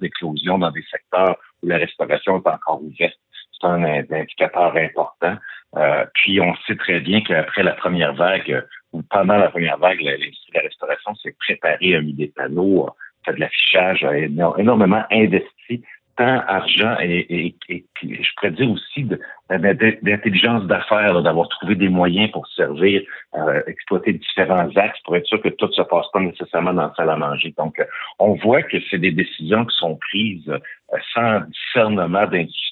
d'éclosion 0.00 0.58
dans 0.58 0.70
des 0.72 0.84
secteurs 0.90 1.36
où 1.62 1.68
la 1.68 1.76
restauration 1.76 2.38
est 2.38 2.48
encore 2.48 2.82
ouverte. 2.82 3.16
C'est 3.52 3.68
un 3.68 3.84
indicateur 3.84 4.76
important. 4.76 5.36
Euh, 5.76 6.04
puis 6.14 6.40
on 6.40 6.54
sait 6.66 6.76
très 6.76 7.00
bien 7.00 7.22
qu'après 7.22 7.62
la 7.62 7.72
première 7.72 8.14
vague, 8.14 8.64
ou 8.92 9.02
pendant 9.02 9.36
la 9.36 9.48
première 9.48 9.78
vague, 9.78 10.00
l'industrie 10.00 10.52
de 10.52 10.58
la 10.58 10.62
restauration 10.62 11.14
s'est 11.16 11.34
préparée, 11.38 11.96
a 11.96 12.02
mis 12.02 12.12
des 12.12 12.28
panneaux, 12.28 12.86
a 12.86 12.94
fait 13.24 13.34
de 13.34 13.40
l'affichage, 13.40 14.04
a 14.04 14.16
énormément 14.18 15.04
investi 15.10 15.82
tant 16.16 16.42
argent 16.46 16.96
et, 17.00 17.54
et, 17.70 17.84
je 18.02 18.28
pourrais 18.36 18.50
dire 18.50 18.70
aussi 18.70 19.08
d'intelligence 19.48 20.64
d'affaires, 20.64 21.22
d'avoir 21.22 21.48
trouvé 21.48 21.74
des 21.74 21.88
moyens 21.88 22.30
pour 22.32 22.46
servir, 22.48 23.02
euh, 23.34 23.62
exploiter 23.66 24.12
différents 24.12 24.68
axes 24.76 25.00
pour 25.04 25.16
être 25.16 25.26
sûr 25.26 25.40
que 25.40 25.48
tout 25.48 25.72
se 25.72 25.82
passe 25.82 26.06
pas 26.12 26.20
nécessairement 26.20 26.74
dans 26.74 26.82
la 26.82 26.94
salle 26.96 27.10
à 27.10 27.16
manger. 27.16 27.54
Donc, 27.56 27.78
euh, 27.78 27.84
on 28.18 28.34
voit 28.34 28.62
que 28.62 28.76
c'est 28.90 28.98
des 28.98 29.10
décisions 29.10 29.64
qui 29.64 29.76
sont 29.76 29.96
prises 29.96 30.48
euh, 30.48 30.98
sans 31.14 31.40
discernement 31.40 32.26
d'industrie. 32.26 32.71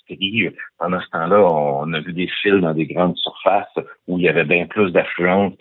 Pendant 0.79 1.01
ce 1.01 1.09
temps-là, 1.11 1.41
on 1.41 1.93
a 1.93 2.01
vu 2.01 2.13
des 2.13 2.29
fils 2.43 2.61
dans 2.61 2.75
des 2.75 2.87
grandes 2.87 3.17
surfaces 3.17 3.75
où 4.09 4.19
il 4.19 4.25
y 4.25 4.29
avait 4.29 4.45
bien 4.45 4.67
plus 4.67 4.91
d'affluence, 4.93 5.55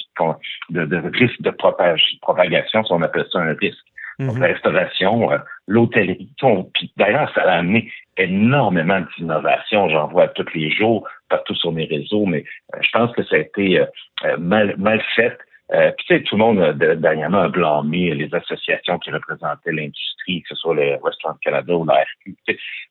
de, 0.69 0.85
de 0.85 0.97
risque 1.17 1.41
de 1.41 1.51
propagation, 1.51 2.83
si 2.83 2.91
on 2.91 3.01
appelle 3.01 3.25
ça 3.31 3.39
un 3.39 3.53
risque. 3.53 3.85
Donc, 4.19 4.35
mhm. 4.35 4.41
la 4.41 4.47
restauration, 4.47 5.31
euh, 5.31 5.37
l'hôtellerie, 5.65 6.29
puis 6.73 6.91
d'ailleurs, 6.97 7.31
ça 7.33 7.41
a 7.43 7.59
amené 7.59 7.89
énormément 8.17 8.99
d'innovation. 9.17 9.87
J'en 9.89 10.07
vois 10.07 10.27
tous 10.27 10.53
les 10.53 10.69
jours, 10.71 11.07
partout 11.29 11.55
sur 11.55 11.71
mes 11.71 11.85
réseaux, 11.85 12.25
mais 12.25 12.43
euh, 12.75 12.79
je 12.81 12.89
pense 12.91 13.13
que 13.13 13.23
ça 13.23 13.37
a 13.37 13.39
été 13.39 13.79
euh, 13.79 14.37
mal, 14.37 14.75
mal 14.77 15.01
fait. 15.15 15.37
Puis 15.69 16.05
tu 16.07 16.15
sais, 16.15 16.23
tout 16.23 16.35
le 16.35 16.43
monde 16.43 16.73
dernièrement 16.73 17.41
a 17.41 17.47
blâmé 17.47 18.15
les 18.15 18.33
associations 18.33 18.97
qui 18.99 19.11
représentaient 19.11 19.71
l'industrie, 19.71 20.41
que 20.41 20.49
ce 20.49 20.55
soit 20.55 20.73
le 20.73 20.97
Restaurant 21.03 21.35
Canada 21.41 21.75
ou 21.75 21.85
la 21.85 21.95
RQ. 21.95 22.35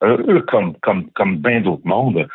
eux, 0.03 0.41
comme 0.43 0.77
comme 0.81 1.11
comme 1.12 1.38
bien 1.38 1.61
d'autres 1.61 1.87
mondes, 1.87 2.29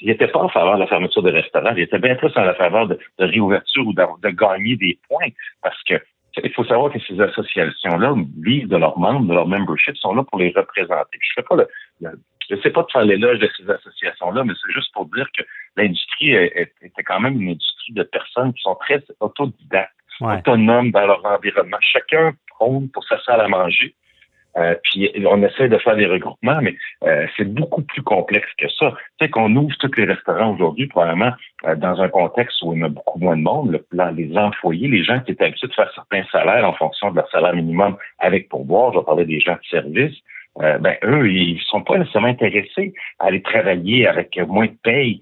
ils 0.00 0.08
n'étaient 0.08 0.28
pas 0.28 0.40
en 0.40 0.48
faveur 0.48 0.74
de 0.74 0.80
la 0.80 0.86
fermeture 0.86 1.22
des 1.22 1.30
restaurants, 1.30 1.74
ils 1.76 1.82
étaient 1.82 1.98
bien 1.98 2.16
plus 2.16 2.32
en 2.36 2.54
faveur 2.54 2.88
de, 2.88 2.98
de 3.18 3.24
réouverture 3.24 3.86
ou 3.86 3.92
de, 3.92 4.02
de, 4.22 4.30
gagner 4.30 4.76
des 4.76 4.98
points, 5.08 5.28
parce 5.62 5.80
que 5.84 5.94
il 6.42 6.52
faut 6.52 6.64
savoir 6.64 6.92
que 6.92 6.98
ces 7.00 7.20
associations-là 7.20 8.14
vivent 8.42 8.68
de 8.68 8.76
leurs 8.76 8.98
membres, 8.98 9.28
de 9.28 9.34
leur 9.34 9.46
membership, 9.46 9.96
sont 9.96 10.14
là 10.14 10.24
pour 10.24 10.40
les 10.40 10.50
représenter. 10.50 11.18
Je 11.20 11.40
ne 11.40 11.44
pas 11.44 11.56
le, 12.00 12.60
sais 12.62 12.70
pas 12.70 12.82
de 12.82 12.90
faire 12.90 13.04
l'éloge 13.04 13.38
de 13.38 13.48
ces 13.56 13.70
associations-là, 13.70 14.42
mais 14.44 14.54
c'est 14.54 14.72
juste 14.72 14.92
pour 14.92 15.06
dire 15.06 15.28
que 15.36 15.44
l'industrie 15.76 16.32
était 16.32 17.02
quand 17.04 17.20
même 17.20 17.40
une 17.40 17.50
industrie 17.50 17.92
de 17.92 18.02
personnes 18.02 18.52
qui 18.52 18.62
sont 18.62 18.76
très 18.76 19.02
autodidactes, 19.20 19.92
autonomes 20.20 20.90
dans 20.90 21.06
leur 21.06 21.24
environnement. 21.24 21.78
Chacun 21.80 22.32
prône 22.48 22.88
pour 22.90 23.04
sa 23.04 23.20
salle 23.22 23.40
à 23.40 23.48
manger. 23.48 23.94
Euh, 24.56 24.74
puis 24.84 25.10
on 25.26 25.42
essaie 25.42 25.68
de 25.68 25.78
faire 25.78 25.96
des 25.96 26.06
regroupements, 26.06 26.60
mais 26.62 26.76
euh, 27.04 27.26
c'est 27.36 27.52
beaucoup 27.52 27.82
plus 27.82 28.02
complexe 28.02 28.48
que 28.56 28.68
ça. 28.68 28.94
Tu 29.18 29.24
sais 29.24 29.30
qu'on 29.30 29.54
ouvre 29.56 29.74
tous 29.78 29.90
les 29.96 30.04
restaurants 30.04 30.54
aujourd'hui, 30.54 30.86
probablement 30.86 31.32
euh, 31.66 31.74
dans 31.74 32.00
un 32.00 32.08
contexte 32.08 32.62
où 32.62 32.72
il 32.72 32.80
y 32.80 32.84
a 32.84 32.88
beaucoup 32.88 33.18
moins 33.18 33.36
de 33.36 33.42
monde, 33.42 33.72
le, 33.72 34.10
les 34.12 34.36
employés, 34.36 34.86
les 34.86 35.02
gens 35.02 35.18
qui 35.20 35.32
étaient 35.32 35.46
habitués 35.46 35.68
de 35.68 35.74
faire 35.74 35.90
certains 35.94 36.22
salaires 36.30 36.68
en 36.68 36.72
fonction 36.74 37.10
de 37.10 37.16
leur 37.16 37.28
salaire 37.30 37.54
minimum 37.54 37.96
avec 38.20 38.48
pourboire, 38.48 38.92
je 38.92 38.98
vais 39.00 39.04
parler 39.04 39.24
des 39.24 39.40
gens 39.40 39.54
de 39.54 39.66
service, 39.68 40.16
ben 40.56 40.96
eux, 41.02 41.30
ils 41.30 41.60
sont 41.66 41.82
pas 41.82 41.98
nécessairement 41.98 42.28
intéressés 42.28 42.94
à 43.18 43.26
aller 43.26 43.42
travailler 43.42 44.06
avec 44.06 44.38
moins 44.46 44.66
de 44.66 44.76
paye. 44.82 45.20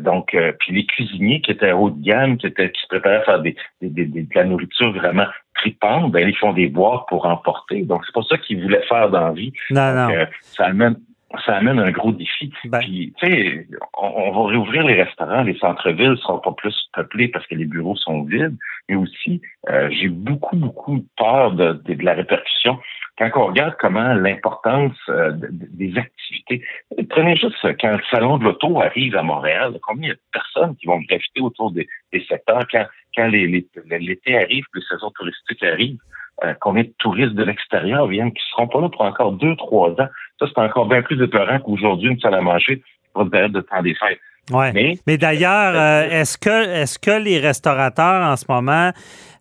donc, 0.00 0.36
puis 0.58 0.72
les 0.72 0.86
cuisiniers 0.86 1.40
qui 1.40 1.52
étaient 1.52 1.72
haut 1.72 1.90
de 1.90 2.02
gamme, 2.02 2.36
qui 2.36 2.46
étaient 2.46 2.70
qui 2.70 2.80
se 2.80 2.88
préparaient 2.88 3.16
à 3.16 3.22
faire 3.22 3.42
des, 3.42 3.56
des, 3.80 4.04
de 4.06 4.34
la 4.34 4.44
nourriture 4.44 4.92
vraiment 4.92 5.26
tripante, 5.54 6.10
ben, 6.10 6.28
ils 6.28 6.36
font 6.36 6.52
des 6.52 6.68
boîtes 6.68 7.06
pour 7.08 7.26
emporter. 7.26 7.82
Donc, 7.82 8.02
c'est 8.06 8.14
pas 8.14 8.22
ça 8.28 8.38
qu'ils 8.38 8.62
voulaient 8.62 8.84
faire 8.88 9.08
dans 9.10 9.28
la 9.28 9.32
vie. 9.32 9.52
Non, 9.70 9.92
non. 9.92 10.08
ça 10.40 10.66
amène 10.66 10.96
ça 11.44 11.56
amène 11.56 11.78
un 11.78 11.90
gros 11.90 12.12
défi. 12.12 12.52
Ben. 12.64 12.78
Puis, 12.80 13.12
tu 13.18 13.26
sais, 13.26 13.66
on, 13.96 14.06
on, 14.06 14.32
va 14.32 14.50
réouvrir 14.50 14.84
les 14.84 15.02
restaurants, 15.02 15.42
les 15.42 15.56
centres-villes 15.58 16.16
seront 16.18 16.38
pas 16.38 16.52
plus 16.52 16.74
peuplés 16.92 17.28
parce 17.28 17.46
que 17.46 17.54
les 17.54 17.64
bureaux 17.64 17.96
sont 17.96 18.22
vides, 18.22 18.56
mais 18.88 18.96
aussi, 18.96 19.40
euh, 19.68 19.88
j'ai 19.90 20.08
beaucoup, 20.08 20.56
beaucoup 20.56 21.04
peur 21.16 21.52
de, 21.52 21.72
de, 21.84 21.94
de, 21.94 22.04
la 22.04 22.14
répercussion. 22.14 22.78
Quand 23.18 23.30
on 23.36 23.46
regarde 23.46 23.74
comment 23.78 24.12
l'importance 24.14 24.96
euh, 25.08 25.32
des 25.50 25.96
activités, 25.96 26.62
prenez 27.08 27.36
juste 27.36 27.56
quand 27.80 27.92
le 27.92 28.02
salon 28.10 28.38
de 28.38 28.44
l'auto 28.44 28.80
arrive 28.80 29.16
à 29.16 29.22
Montréal, 29.22 29.78
combien 29.82 30.04
il 30.04 30.08
y 30.08 30.12
a 30.12 30.14
de 30.14 30.20
personnes 30.32 30.76
qui 30.76 30.86
vont 30.86 31.00
graviter 31.00 31.40
autour 31.40 31.72
des, 31.72 31.86
des 32.12 32.24
secteurs? 32.28 32.66
Quand, 32.70 32.86
quand 33.16 33.28
l'été 33.28 33.68
les, 33.86 33.98
les, 33.98 34.36
arrive, 34.36 34.64
les 34.74 34.82
saisons 34.82 35.10
touristiques 35.10 35.62
arrivent. 35.62 35.98
Euh, 36.44 36.52
combien 36.60 36.82
de 36.82 36.92
touristes 36.98 37.32
de 37.32 37.44
l'extérieur 37.44 38.06
viennent 38.08 38.32
qui 38.32 38.42
seront 38.50 38.68
pas 38.68 38.80
là 38.82 38.90
pour 38.90 39.00
encore 39.00 39.32
deux, 39.32 39.56
trois 39.56 39.92
ans? 39.92 40.08
Ça, 40.38 40.46
c'est 40.46 40.60
encore 40.60 40.86
bien 40.86 41.02
plus 41.02 41.22
épeurant 41.22 41.58
qu'aujourd'hui, 41.60 42.10
une 42.10 42.20
salle 42.20 42.34
à 42.34 42.40
manger 42.40 42.82
pour 43.12 43.22
une 43.22 43.30
période 43.30 43.52
de 43.52 43.60
temps 43.60 43.82
des 43.82 43.94
fêtes. 43.94 44.20
Ouais. 44.50 44.72
Mais, 44.72 44.94
Mais 45.06 45.18
d'ailleurs, 45.18 45.74
euh, 45.74 46.08
est-ce 46.08 46.38
que 46.38 46.82
est-ce 46.82 46.98
que 46.98 47.22
les 47.22 47.40
restaurateurs 47.40 48.22
en 48.22 48.36
ce 48.36 48.44
moment, 48.48 48.92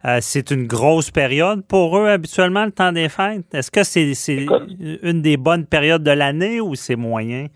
euh, 0.06 0.18
c'est 0.20 0.50
une 0.50 0.66
grosse 0.66 1.12
période 1.12 1.62
pour 1.68 1.98
eux 2.00 2.08
habituellement 2.08 2.66
le 2.66 2.72
temps 2.72 2.92
des 2.92 3.10
fêtes? 3.10 3.54
Est-ce 3.54 3.70
que 3.70 3.84
c'est 3.84 4.16
c'est 4.16 4.48
une 5.04 5.22
des 5.22 5.38
bonnes 5.38 5.68
périodes 5.68 6.04
de 6.04 6.12
l'année 6.12 6.60
ou 6.60 6.74
c'est 6.74 6.96
moyen? 6.96 7.48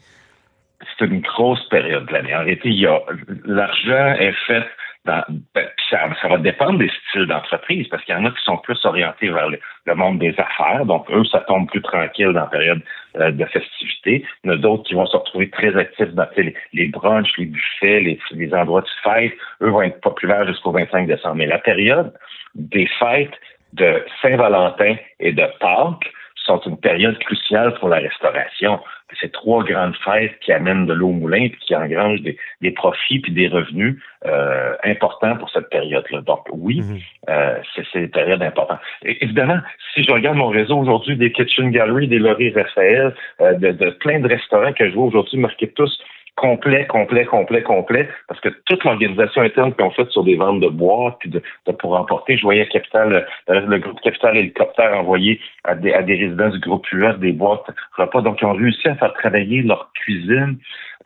C'est 0.97 1.05
une 1.05 1.21
grosse 1.21 1.67
période 1.69 2.05
de 2.05 2.13
l'année. 2.13 2.35
En 2.35 2.39
réalité, 2.39 2.69
il 2.69 2.79
y 2.79 2.85
a 2.85 2.99
l'argent 3.45 4.13
est 4.19 4.35
fait 4.45 4.65
dans, 5.05 5.23
ben, 5.55 5.65
ça, 5.89 5.97
ça, 6.21 6.27
va 6.27 6.37
dépendre 6.37 6.77
des 6.77 6.91
styles 7.07 7.25
d'entreprise, 7.25 7.87
parce 7.87 8.03
qu'il 8.03 8.13
y 8.13 8.17
en 8.17 8.25
a 8.25 8.31
qui 8.31 8.43
sont 8.43 8.57
plus 8.57 8.77
orientés 8.85 9.29
vers 9.29 9.49
le, 9.49 9.59
le, 9.85 9.95
monde 9.95 10.19
des 10.19 10.35
affaires, 10.37 10.85
donc 10.85 11.09
eux, 11.09 11.23
ça 11.31 11.39
tombe 11.47 11.67
plus 11.69 11.81
tranquille 11.81 12.33
dans 12.33 12.41
la 12.41 12.47
période 12.47 12.81
euh, 12.81 12.83
de 13.15 13.45
festivité. 13.45 14.23
Il 14.43 14.47
y 14.47 14.51
en 14.51 14.53
a 14.53 14.57
d'autres 14.57 14.83
qui 14.83 14.93
vont 14.93 15.05
se 15.05 15.17
retrouver 15.17 15.49
très 15.49 15.75
actifs 15.75 16.13
dans 16.13 16.27
les, 16.37 16.53
les 16.73 16.87
brunchs, 16.87 17.37
les 17.37 17.45
buffets, 17.45 17.99
les, 18.01 18.19
les 18.31 18.53
endroits 18.53 18.81
de 18.81 18.87
fête. 19.03 19.33
Eux 19.61 19.69
vont 19.69 19.81
être 19.81 19.99
populaires 20.01 20.47
jusqu'au 20.47 20.71
25 20.71 21.07
décembre. 21.07 21.35
Mais 21.35 21.47
la 21.47 21.59
période 21.59 22.13
des 22.55 22.87
fêtes 22.99 23.39
de 23.73 24.03
Saint-Valentin 24.21 24.95
et 25.19 25.31
de 25.31 25.45
Pâques 25.59 26.11
sont 26.49 26.61
une 26.65 26.79
période 26.79 27.17
cruciale 27.19 27.73
pour 27.75 27.89
la 27.89 27.97
restauration. 27.97 28.79
C'est 29.19 29.31
trois 29.31 29.63
grandes 29.63 29.95
fêtes 30.05 30.37
qui 30.41 30.51
amènent 30.51 30.85
de 30.85 30.93
l'eau 30.93 31.09
au 31.09 31.19
moulin 31.23 31.43
et 31.45 31.51
qui 31.51 31.75
engrangent 31.75 32.21
des, 32.21 32.37
des, 32.61 32.71
profits 32.71 33.19
puis 33.19 33.31
des 33.31 33.47
revenus 33.47 33.95
euh, 34.25 34.73
importants 34.83 35.35
pour 35.37 35.49
cette 35.49 35.69
période-là. 35.69 36.21
Donc 36.21 36.43
oui, 36.51 36.77
mm 36.81 36.83
-hmm. 36.83 37.01
euh, 37.29 37.57
c'est 37.93 37.99
une 37.99 38.13
période 38.19 38.41
importante. 38.51 38.81
Et, 39.07 39.15
évidemment, 39.23 39.59
si 39.93 39.99
je 40.05 40.11
regarde 40.17 40.37
mon 40.37 40.51
réseau 40.59 40.77
aujourd'hui, 40.83 41.15
des 41.23 41.31
Kitchen 41.31 41.67
Gallery, 41.77 42.07
des 42.07 42.21
Laurie 42.27 42.51
Raphaël, 42.59 43.07
euh, 43.41 43.53
de, 43.63 43.69
de, 43.81 43.87
plein 44.03 44.19
de 44.23 44.27
restaurants 44.35 44.73
que 44.77 44.85
je 44.89 44.93
vois 44.95 45.07
aujourd'hui 45.11 45.39
marqués 45.47 45.71
tous 45.79 45.93
complet, 46.39 46.85
complet, 46.87 47.25
complet, 47.25 47.63
complet, 47.63 48.07
parce 48.27 48.39
que 48.39 48.49
toute 48.65 48.83
l'organisation 48.85 49.41
interne 49.41 49.73
qu'on 49.73 49.91
fait 49.91 50.09
sur 50.09 50.23
des 50.23 50.35
ventes 50.35 50.61
de 50.61 50.69
bois 50.69 51.17
puis 51.19 51.29
de, 51.29 51.41
de, 51.67 51.71
pour 51.73 51.91
emporter, 51.99 52.37
je 52.37 52.43
voyais 52.43 52.65
Capital, 52.67 53.25
le, 53.47 53.59
le 53.59 53.77
groupe 53.79 53.99
Capital 54.01 54.37
Hélicoptère 54.37 54.97
envoyer 54.97 55.39
à 55.65 55.75
des, 55.75 55.91
à 55.93 56.01
des 56.01 56.15
résidents 56.15 56.49
du 56.49 56.59
groupe 56.59 56.89
US 56.93 57.17
des 57.17 57.33
boîtes 57.33 57.69
repas. 57.97 58.21
Donc, 58.21 58.41
ils 58.41 58.45
ont 58.45 58.53
réussi 58.53 58.87
à 58.87 58.95
faire 58.95 59.13
travailler 59.13 59.61
leur 59.63 59.91
cuisine. 59.93 60.57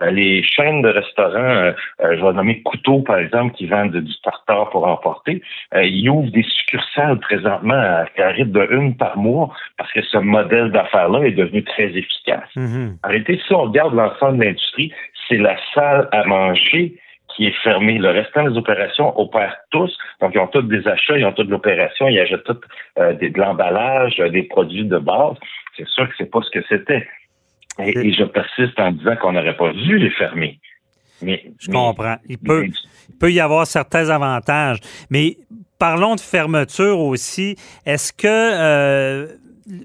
Euh, 0.02 0.10
les 0.10 0.44
chaînes 0.44 0.82
de 0.82 0.90
restaurants, 0.90 1.38
euh, 1.38 1.72
euh, 2.02 2.18
je 2.18 2.26
vais 2.26 2.34
nommer 2.34 2.62
Couteau, 2.64 3.00
par 3.02 3.18
exemple, 3.18 3.54
qui 3.54 3.68
vendent 3.68 3.96
du 3.96 4.22
tartare 4.22 4.70
pour 4.72 4.88
emporter, 4.88 5.42
ils 5.76 6.10
ouvrent 6.10 6.32
des 6.32 6.44
succursales 6.44 7.20
présentement 7.20 7.74
à, 7.76 8.06
à 8.18 8.28
rythme 8.30 8.52
de 8.52 8.68
une 8.72 8.96
par 8.98 9.18
mois 9.18 9.50
parce 9.78 9.92
que 9.92 10.02
ce 10.02 10.18
modèle 10.18 10.72
d'affaires-là 10.72 11.26
est 11.26 11.32
devenu 11.32 11.64
très 11.64 11.90
efficace. 12.02 12.50
Mm 12.56 12.66
-hmm. 12.66 12.88
En 13.04 13.10
réalité, 13.10 13.40
si 13.46 13.54
on 13.54 13.64
regarde 13.70 13.94
l'ensemble 13.94 14.38
de 14.40 14.44
l'industrie, 14.46 14.92
c'est 15.28 15.38
la 15.38 15.58
salle 15.74 16.10
à 16.12 16.24
manger 16.26 16.96
qui 17.36 17.46
est 17.46 17.56
fermée. 17.64 17.98
Le 17.98 18.10
restant 18.10 18.48
des 18.48 18.58
opérations 18.58 19.18
opèrent 19.20 19.58
tous. 19.72 19.96
Donc, 20.22 20.32
ils 20.36 20.40
ont 20.40 20.48
tous 20.48 20.62
des 20.64 20.88
achats, 20.88 21.18
ils 21.18 21.26
ont 21.26 21.32
toutes 21.32 21.50
l'opération, 21.50 22.08
ils 22.08 22.20
achètent 22.20 22.44
tout 22.44 22.60
euh, 23.00 23.14
de 23.14 23.40
l'emballage, 23.40 24.20
euh, 24.20 24.30
des 24.30 24.44
produits 24.44 24.86
de 24.86 24.98
base. 25.00 25.36
C'est 25.76 25.88
sûr 25.88 26.08
que 26.08 26.14
c'est 26.18 26.30
pas 26.30 26.42
ce 26.42 26.52
que 26.52 26.66
c'était. 26.70 27.08
Et, 27.80 27.98
et, 27.98 28.14
je 28.14 28.24
persiste 28.24 28.80
en 28.80 28.92
disant 28.92 29.16
qu'on 29.16 29.32
n'aurait 29.32 29.58
pas 29.58 29.72
dû 29.74 29.98
les 29.98 30.12
fermer. 30.12 30.60
Mais, 31.24 31.44
je 31.60 31.72
mais, 31.72 31.78
comprends. 31.78 32.18
Il 32.28 32.38
peut, 32.38 32.66
il 32.66 33.18
peut 33.18 33.32
y 33.32 33.40
avoir 33.40 33.66
certains 33.66 34.10
avantages. 34.10 34.78
Mais 35.10 35.38
parlons 35.80 36.16
de 36.16 36.20
fermeture 36.20 37.00
aussi. 37.00 37.56
Est-ce 37.86 38.14
que 38.14 38.28
euh, 38.28 39.28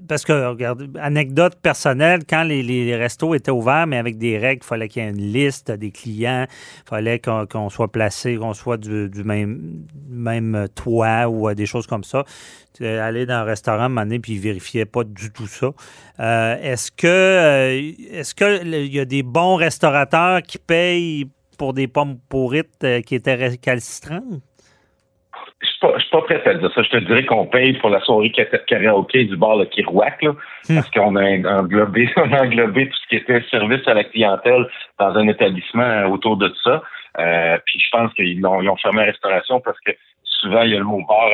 parce 0.07 0.25
que, 0.25 0.33
regarde, 0.47 0.89
anecdote 0.99 1.55
personnelle, 1.61 2.21
quand 2.29 2.43
les, 2.43 2.95
restos 2.95 3.33
étaient 3.33 3.51
ouverts, 3.51 3.87
mais 3.87 3.97
avec 3.97 4.17
des 4.17 4.37
règles, 4.37 4.61
il 4.63 4.67
fallait 4.67 4.89
qu'il 4.89 5.03
y 5.03 5.05
ait 5.05 5.09
une 5.09 5.31
liste 5.31 5.71
des 5.71 5.91
clients, 5.91 6.45
il 6.49 6.89
fallait 6.89 7.19
qu'on 7.19 7.45
qu 7.45 7.57
soit 7.69 7.91
placé, 7.91 8.35
qu'on 8.35 8.53
soit 8.53 8.77
du, 8.77 9.09
du, 9.09 9.23
même, 9.23 10.67
toit 10.75 11.29
ou 11.29 11.53
des 11.53 11.65
choses 11.65 11.87
comme 11.87 12.03
ça. 12.03 12.25
Aller 12.81 13.25
dans 13.25 13.35
un 13.35 13.43
restaurant, 13.43 13.95
un 13.97 14.05
donné, 14.05 14.19
puis 14.19 14.33
ils 14.33 14.39
vérifiaient 14.39 14.85
pas 14.85 15.03
du 15.03 15.31
tout 15.31 15.47
ça. 15.47 15.71
Euh, 16.19 16.57
est-ce 16.61 16.91
que 16.91 17.07
euh, 17.07 17.91
est-ce 18.11 18.35
qu'il 18.35 18.93
y 18.93 18.99
a 18.99 19.05
des 19.05 19.23
bons 19.23 19.55
restaurateurs 19.55 20.41
qui 20.41 20.57
payent 20.57 21.25
pour 21.57 21.73
des 21.73 21.87
pommes 21.87 22.17
pourrites 22.29 22.83
euh, 22.83 23.01
qui 23.01 23.15
étaient 23.15 23.35
récalcitrantes? 23.35 24.41
Je 25.61 25.67
suis 25.67 25.79
pas, 25.79 25.93
pas 26.11 26.21
prêt 26.21 26.47
à 26.47 26.53
dire 26.53 26.71
ça. 26.73 26.81
Je 26.83 26.89
te 26.89 26.97
dirais 26.97 27.25
qu'on 27.25 27.45
paye 27.45 27.73
pour 27.73 27.89
la 27.89 27.99
soirée 28.01 28.31
karaoké 28.31 29.25
du 29.25 29.35
bar 29.35 29.57
Le 29.57 29.65
Kirouac, 29.65 30.21
là, 30.21 30.31
hmm. 30.31 30.75
parce 30.75 30.89
qu'on 30.91 31.15
a 31.17 31.59
englobé, 31.59 32.09
on 32.17 32.31
a 32.31 32.43
englobé 32.43 32.89
tout 32.89 32.97
ce 33.03 33.07
qui 33.09 33.15
était 33.17 33.41
service 33.49 33.85
à 33.87 33.93
la 33.93 34.05
clientèle 34.05 34.67
dans 34.99 35.13
un 35.15 35.27
établissement 35.27 36.05
autour 36.05 36.37
de 36.37 36.53
ça. 36.63 36.81
Euh, 37.19 37.57
puis 37.65 37.79
je 37.79 37.89
pense 37.91 38.13
qu'ils 38.13 38.45
ont, 38.45 38.61
ils 38.61 38.69
ont 38.69 38.77
fermé 38.77 38.99
la 38.99 39.11
restauration 39.11 39.59
parce 39.59 39.79
que 39.81 39.91
souvent 40.23 40.61
il 40.61 40.71
y 40.71 40.75
a 40.75 40.79
le 40.79 40.85
mot 40.85 41.03
bar 41.05 41.29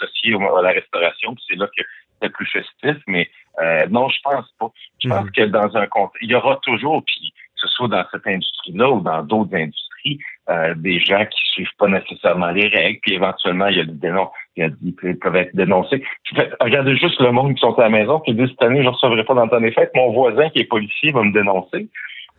associé 0.00 0.34
à 0.34 0.62
la 0.62 0.70
restauration, 0.70 1.34
puis 1.34 1.44
c'est 1.48 1.56
là 1.56 1.66
que 1.66 1.82
c'est 2.22 2.30
plus 2.30 2.46
festif. 2.46 2.96
Mais 3.06 3.28
euh, 3.60 3.86
non, 3.90 4.08
je 4.08 4.18
pense 4.22 4.50
pas. 4.58 4.70
Je 5.02 5.08
pense 5.08 5.26
hmm. 5.26 5.30
que 5.32 5.42
dans 5.42 5.76
un 5.76 5.86
contexte, 5.88 6.22
il 6.22 6.30
y 6.30 6.34
aura 6.34 6.58
toujours, 6.62 7.02
puis 7.04 7.34
que 7.36 7.68
ce 7.68 7.68
soit 7.68 7.88
dans 7.88 8.04
cette 8.10 8.26
industrie-là 8.26 8.88
ou 8.90 9.00
dans 9.02 9.22
d'autres 9.22 9.54
industries, 9.54 10.20
euh, 10.48 10.74
des 10.76 11.00
gens 11.00 11.24
qui 11.26 11.40
suivent 11.52 11.76
pas 11.78 11.88
nécessairement 11.88 12.50
les 12.50 12.68
règles, 12.68 13.00
puis 13.02 13.14
éventuellement, 13.14 13.66
il 13.66 13.78
y 13.78 13.80
a 13.80 13.84
des 13.84 13.92
dénoncés, 13.92 14.30
ils 14.56 14.94
peuvent 14.94 15.36
être 15.36 15.54
dénoncés. 15.56 16.04
Fait, 16.34 16.52
regardez 16.60 16.96
juste 16.96 17.20
le 17.20 17.32
monde 17.32 17.54
qui 17.54 17.60
sont 17.60 17.76
à 17.78 17.82
la 17.82 17.88
maison, 17.88 18.20
qui 18.20 18.32
dit 18.32 18.46
cette 18.48 18.62
année, 18.62 18.80
je 18.80 18.86
ne 18.86 18.90
recevrai 18.90 19.24
pas 19.24 19.34
dans 19.34 19.44
le 19.44 19.50
temps 19.50 19.60
des 19.60 19.72
fêtes, 19.72 19.90
mon 19.94 20.12
voisin 20.12 20.48
qui 20.50 20.60
est 20.60 20.64
policier 20.64 21.10
va 21.10 21.24
me 21.24 21.32
dénoncer. 21.32 21.88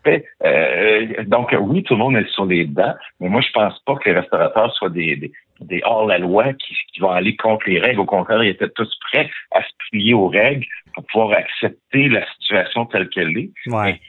Fait, 0.05 0.23
euh, 0.45 1.23
donc 1.25 1.53
oui, 1.59 1.83
tout 1.83 1.95
le 1.95 1.99
monde 1.99 2.15
est 2.15 2.29
sur 2.29 2.45
les 2.45 2.63
dents, 2.63 2.93
mais 3.19 3.27
moi 3.27 3.41
je 3.41 3.51
pense 3.51 3.77
pas 3.79 3.95
que 3.95 4.07
les 4.07 4.15
restaurateurs 4.15 4.73
soient 4.75 4.89
des, 4.89 5.17
des, 5.17 5.31
des 5.59 5.81
hors-la-loi 5.83 6.53
qui, 6.53 6.75
qui, 6.93 7.01
vont 7.01 7.09
aller 7.09 7.35
contre 7.35 7.69
les 7.69 7.79
règles. 7.79 7.99
Au 7.99 8.05
contraire, 8.05 8.41
ils 8.41 8.51
étaient 8.51 8.69
tous 8.69 8.89
prêts 9.11 9.29
à 9.51 9.61
se 9.61 9.69
plier 9.89 10.13
aux 10.13 10.29
règles 10.29 10.65
pour 10.93 11.03
pouvoir 11.07 11.37
accepter 11.39 12.07
la 12.07 12.25
situation 12.35 12.85
telle 12.85 13.09
qu'elle 13.09 13.37
est. 13.37 13.51
Ouais 13.65 13.99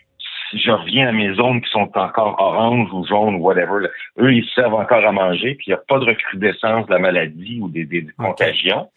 si 0.51 0.59
je 0.59 0.71
reviens 0.71 1.09
à 1.09 1.13
mes 1.13 1.35
zones 1.35 1.61
qui 1.61 1.71
sont 1.71 1.91
encore 1.95 2.37
orange 2.39 2.89
ou 2.93 3.05
jaune 3.07 3.37
ou 3.37 3.39
whatever, 3.39 3.87
eux, 4.19 4.33
ils 4.33 4.49
servent 4.55 4.75
encore 4.75 5.05
à 5.05 5.13
manger, 5.13 5.55
puis 5.55 5.67
il 5.69 5.71
n'y 5.71 5.75
a 5.75 5.83
pas 5.89 5.99
de 5.99 6.05
recrudescence 6.05 6.87
de 6.87 6.93
la 6.93 6.99
maladie 6.99 7.59
ou 7.61 7.69
des, 7.69 7.85
des, 7.85 8.03
des 8.03 8.13
okay. 8.19 8.29
contagions. 8.29 8.89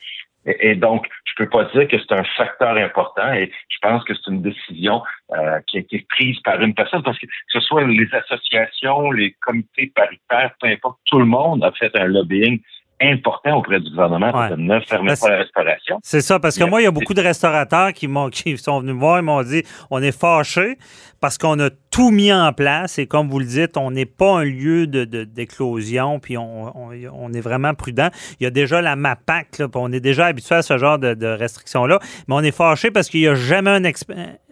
Et, 0.45 0.72
et, 0.72 0.76
donc, 0.76 1.08
je 1.26 1.34
peux 1.38 1.49
pas 1.49 1.66
dire 1.66 1.88
que 1.88 1.97
c'est 1.99 2.14
un 2.14 2.24
facteur 2.36 2.76
important 2.76 3.32
et 3.34 3.52
je 3.70 3.78
pense 3.82 4.04
que 4.04 4.14
c'est 4.16 4.32
une 4.32 4.41
décision 4.41 5.04
euh, 5.34 5.60
qui 5.68 5.78
a 5.78 5.82
été 5.82 6.06
prise 6.10 6.39
par 6.39 6.60
une 6.62 6.74
personne 6.74 7.04
parce 7.04 7.20
que 7.20 7.28
que 7.28 7.32
ce 7.49 7.60
soit 7.60 7.84
les 7.84 8.08
associations, 8.12 9.12
les 9.12 9.34
comités 9.41 9.91
paritaires, 9.95 10.52
peu 10.60 10.68
importe, 10.68 10.97
tout 11.06 11.20
le 11.20 11.26
monde 11.26 11.64
a 11.64 11.72
fait 11.74 11.95
un 11.95 12.06
lobbying 12.06 12.60
important 13.02 13.58
auprès 13.58 13.80
du 13.80 13.89
gouvernement 13.89 14.32
ouais. 14.32 14.49
de 14.49 14.56
ne 14.56 14.80
fermer 14.82 15.14
pas 15.20 15.30
la 15.30 15.38
restauration. 15.38 15.99
C'est 16.04 16.22
ça, 16.22 16.39
parce 16.39 16.58
que 16.58 16.64
moi, 16.64 16.82
il 16.82 16.86
y 16.86 16.88
a 16.88 16.91
beaucoup 16.91 17.14
de 17.14 17.22
restaurateurs 17.22 17.93
qui, 17.93 18.08
m'ont, 18.08 18.30
qui 18.30 18.58
sont 18.58 18.80
venus 18.80 18.95
me 18.95 18.99
voir 18.99 19.20
et 19.20 19.22
m'ont 19.22 19.43
dit 19.43 19.64
on 19.89 20.02
est 20.02 20.18
fâchés 20.18 20.78
parce 21.20 21.38
qu'on 21.38 21.60
a 21.60 21.70
tout 21.91 22.10
mis 22.10 22.34
en 22.34 22.52
place 22.54 22.97
et 22.97 23.06
comme 23.06 23.30
vous 23.30 23.39
le 23.39 23.45
dites, 23.45 23.78
on 23.78 23.91
n'est 23.91 24.06
pas 24.06 24.39
un 24.39 24.43
lieu 24.43 24.88
de, 24.88 25.06
de, 25.06 25.24
d'éclosion 25.24 26.20
puis 26.20 26.38
on, 26.38 26.76
on, 26.76 26.91
on, 27.14 27.34
est 27.34 27.41
vraiment 27.41 27.74
prudent. 27.74 28.10
Il 28.39 28.43
y 28.43 28.47
a 28.47 28.49
déjà 28.49 28.82
la 28.82 28.95
MAPAC, 28.95 29.60
là, 29.60 29.68
on 29.76 29.91
est 29.91 29.99
déjà 29.99 30.26
habitué 30.28 30.56
à 30.56 30.62
ce 30.62 30.78
genre 30.78 30.97
de, 30.99 31.14
de 31.14 31.28
restrictions-là, 31.28 31.99
mais 32.28 32.36
on 32.36 32.41
est 32.41 32.56
fâchés 32.56 32.91
parce 32.91 33.10
qu'il 33.10 33.22
n'y 33.22 33.28
a 33.28 33.36
jamais 33.36 33.72
un 33.72 33.84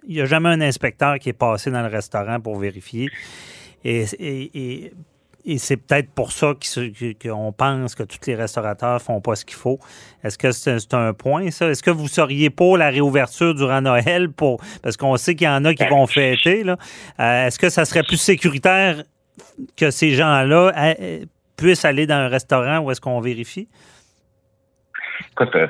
il 0.10 0.16
y 0.16 0.22
a 0.22 0.26
jamais 0.26 0.50
un 0.50 0.62
inspecteur 0.62 1.20
qui 1.20 1.30
est 1.30 1.34
passé 1.34 1.70
dans 1.70 1.82
le 1.82 1.88
restaurant 1.88 2.40
pour 2.40 2.58
vérifier. 2.58 3.10
Et, 3.84 4.06
et, 4.20 4.86
et 4.86 4.94
et 5.50 5.58
c'est 5.58 5.78
peut-être 5.78 6.12
pour 6.14 6.32
ça 6.32 6.54
qu'on 7.22 7.52
pense 7.52 7.96
que 7.96 8.04
tous 8.04 8.20
les 8.28 8.36
restaurateurs 8.36 9.02
font 9.02 9.22
pas 9.22 9.36
ce 9.36 9.46
qu'il 9.46 9.58
faut. 9.58 9.80
Est-ce 10.24 10.38
que 10.38 10.52
c'est 10.52 10.94
un 10.94 11.14
point, 11.14 11.50
ça? 11.52 11.70
Est-ce 11.70 11.84
que 11.84 11.92
vous 11.92 12.08
seriez 12.08 12.50
pour 12.50 12.78
la 12.78 12.90
réouverture 12.90 13.56
durant 13.56 13.82
Noël? 13.82 14.32
pour 14.32 14.62
Parce 14.84 14.98
qu'on 14.98 15.18
sait 15.18 15.36
qu'il 15.36 15.48
y 15.48 15.50
en 15.50 15.66
a 15.66 15.74
qui 15.74 15.86
vont 15.86 16.08
fêter. 16.08 16.64
Là. 16.64 16.78
Euh, 17.20 17.48
est-ce 17.48 17.58
que 17.60 17.70
ça 17.70 17.86
serait 17.86 18.04
plus 18.04 18.18
sécuritaire 18.22 19.04
que 19.76 19.90
ces 19.90 20.12
gens-là 20.12 20.96
puissent 21.58 21.86
aller 21.86 22.06
dans 22.06 22.16
un 22.16 22.28
restaurant 22.28 22.80
où 22.80 22.92
est-ce 22.92 23.02
qu'on 23.02 23.20
vérifie? 23.20 23.68
écoute, 25.32 25.56
euh, 25.56 25.68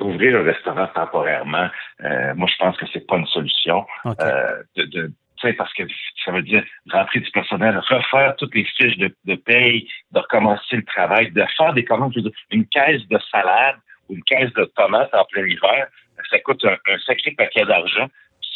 ouvrir 0.00 0.38
un 0.38 0.42
restaurant 0.42 0.86
temporairement, 0.94 1.68
euh, 2.04 2.34
moi, 2.34 2.48
je 2.48 2.64
pense 2.64 2.76
que 2.76 2.86
c'est 2.92 3.06
pas 3.06 3.16
une 3.16 3.26
solution. 3.26 3.86
Euh, 4.06 4.62
de, 4.76 4.84
de 4.84 5.12
parce 5.56 5.72
que 5.74 5.84
ça 6.24 6.32
veut 6.32 6.42
dire 6.42 6.64
rentrer 6.90 7.20
du 7.20 7.30
personnel, 7.30 7.78
refaire 7.78 8.34
toutes 8.36 8.54
les 8.54 8.64
fiches 8.64 8.96
de, 8.98 9.14
de 9.24 9.34
paye, 9.34 9.88
de 10.12 10.18
recommencer 10.18 10.76
le 10.76 10.84
travail, 10.84 11.30
de 11.30 11.44
faire 11.56 11.72
des 11.74 11.84
commandes, 11.84 12.12
je 12.14 12.20
veux 12.20 12.30
dire, 12.30 12.38
une 12.50 12.66
caisse 12.66 13.06
de 13.08 13.18
salade 13.30 13.76
ou 14.08 14.14
une 14.14 14.22
caisse 14.24 14.52
de 14.54 14.64
tomates 14.76 15.14
en 15.14 15.24
plein 15.24 15.46
hiver, 15.46 15.88
ça 16.30 16.38
coûte 16.40 16.64
un, 16.64 16.98
sacré 17.06 17.30
paquet 17.32 17.64
d'argent. 17.64 18.08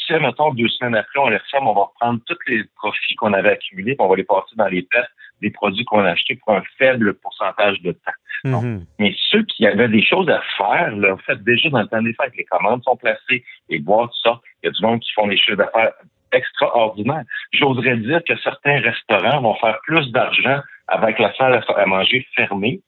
Si, 0.06 0.12
mettons, 0.14 0.52
deux 0.52 0.68
semaines 0.68 0.96
après, 0.96 1.20
on 1.20 1.28
les 1.28 1.36
referme, 1.36 1.68
on 1.68 1.74
va 1.74 1.82
reprendre 1.82 2.20
tous 2.26 2.38
les 2.48 2.64
profits 2.76 3.14
qu'on 3.14 3.32
avait 3.32 3.50
accumulés, 3.50 3.94
puis 3.94 4.04
on 4.04 4.08
va 4.08 4.16
les 4.16 4.24
passer 4.24 4.56
dans 4.56 4.66
les 4.66 4.84
tests 4.86 5.10
des 5.40 5.50
produits 5.50 5.84
qu'on 5.84 6.00
a 6.00 6.10
achetés 6.10 6.36
pour 6.36 6.54
un 6.54 6.62
faible 6.76 7.14
pourcentage 7.14 7.80
de 7.82 7.92
temps. 7.92 8.12
Mhm. 8.44 8.84
Mais 8.98 9.14
ceux 9.30 9.44
qui 9.44 9.66
avaient 9.66 9.88
des 9.88 10.04
choses 10.04 10.28
à 10.28 10.40
faire, 10.56 10.96
là, 10.96 11.16
fait 11.24 11.42
déjà 11.44 11.68
dans 11.70 11.82
le 11.82 11.88
temps 11.88 12.02
des 12.02 12.14
fêtes, 12.14 12.34
les 12.36 12.44
commandes 12.44 12.82
sont 12.82 12.96
placées, 12.96 13.44
les 13.68 13.78
boîtes 13.78 14.10
sortent, 14.14 14.42
il 14.62 14.66
y 14.66 14.68
a 14.68 14.72
du 14.72 14.82
monde 14.82 15.00
qui 15.00 15.12
font 15.12 15.28
des 15.28 15.36
choses 15.36 15.56
d'affaires 15.56 15.92
extraordinaires. 16.32 17.24
J'oserais 17.52 17.96
dire 17.96 18.22
que 18.26 18.36
certains 18.38 18.80
restaurants 18.80 19.40
vont 19.40 19.54
faire 19.56 19.78
plus 19.84 20.10
d'argent 20.12 20.60
avec 20.88 21.18
la 21.18 21.34
salle 21.34 21.62
à 21.76 21.86
manger 21.86 22.26
fermée 22.34 22.80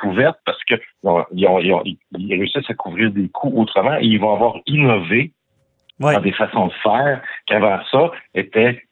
couverte 0.00 0.38
parce 0.44 0.62
que 0.64 0.74
ils, 1.32 2.34
réussissent 2.34 2.70
à 2.70 2.74
couvrir 2.74 3.10
des 3.10 3.28
coûts 3.28 3.52
autrement 3.60 3.96
et 3.98 4.04
ils 4.04 4.18
vont 4.18 4.34
avoir 4.34 4.56
innové 4.66 5.32
dans 6.00 6.20
des 6.20 6.32
façons 6.32 6.66
de 6.68 6.72
faire 6.82 7.22
qu'avant 7.46 7.78
ça 7.90 8.10
étaient 8.34 8.82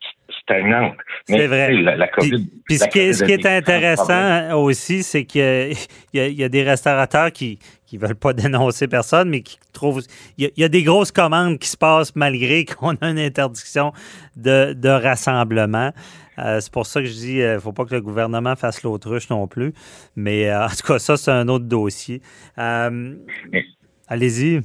C'est 1.24 1.46
vrai. 1.46 1.72
La, 1.72 2.08
COVID, 2.08 2.46
puis, 2.64 2.78
ce, 2.78 2.88
qui, 2.88 3.32
est 3.32 3.46
intéressant 3.46 4.58
aussi, 4.58 5.02
c'est 5.02 5.24
qu'il 5.24 5.74
y, 6.12 6.44
a 6.44 6.48
des 6.48 6.62
restaurateurs 6.62 7.32
qui 7.32 7.58
qui 7.90 7.98
veulent 7.98 8.14
pas 8.14 8.32
dénoncer 8.32 8.86
personne, 8.86 9.28
mais 9.28 9.42
qui 9.42 9.58
trouvent... 9.72 10.02
Il 10.38 10.50
y, 10.56 10.64
a, 10.64 10.68
des 10.68 10.84
grosses 10.84 11.10
commandes 11.10 11.58
qui 11.58 11.68
se 11.68 11.76
passent 11.76 12.14
malgré 12.14 12.64
qu'on 12.64 12.94
a 12.94 13.10
une 13.10 13.18
interdiction 13.18 13.92
de, 14.36 14.74
de 14.74 14.88
rassemblement. 14.88 15.92
Euh, 16.38 16.60
c'est 16.60 16.72
pour 16.72 16.86
ça 16.86 17.00
que 17.00 17.06
je 17.06 17.12
dis, 17.12 17.34
il 17.34 17.42
euh, 17.42 17.54
ne 17.54 17.58
faut 17.58 17.72
pas 17.72 17.84
que 17.84 17.94
le 17.94 18.00
gouvernement 18.00 18.54
fasse 18.54 18.84
l'autruche 18.84 19.28
non 19.28 19.48
plus. 19.48 19.74
Mais 20.14 20.48
euh, 20.48 20.66
en 20.66 20.68
tout 20.68 20.86
cas, 20.86 21.00
ça, 21.00 21.16
c'est 21.16 21.32
un 21.32 21.48
autre 21.48 21.64
dossier. 21.64 22.22
Allez-y. 22.56 24.60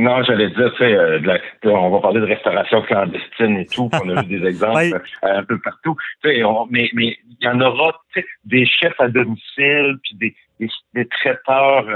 Non, 0.00 0.22
j'allais 0.22 0.48
dire, 0.50 0.72
tu 0.76 0.84
sais, 0.84 1.68
on 1.68 1.90
va 1.90 2.00
parler 2.00 2.20
de 2.20 2.26
restauration 2.26 2.82
clandestine 2.82 3.58
et 3.58 3.66
tout, 3.66 3.90
on 3.92 4.08
a 4.16 4.22
vu 4.22 4.38
des 4.38 4.46
exemples 4.48 5.02
un 5.22 5.44
peu 5.44 5.58
partout. 5.60 5.96
mais 6.24 6.90
mais 6.94 7.18
il 7.40 7.44
y 7.44 7.48
en 7.48 7.60
aura 7.60 8.00
des 8.44 8.66
chefs 8.66 8.98
à 8.98 9.08
domicile, 9.08 9.98
puis 10.02 10.14
des, 10.58 10.68
des, 10.94 11.06
traiteurs 11.06 11.86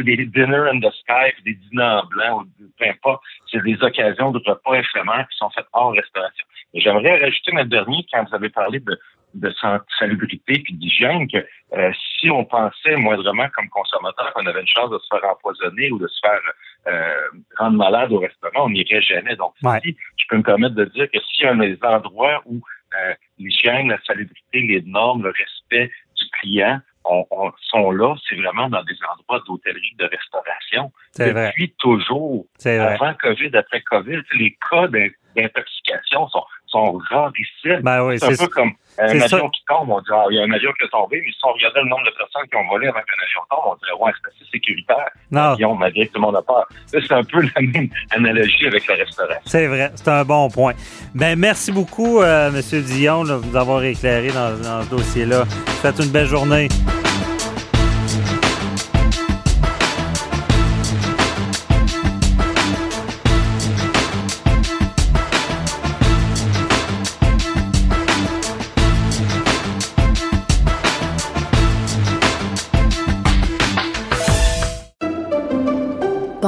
des 0.00 0.24
dinner 0.24 0.70
in 0.72 0.80
the 0.80 0.92
sky, 0.94 1.32
des 1.44 1.54
dîners 1.54 2.00
en 2.02 2.06
blanc, 2.06 2.42
ou 2.42 2.64
peu 2.78 2.88
importe. 2.88 3.22
C'est 3.50 3.62
des 3.62 3.76
occasions 3.82 4.30
de 4.30 4.38
repas 4.38 4.74
éphémères 4.74 5.26
qui 5.30 5.36
sont 5.36 5.50
faites 5.50 5.66
hors 5.72 5.92
restauration. 5.92 6.44
Et 6.74 6.80
j'aimerais 6.80 7.18
rajouter 7.18 7.52
ma 7.52 7.64
dernier 7.64 8.06
quand 8.10 8.24
vous 8.24 8.34
avez 8.34 8.48
parlé 8.48 8.80
de, 8.80 8.98
de 9.34 9.54
salubrité 9.98 10.60
puis 10.60 10.74
d'hygiène 10.74 11.28
que 11.28 11.38
euh, 11.76 11.92
si 12.18 12.30
on 12.30 12.44
pensait 12.44 12.96
moindrement 12.96 13.48
comme 13.54 13.68
consommateur 13.68 14.32
qu'on 14.32 14.46
avait 14.46 14.60
une 14.60 14.66
chance 14.66 14.90
de 14.90 14.98
se 14.98 15.06
faire 15.10 15.28
empoisonner 15.30 15.90
ou 15.90 15.98
de 15.98 16.06
se 16.06 16.20
faire 16.20 16.40
euh, 16.88 17.40
rendre 17.58 17.76
malade 17.76 18.12
au 18.12 18.18
restaurant, 18.18 18.66
on 18.66 18.70
n'irait 18.70 19.02
jamais. 19.02 19.36
Donc, 19.36 19.54
si 19.82 19.96
je 20.16 20.24
peux 20.28 20.38
me 20.38 20.42
permettre 20.42 20.74
de 20.74 20.84
dire 20.86 21.10
que 21.10 21.18
s'il 21.20 21.44
y 21.44 21.48
a 21.48 21.54
des 21.54 21.78
endroits 21.82 22.42
où 22.46 22.60
euh, 23.00 23.14
l'hygiène, 23.38 23.88
la 23.88 24.00
salubrité, 24.06 24.60
les 24.60 24.82
normes, 24.82 25.22
le 25.22 25.30
respect 25.30 25.90
du 26.16 26.24
client 26.40 26.80
on, 27.04 27.52
sont 27.60 27.90
là, 27.90 28.14
c'est 28.28 28.36
vraiment 28.36 28.68
dans 28.68 28.82
des 28.84 28.96
endroits 29.12 29.42
d'hôtellerie, 29.46 29.94
de 29.98 30.04
restauration. 30.04 30.92
Depuis 31.18 31.74
toujours, 31.78 32.46
avant 32.64 33.14
COVID, 33.14 33.50
après 33.54 33.82
COVID, 33.82 34.22
les 34.34 34.56
cas 34.70 34.88
d'intoxication 34.88 36.28
sont, 36.28 36.44
sont 36.66 36.92
rarissimes. 37.10 37.80
Ben 37.82 38.16
c'est 38.18 38.40
un 38.40 38.46
peu 38.46 38.52
comme 38.52 38.72
un 38.98 39.20
avion 39.20 39.48
qui 39.50 39.62
tombe, 39.66 39.90
on 39.90 40.00
dit 40.00 40.10
il 40.30 40.36
y 40.36 40.40
a 40.40 40.44
un 40.44 40.52
avion 40.52 40.72
qui 40.78 40.84
est 40.84 40.88
tombé, 40.88 41.22
mais 41.24 41.32
si 41.32 41.38
on 41.44 41.52
regardait 41.52 41.82
le 41.82 41.88
nombre 41.88 42.04
de 42.04 42.16
personnes 42.16 42.48
qui 42.48 42.56
ont 42.56 42.68
volé 42.68 42.88
avant 42.88 43.00
qu'un 43.00 43.22
avion 43.22 43.40
tombe, 43.50 43.72
on 43.72 43.76
dirait 43.76 43.98
ouais, 44.00 44.12
c'est 44.20 44.28
assez 44.28 44.50
sécuritaire. 44.50 45.08
Non. 45.30 45.50
L'avion, 45.50 45.74
malgré 45.74 46.06
que 46.06 46.12
tout 46.12 46.20
le 46.20 46.26
monde 46.26 46.36
a 46.36 46.42
peur. 46.42 46.66
C'est 46.86 47.12
un 47.12 47.24
peu 47.24 47.42
la 47.42 47.60
même 47.60 47.88
analogie 48.10 48.66
avec 48.66 48.86
la 48.86 48.94
restauration. 48.96 49.42
C'est 49.44 49.66
vrai, 49.66 49.90
c'est 49.94 50.08
un 50.08 50.24
bon 50.24 50.48
point. 50.48 50.74
Ben 51.14 51.38
merci 51.38 51.72
beaucoup, 51.72 52.20
euh, 52.20 52.50
M. 52.50 52.82
Dion, 52.82 53.24
de 53.24 53.34
vous 53.34 53.56
avoir 53.56 53.82
éclairé 53.82 54.28
dans, 54.28 54.58
dans 54.62 54.82
ce 54.82 54.90
dossier-là. 54.90 55.44
Faites 55.82 55.98
une 55.98 56.10
belle 56.10 56.26
journée. 56.26 56.68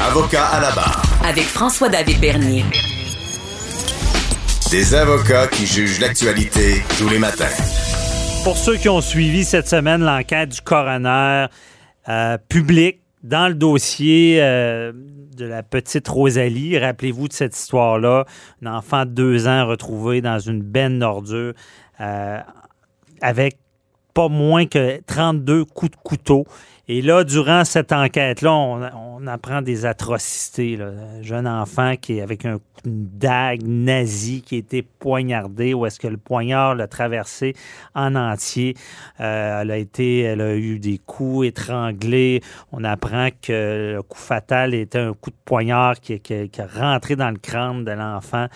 Avocat 0.00 0.46
à 0.46 0.60
la 0.60 0.70
barre. 0.70 1.02
Avec 1.24 1.44
François-David 1.44 2.20
Bernier. 2.20 2.64
Des 4.70 4.94
avocats 4.94 5.48
qui 5.48 5.66
jugent 5.66 6.00
l'actualité 6.00 6.82
tous 6.98 7.08
les 7.08 7.18
matins. 7.18 7.44
Pour 8.44 8.56
ceux 8.56 8.76
qui 8.76 8.88
ont 8.88 9.00
suivi 9.00 9.44
cette 9.44 9.68
semaine 9.68 10.02
l'enquête 10.02 10.50
du 10.50 10.60
coroner 10.62 11.46
euh, 12.08 12.38
public 12.48 13.00
dans 13.22 13.48
le 13.48 13.54
dossier 13.54 14.38
euh, 14.40 14.92
de 14.94 15.44
la 15.44 15.62
petite 15.62 16.08
Rosalie, 16.08 16.78
rappelez-vous 16.78 17.28
de 17.28 17.32
cette 17.32 17.56
histoire-là, 17.56 18.24
un 18.64 18.74
enfant 18.74 19.04
de 19.04 19.10
deux 19.10 19.46
ans 19.46 19.66
retrouvé 19.66 20.20
dans 20.20 20.38
une 20.38 20.62
benne 20.62 21.00
d'ordures 21.00 21.52
euh, 22.00 22.38
avec 23.20 23.58
pas 24.14 24.28
moins 24.28 24.66
que 24.66 25.00
32 25.06 25.64
coups 25.64 25.92
de 25.92 25.96
couteau. 26.02 26.46
Et 26.94 27.00
là, 27.00 27.24
durant 27.24 27.64
cette 27.64 27.90
enquête-là, 27.90 28.52
on, 28.52 29.26
apprend 29.26 29.62
des 29.62 29.86
atrocités. 29.86 30.78
Un 30.78 31.22
jeune 31.22 31.48
enfant 31.48 31.94
qui 31.96 32.18
est 32.18 32.20
avec 32.20 32.44
un, 32.44 32.58
une 32.84 33.08
dague 33.18 33.62
nazie 33.64 34.42
qui 34.42 34.56
a 34.56 34.58
été 34.58 34.82
poignardé, 34.82 35.74
ou 35.74 35.86
est-ce 35.86 36.00
que 36.00 36.08
le 36.08 36.16
poignard 36.16 36.74
l'a 36.74 36.88
traversé 36.88 37.54
en 37.94 38.14
entier. 38.16 38.74
Euh, 39.20 39.62
elle, 39.62 39.70
a 39.70 39.76
été, 39.76 40.20
elle 40.20 40.40
a 40.40 40.56
eu 40.56 40.78
des 40.78 40.98
coups 40.98 41.46
étranglés. 41.46 42.42
On 42.72 42.84
apprend 42.84 43.28
que 43.40 43.94
le 43.96 44.02
coup 44.02 44.18
fatal 44.18 44.74
était 44.74 44.98
un 44.98 45.12
coup 45.12 45.30
de 45.30 45.36
poignard 45.44 46.00
qui, 46.00 46.18
qui, 46.20 46.34
a 46.34 46.66
rentré 46.66 47.16
dans 47.16 47.30
le 47.30 47.38
crâne 47.38 47.84
de 47.84 47.92
l'enfant. 47.92 48.46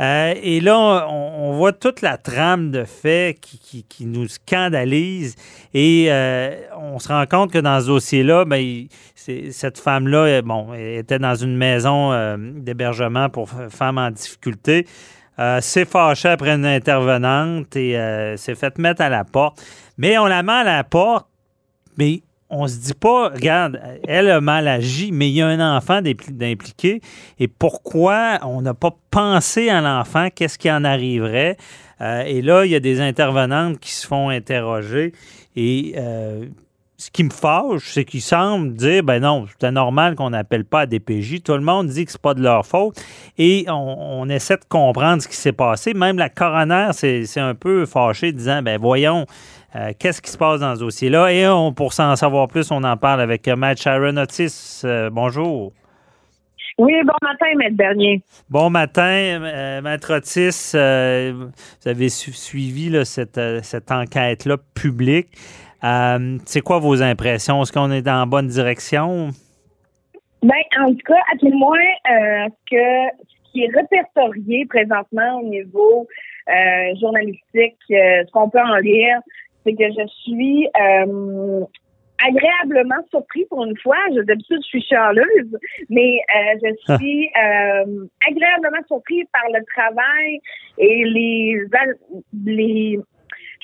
Euh, 0.00 0.34
et 0.42 0.60
là, 0.60 1.06
on, 1.08 1.52
voit 1.54 1.72
toute 1.72 2.00
la 2.00 2.16
trame 2.16 2.70
de 2.70 2.84
faits 2.84 3.38
qui, 3.40 4.06
nous 4.06 4.28
scandalise. 4.28 5.36
Et 5.72 6.06
euh, 6.08 6.56
on 6.76 6.98
se 6.98 7.08
rend 7.08 7.24
compte 7.26 7.52
que 7.52 7.58
dans 7.58 7.83
ce 7.84 7.88
dossier-là, 7.88 8.44
ben, 8.44 8.86
cette 9.14 9.78
femme-là 9.78 10.18
euh, 10.18 10.42
bon, 10.42 10.74
était 10.74 11.18
dans 11.18 11.34
une 11.34 11.56
maison 11.56 12.12
euh, 12.12 12.36
d'hébergement 12.38 13.28
pour 13.28 13.48
femmes 13.70 13.98
en 13.98 14.10
difficulté. 14.10 14.86
s'est 15.60 15.84
fâchée 15.84 16.28
après 16.28 16.54
une 16.54 16.66
intervenante 16.66 17.76
et 17.76 17.92
s'est 18.36 18.54
fait 18.54 18.78
mettre 18.78 19.02
à 19.02 19.08
la 19.08 19.24
porte. 19.24 19.62
Mais 19.98 20.18
on 20.18 20.26
la 20.26 20.42
met 20.42 20.52
à 20.52 20.64
la 20.64 20.84
porte, 20.84 21.26
mais 21.96 22.22
on 22.50 22.68
se 22.68 22.78
dit 22.78 22.94
pas, 22.94 23.30
regarde, 23.30 23.80
elle 24.06 24.30
a 24.30 24.40
mal 24.40 24.68
agi, 24.68 25.10
mais 25.12 25.28
il 25.28 25.34
y 25.34 25.42
a 25.42 25.48
un 25.48 25.76
enfant 25.76 26.00
d'impliqué. 26.02 27.00
Et 27.40 27.48
pourquoi 27.48 28.38
on 28.42 28.62
n'a 28.62 28.74
pas 28.74 28.96
pensé 29.10 29.70
à 29.70 29.80
l'enfant? 29.80 30.28
Qu'est-ce 30.32 30.58
qui 30.58 30.70
en 30.70 30.84
arriverait? 30.84 31.56
et 32.26 32.42
là, 32.42 32.66
il 32.66 32.70
y 32.70 32.74
a 32.74 32.80
des 32.80 33.00
intervenantes 33.00 33.78
qui 33.80 33.92
se 33.92 34.06
font 34.06 34.28
interroger. 34.28 35.12
Et 35.56 35.94
euh, 35.96 36.46
ce 37.04 37.10
qui 37.10 37.22
me 37.22 37.30
fâche, 37.30 37.92
c'est 37.92 38.06
qu'ils 38.06 38.22
semblent 38.22 38.72
dire 38.72 39.02
ben 39.02 39.20
non, 39.20 39.44
c'est 39.60 39.70
normal 39.70 40.14
qu'on 40.14 40.30
n'appelle 40.30 40.64
pas 40.64 40.80
à 40.80 40.86
DPJ. 40.86 41.42
Tout 41.42 41.52
le 41.52 41.60
monde 41.60 41.88
dit 41.88 42.06
que 42.06 42.10
c'est 42.10 42.20
pas 42.20 42.32
de 42.32 42.42
leur 42.42 42.64
faute. 42.64 42.96
Et 43.36 43.66
on, 43.68 44.26
essaie 44.30 44.56
de 44.56 44.64
comprendre 44.66 45.22
ce 45.22 45.28
qui 45.28 45.36
s'est 45.36 45.52
passé. 45.52 45.92
Même 45.92 46.16
la 46.16 46.30
coroner 46.30 46.90
c'est 46.92 47.40
un 47.40 47.54
peu 47.54 47.84
fâchée, 47.84 48.32
disant 48.32 48.62
ben 48.62 48.78
voyons, 48.80 49.26
Euh, 49.76 49.92
qu'est-ce 49.98 50.22
qui 50.22 50.30
se 50.30 50.38
passe 50.38 50.60
dans 50.60 50.76
ce 50.76 50.80
dossier-là? 50.80 51.32
Et 51.32 51.48
on, 51.48 51.72
pour 51.72 51.92
s'en 51.92 52.14
savoir 52.14 52.46
plus, 52.46 52.70
on 52.70 52.84
en 52.84 52.96
parle 52.96 53.20
avec 53.20 53.48
Matt 53.48 53.82
Sharon 53.82 54.16
Otis. 54.16 54.82
bonjour. 55.10 55.72
Oui, 56.78 56.92
bon 57.04 57.14
matin, 57.22 57.46
Maître 57.56 57.76
Bernier. 57.76 58.22
Bon 58.48 58.70
matin, 58.70 59.80
Maître 59.82 60.14
Otis. 60.14 60.70
vous 60.72 61.88
avez 61.88 62.08
suivi 62.08 63.04
cette, 63.04 63.40
cette 63.62 63.90
enquête-là 63.90 64.56
publique. 64.74 65.28
C'est 66.46 66.60
quoi 66.60 66.78
vos 66.78 67.02
impressions? 67.02 67.62
Est-ce 67.62 67.72
qu'on 67.72 67.90
est 67.90 68.02
dans 68.02 68.20
la 68.20 68.26
bonne 68.26 68.48
direction? 68.48 69.30
Ben, 70.42 70.62
en 70.78 70.90
tout 70.90 71.04
cas, 71.06 71.20
à 71.32 71.38
tout 71.38 71.48
le 71.48 71.56
moins, 71.56 71.78
euh, 71.78 72.48
que 72.70 73.24
ce 73.28 73.52
qui 73.52 73.62
est 73.62 73.74
répertorié 73.74 74.66
présentement 74.66 75.40
au 75.40 75.48
niveau 75.48 76.06
euh, 76.50 76.94
journalistique, 77.00 77.78
euh, 77.90 78.24
ce 78.26 78.30
qu'on 78.30 78.50
peut 78.50 78.60
en 78.60 78.76
lire, 78.76 79.20
c'est 79.64 79.72
que 79.72 79.84
je 79.84 80.06
suis 80.22 80.68
euh, 80.78 81.64
agréablement 82.28 83.02
surpris 83.08 83.46
pour 83.46 83.64
une 83.64 83.76
fois. 83.78 83.96
D'habitude, 84.10 84.58
je 84.60 84.66
suis 84.66 84.82
charleuse, 84.82 85.58
mais 85.88 86.18
je 86.62 86.74
ah. 86.88 86.98
suis 86.98 87.30
agréablement 87.34 88.84
surpris 88.86 89.24
par 89.32 89.44
le 89.50 89.64
travail 89.74 90.40
et 90.76 91.04
les, 91.04 91.62
les 92.44 92.98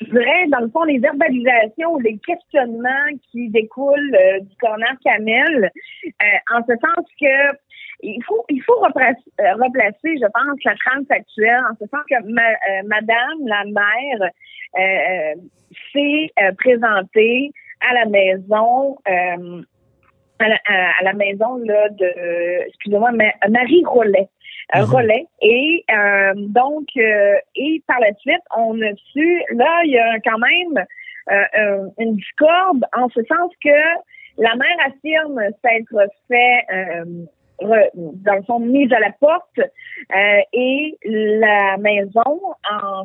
je 0.01 0.11
dirais, 0.11 0.47
dans 0.47 0.59
le 0.59 0.69
fond, 0.69 0.83
les 0.83 0.99
verbalisations, 0.99 1.97
les 1.99 2.17
questionnements 2.17 3.07
qui 3.31 3.49
découlent 3.49 4.15
euh, 4.15 4.39
du 4.39 4.55
corner 4.57 4.95
Camel, 5.03 5.71
euh, 6.05 6.55
en 6.55 6.61
ce 6.67 6.73
sens 6.73 7.05
que 7.19 7.57
il 8.03 8.23
faut 8.23 8.43
il 8.49 8.61
faut 8.63 8.79
replacer, 8.79 9.21
euh, 9.39 9.53
replacer 9.53 10.17
je 10.17 10.25
pense, 10.33 10.63
la 10.65 10.75
trame 10.75 11.05
actuelle, 11.09 11.61
en 11.69 11.75
ce 11.79 11.85
sens 11.87 12.01
que 12.09 12.87
Madame 12.87 13.45
la 13.45 13.63
mère 13.65 14.29
s'est 15.93 16.31
présentée 16.57 17.51
à 17.87 17.93
la 17.93 18.05
maison. 18.05 18.97
À 20.43 21.03
la, 21.03 21.13
maison 21.13 21.57
là 21.57 21.89
de 21.89 22.65
excusez-moi 22.67 23.11
Marie 23.47 23.83
Rollet 23.85 24.27
un 24.73 24.85
mhm. 24.85 24.91
relais. 24.91 25.25
Et 25.41 25.83
euh, 25.91 26.33
donc, 26.35 26.87
euh, 26.97 27.35
et 27.55 27.83
par 27.87 27.99
la 27.99 28.13
suite, 28.15 28.41
on 28.55 28.79
a 28.81 28.93
su, 29.11 29.43
là, 29.51 29.81
il 29.85 29.91
y 29.91 29.99
a 29.99 30.19
quand 30.19 30.37
même 30.37 30.85
euh, 31.31 31.87
une 31.99 32.15
discorde 32.15 32.85
en 32.95 33.09
ce 33.09 33.21
sens 33.23 33.51
que 33.63 33.69
la 34.37 34.55
mère 34.55 34.77
affirme 34.87 35.41
s'être 35.63 36.09
fait 36.27 36.65
dans 37.61 38.35
le 38.35 38.43
fond 38.43 38.59
mise 38.59 38.91
à 38.91 38.99
la 38.99 39.11
porte 39.19 39.59
et 40.53 40.97
la 41.03 41.77
maison 41.77 42.41
en, 42.71 43.03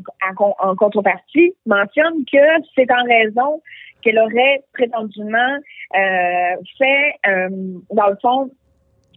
en, 0.60 0.76
contrepartie 0.76 1.52
mentionne 1.66 2.24
que 2.32 2.38
c'est 2.74 2.90
en 2.90 3.04
raison 3.04 3.60
qu'elle 4.00 4.18
aurait 4.18 4.62
prétendument 4.72 5.58
fait 6.78 7.18
dans 7.90 8.08
le 8.08 8.16
fond 8.22 8.50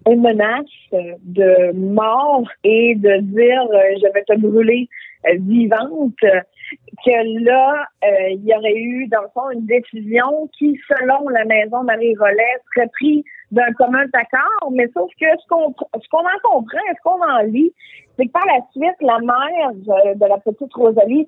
une 0.07 0.21
menace 0.21 0.65
de 0.91 1.71
mort 1.73 2.47
et 2.63 2.95
de 2.95 3.17
dire 3.21 3.61
euh, 3.61 3.95
je 4.01 4.13
vais 4.13 4.23
te 4.23 4.37
brûler 4.39 4.87
euh, 5.27 5.35
vivante, 5.39 6.13
que 6.21 7.43
là, 7.43 7.85
euh, 8.05 8.29
il 8.29 8.45
y 8.45 8.55
aurait 8.55 8.75
eu, 8.75 9.07
dans 9.07 9.21
le 9.21 9.27
fond, 9.33 9.49
une 9.51 9.65
décision 9.65 10.49
qui, 10.57 10.79
selon 10.87 11.27
la 11.29 11.43
maison 11.45 11.83
Marie-Rollet, 11.83 12.57
serait 12.73 12.87
prise 12.93 13.23
d'un 13.51 13.71
commun 13.73 14.05
accord, 14.13 14.71
mais 14.71 14.87
sauf 14.93 15.09
que 15.19 15.25
ce 15.25 15.47
qu'on 15.49 15.73
ce 15.73 16.07
qu'on 16.09 16.19
en 16.19 16.39
comprend, 16.43 16.79
ce 16.87 17.01
qu'on 17.03 17.21
en 17.21 17.39
lit, 17.51 17.73
c'est 18.15 18.27
que 18.27 18.31
par 18.31 18.45
la 18.45 18.61
suite, 18.71 18.95
la 19.01 19.19
mère 19.19 19.73
de, 20.15 20.25
la 20.25 20.37
petite 20.37 20.73
Rosalie 20.73 21.27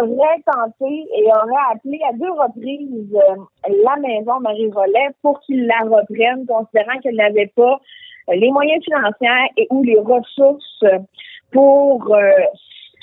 aurait 0.00 0.42
tenté 0.44 1.06
et 1.16 1.26
aurait 1.26 1.72
appelé 1.72 2.00
à 2.08 2.12
deux 2.14 2.32
reprises 2.32 3.16
la 3.84 3.96
maison 4.00 4.40
Marie-Rollet 4.40 5.10
pour 5.22 5.38
qu'ils 5.40 5.66
la 5.66 5.78
reprennent, 5.84 6.44
considérant 6.46 6.98
qu'elle 7.02 7.16
n'avait 7.16 7.52
pas 7.54 7.80
les 8.28 8.50
moyens 8.50 8.82
financiers 8.84 9.50
et 9.56 9.66
ou 9.70 9.82
les 9.82 9.98
ressources 9.98 10.84
pour 11.52 12.14
euh, 12.14 12.30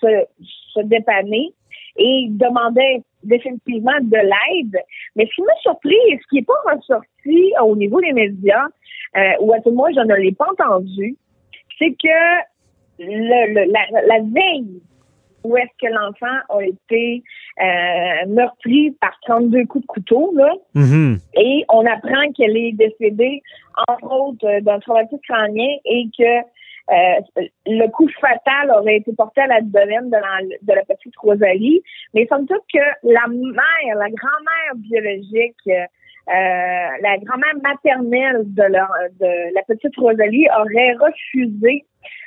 se, 0.01 0.82
dépanner 0.84 1.53
et 1.97 2.28
demandait 2.30 3.01
définitivement 3.24 3.99
de 4.01 4.18
l'aide. 4.18 4.78
Mais 5.15 5.26
ce 5.26 5.36
qui 5.36 5.41
m'a 5.41 5.55
surpris 5.61 5.97
et 6.09 6.20
ce 6.22 6.28
qui 6.30 6.36
n'est 6.36 6.43
pas 6.43 6.53
ressorti 6.72 7.53
au 7.63 7.76
niveau 7.76 7.99
des 8.01 8.13
médias, 8.13 8.68
euh, 9.18 9.32
ou 9.41 9.53
à 9.53 9.59
tout 9.59 9.70
le 9.70 9.76
moins 9.76 9.91
je 9.91 10.01
ne 10.01 10.15
l'ai 10.15 10.34
pas 10.34 10.47
entendu, 10.51 11.15
c'est 11.80 11.91
que 11.91 12.43
le, 12.99 13.72
la, 13.72 14.20
veille 14.20 14.82
où 15.48 15.58
est-ce 15.58 15.88
que 15.88 15.91
l'enfant 15.91 16.38
a 16.50 16.64
été 16.64 17.24
euh, 17.62 18.28
meurtri 18.28 18.91
par 19.00 19.18
32 19.24 19.66
coups 19.66 19.84
de 19.84 19.88
couteau, 19.88 20.34
là, 20.36 20.54
mm-hmm. 20.76 21.20
et 21.36 21.66
on 21.70 21.86
apprend 21.86 22.32
qu'elle 22.36 22.58
est 22.58 22.74
décédée 22.74 23.41
entre 23.88 24.12
autres, 24.12 24.60
d'un 24.62 24.80
traumatisme 24.80 25.20
crânien 25.28 25.70
et 25.86 26.06
que 26.18 26.41
euh, 26.89 27.43
le 27.66 27.88
coup 27.89 28.08
fatal 28.22 28.72
aurait 28.72 28.98
été 28.98 29.12
porté 29.14 29.41
à 29.41 29.48
la 29.48 29.62
domaine 29.62 30.10
de 30.10 30.16
la, 30.16 30.58
de 30.62 30.74
la 30.74 30.84
petite 30.86 31.16
Rosalie. 31.18 31.82
Mais 32.14 32.26
somme 32.28 32.48
toute 32.48 32.64
que 32.74 32.80
la 33.04 33.28
mère, 33.28 33.95
la 33.98 34.10
grand-mère 34.10 34.76
biologique, 34.76 35.68
euh, 35.68 35.84
la 36.28 37.18
grand-mère 37.24 37.56
maternelle 37.62 38.43
de, 38.45 38.64
de 38.64 39.54
la 39.54 39.62
petite 39.64 39.95
Rosalie 39.98 40.48
aurait 40.58 40.93
refusé 40.93 41.86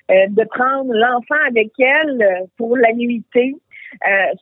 de 0.08 0.44
prendre 0.44 0.92
l'enfant 0.92 1.42
avec 1.48 1.70
elle 1.78 2.46
pour 2.56 2.76
la 2.76 2.92
nuitée. 2.92 3.54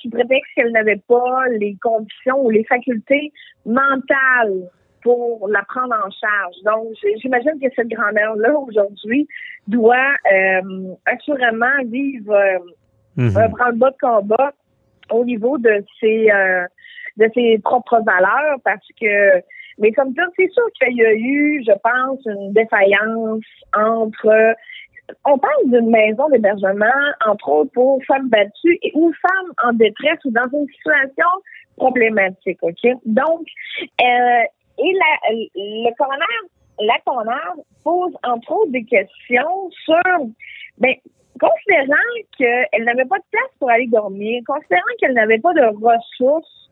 sous 0.01 0.11
prétexte 0.11 0.51
qu'elle 0.55 0.73
n'avait 0.73 1.03
pas 1.09 1.49
les 1.59 1.77
conditions 1.83 2.39
ou 2.45 2.51
les 2.51 2.65
facultés 2.65 3.33
mentales 3.65 4.69
pour 5.03 5.49
la 5.49 5.63
prendre 5.63 5.95
en 5.95 6.11
charge. 6.11 6.57
Donc, 6.65 6.95
j'imagine 7.21 7.59
que 7.61 7.69
cette 7.75 7.89
grand-mère-là, 7.89 8.59
aujourd'hui, 8.59 9.29
doit 9.67 10.15
euh, 10.33 10.95
assurément 11.07 11.79
vivre 11.87 12.35
euh, 12.35 12.59
mm 13.17 13.29
-hmm. 13.29 13.39
un 13.45 13.49
branle-bas 13.49 13.91
de 13.91 14.01
combat 14.01 14.53
au 15.11 15.25
niveau 15.25 15.59
de 15.59 15.85
ses, 15.99 16.31
euh, 16.31 16.67
de 17.17 17.27
ses 17.35 17.59
propres 17.59 18.01
valeurs 18.13 18.59
parce 18.65 18.89
que 19.01 19.43
mais 19.81 19.93
comme 19.93 20.13
ça, 20.19 20.25
c'est 20.37 20.51
sûr 20.57 20.69
qu'il 20.77 20.97
y 20.97 21.05
a 21.05 21.15
eu, 21.15 21.63
je 21.69 21.77
pense, 21.89 22.21
une 22.27 22.53
défaillance 22.53 23.51
entre 23.73 24.57
on 25.25 25.39
parle 25.39 25.71
d'une 25.71 25.91
maison 25.91 26.29
d'hébergement, 26.29 26.87
entre 27.27 27.49
autres, 27.49 27.73
pour 27.73 28.03
femmes 28.07 28.29
battues 28.29 28.79
ou 28.95 29.13
femmes 29.23 29.53
en 29.65 29.73
détresse 29.73 30.19
ou 30.25 30.31
dans 30.31 30.49
une 30.53 30.67
situation 30.69 31.29
problématique, 31.77 32.59
OK? 32.63 32.87
Donc, 33.07 33.47
euh, 34.01 34.43
et 34.79 34.93
la, 34.93 35.31
le 35.55 35.97
coroner, 35.97 36.25
la 36.81 36.99
coroner 37.05 37.63
pose 37.85 38.13
entre 38.25 38.53
autres 38.53 38.73
des 38.73 38.85
questions 38.85 39.71
sur, 39.85 40.27
ben, 40.79 40.95
considérant 41.41 41.97
qu'elle 42.37 42.85
n'avait 42.85 43.05
pas 43.05 43.19
de 43.19 43.25
place 43.31 43.51
pour 43.59 43.71
aller 43.71 43.87
dormir, 43.87 44.43
considérant 44.47 44.83
qu'elle 44.99 45.15
n'avait 45.15 45.39
pas 45.39 45.53
de 45.55 45.63
ressources, 45.63 46.69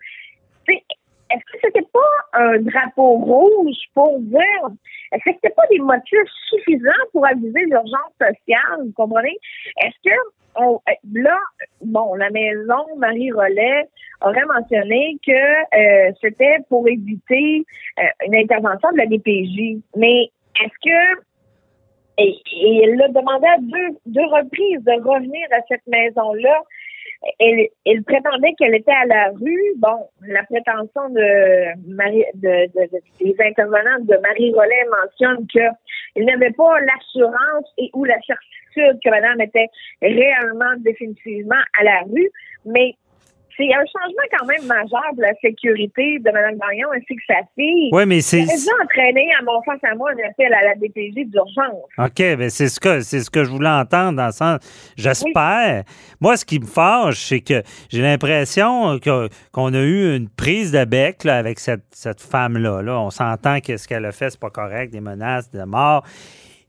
est-ce 1.31 1.53
que 1.53 1.59
c'était 1.63 1.87
pas 1.93 2.39
un 2.41 2.59
drapeau 2.61 3.17
rouge 3.19 3.77
pour 3.95 4.19
dire, 4.21 4.41
est-ce 5.13 5.25
que 5.25 5.31
c'était 5.35 5.55
pas 5.55 5.67
des 5.71 5.79
motifs 5.79 6.31
suffisants 6.49 6.91
pour 7.13 7.27
aviser 7.27 7.65
l'urgence 7.67 8.13
sociale, 8.21 8.85
vous 8.85 8.93
comprenez? 8.95 9.37
Est-ce 9.83 10.11
que 10.11 10.17
on, 10.59 10.81
là, 11.13 11.39
bon, 11.83 12.15
la 12.15 12.31
maison 12.31 12.87
Marie 12.97 13.31
Rollet 13.31 13.89
aurait 14.23 14.45
mentionné 14.47 15.19
que 15.27 15.33
euh, 15.33 16.13
c'était 16.21 16.59
pour 16.69 16.89
éviter 16.89 17.65
euh, 17.99 18.03
une 18.27 18.37
intervention 18.37 18.91
de 18.93 18.99
la 18.99 19.07
DPJ. 19.07 19.83
Mais 19.97 20.31
est-ce 20.63 20.79
que 20.83 21.23
et, 22.19 22.35
et 22.53 22.83
elle 22.85 23.03
a 23.03 23.09
demandé 23.09 23.47
à 23.47 23.59
deux, 23.59 23.99
deux 24.07 24.25
reprises 24.25 24.83
de 24.85 24.93
revenir 25.07 25.47
à 25.53 25.61
cette 25.69 25.87
maison-là 25.87 26.63
elle, 27.39 28.03
prétendait 28.05 28.55
qu'elle 28.59 28.75
était 28.75 28.93
à 28.93 29.07
la 29.07 29.31
rue. 29.31 29.75
Bon, 29.79 30.09
la 30.27 30.43
prétention 30.45 31.09
de, 31.11 31.95
Marie, 31.95 32.25
de, 32.35 32.67
des 33.21 33.37
intervenants 33.41 34.01
de 34.01 34.17
Marie 34.23 34.53
Rollet 34.53 34.85
mentionne 35.03 35.47
qu'il 35.47 36.25
n'avait 36.25 36.53
pas 36.53 36.81
l'assurance 36.81 37.73
et 37.79 37.91
ou 37.95 38.05
la 38.05 38.19
certitude 38.27 39.01
que 39.03 39.11
madame 39.11 39.41
était 39.41 39.69
réellement 40.03 40.75
définitivement 40.79 41.63
à 41.81 41.85
la 41.85 42.01
rue, 42.03 42.31
mais 42.65 42.95
c'est 43.57 43.73
un 43.73 43.85
changement 43.87 44.27
quand 44.39 44.47
même 44.47 44.67
majeur 44.67 45.03
pour 45.11 45.23
la 45.23 45.35
sécurité 45.41 46.19
de 46.19 46.31
Mme 46.31 46.59
Gagnon 46.59 46.89
ainsi 46.95 47.17
que 47.17 47.23
sa 47.27 47.41
fille. 47.55 47.91
Oui, 47.93 48.05
mais 48.07 48.21
c'est. 48.21 48.41
A 48.41 48.85
entraîné 48.85 49.29
à 49.39 49.43
mon 49.43 49.63
face 49.63 49.83
à 49.85 49.95
moi 49.95 50.11
un 50.11 50.29
appel 50.29 50.53
à 50.53 50.63
la 50.63 50.75
DPJ 50.75 51.31
d'urgence. 51.31 51.89
OK, 51.99 52.39
mais 52.39 52.51
c'est 52.51 52.69
ce 52.69 52.81
que 52.81 53.01
c'est 53.01 53.21
ce 53.21 53.31
que 53.31 53.45
je 53.45 53.51
voulais 53.51 53.69
entendre 53.69 54.17
dans 54.17 54.27
le 54.27 54.33
sens. 54.33 54.59
J'espère. 54.97 55.85
Moi, 56.21 56.37
ce 56.37 56.45
qui 56.45 56.59
me 56.59 56.67
fâche, 56.67 57.25
c'est 57.27 57.41
que 57.41 57.63
j'ai 57.91 58.03
l'impression 58.03 58.99
qu'on 59.53 59.75
a 59.75 59.81
eu 59.81 60.17
une 60.17 60.29
prise 60.29 60.73
de 60.73 60.85
bec 60.85 61.25
avec 61.27 61.59
cette, 61.59 61.85
cette 61.91 62.21
femme-là. 62.21 62.83
Là. 62.83 63.01
On 63.01 63.11
s'entend 63.11 63.61
que 63.61 63.77
ce 63.77 63.87
qu'elle 63.89 64.05
a 64.05 64.13
fait, 64.13 64.31
c'est 64.31 64.41
pas 64.41 64.51
correct, 64.51 64.93
des 64.93 65.01
menaces 65.01 65.51
de 65.51 65.63
mort 65.65 66.05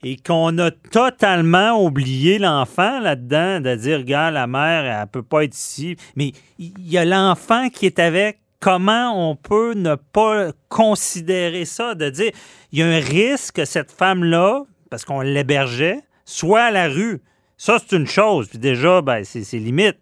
et 0.04 0.18
qu'on 0.18 0.58
a 0.60 0.72
totalement 0.72 1.84
oublié 1.84 2.38
l'enfant 2.38 3.00
là-dedans, 3.00 3.60
de 3.62 3.76
dire, 3.76 4.00
regarde, 4.00 4.34
la 4.34 4.48
mère, 4.48 4.86
elle 4.86 5.08
peut 5.08 5.24
pas 5.24 5.44
être 5.44 5.56
ici. 5.56 5.96
Mais 6.16 6.34
il 6.60 6.74
y 6.88 6.98
a 6.98 7.06
l'enfant 7.06 7.70
qui 7.70 7.86
est 7.86 8.00
avec 8.00 8.40
comment 8.60 9.30
on 9.30 9.36
peut 9.36 9.74
ne 9.74 9.96
pas 9.96 10.52
considérer 10.70 11.66
ça, 11.66 11.96
de 11.96 12.10
dire 12.10 12.32
il 12.72 12.80
y 12.80 12.84
a 12.84 12.88
un 12.88 13.00
risque 13.00 13.56
que 13.56 13.66
cette 13.66 13.92
femme-là, 13.92 14.64
parce 14.90 15.06
qu'on 15.06 15.22
l'hébergeait, 15.22 16.02
soit 16.26 16.64
à 16.64 16.72
la 16.72 16.88
rue? 16.88 17.22
Ça, 17.58 17.80
c'est 17.80 17.96
une 17.96 18.08
chose. 18.08 18.48
Puis 18.50 18.60
déjà, 18.60 19.02
ben, 19.02 19.24
c'est 19.24 19.42
limite. 19.54 19.98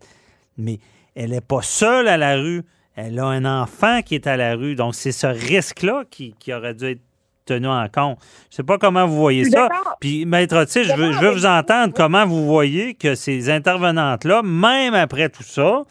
Mais 0.58 0.80
elle 1.16 1.32
n'est 1.32 1.41
pas 1.41 1.62
seule 1.62 2.08
à 2.08 2.18
la 2.18 2.36
rue. 2.36 2.64
Elle 2.96 3.20
a 3.20 3.26
un 3.26 3.46
enfant 3.46 4.02
qui 4.02 4.16
est 4.16 4.28
à 4.28 4.38
la 4.38 4.56
rue. 4.56 4.76
Donc, 4.76 4.96
c'est 4.96 5.12
ce 5.12 5.28
risque-là 5.28 6.04
qui, 6.10 6.36
aurait 6.54 6.74
dû 6.74 6.86
être 6.86 7.02
tenu 7.46 7.68
en 7.68 7.88
compte. 7.88 8.18
Je 8.50 8.54
ne 8.54 8.56
sais 8.58 8.64
pas 8.64 8.78
comment 8.78 9.06
vous 9.06 9.18
voyez 9.18 9.46
ça. 9.46 9.70
Puis, 10.00 10.26
Maître 10.26 10.58
Otis, 10.58 10.84
je 10.84 10.96
veux, 10.96 11.12
je 11.12 11.20
veux 11.20 11.32
vous 11.32 11.46
entendre 11.46 11.93
comment 11.96 12.26
vous 12.26 12.46
voyez 12.46 12.96
que 12.96 13.16
ces 13.16 13.50
intervenantes-là, 13.50 14.41
même 14.43 14.93
après 14.93 15.30
tout 15.30 15.43
ça, 15.43 15.84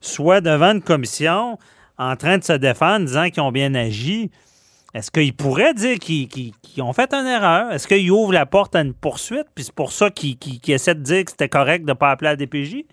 soient 0.00 0.40
devant 0.40 0.72
une 0.72 0.82
commission 0.82 1.58
en 1.98 2.16
train 2.16 2.38
de 2.38 2.44
se 2.44 2.54
défendre, 2.54 3.06
disant 3.06 3.30
qu'ils 3.30 3.42
ont 3.42 3.52
bien 3.52 3.74
agi. 3.74 4.30
Est-ce 4.94 5.10
qu'ils 5.10 5.34
pourraient 5.34 5.74
dire 5.74 5.98
qu'ils 5.98 6.52
ont 6.82 6.92
fait 6.92 7.12
une 7.12 7.26
erreur? 7.26 7.72
Est-ce 7.72 7.88
qu'ils 7.88 8.10
ouvrent 8.10 8.32
la 8.32 8.46
porte 8.46 8.76
à 8.76 8.80
une 8.80 8.94
poursuite? 8.94 9.46
Puis 9.54 9.64
c'est 9.64 9.74
pour 9.74 9.90
ça 9.90 10.10
qu'ils 10.10 10.38
essaient 10.68 10.94
de 10.94 11.02
dire 11.02 11.24
que 11.24 11.32
c'était 11.32 11.48
correct 11.48 11.84
de 11.84 11.90
ne 11.90 11.94
pas 11.94 12.10
appeler 12.10 12.30
la 12.30 12.36
DPJ? 12.36 12.84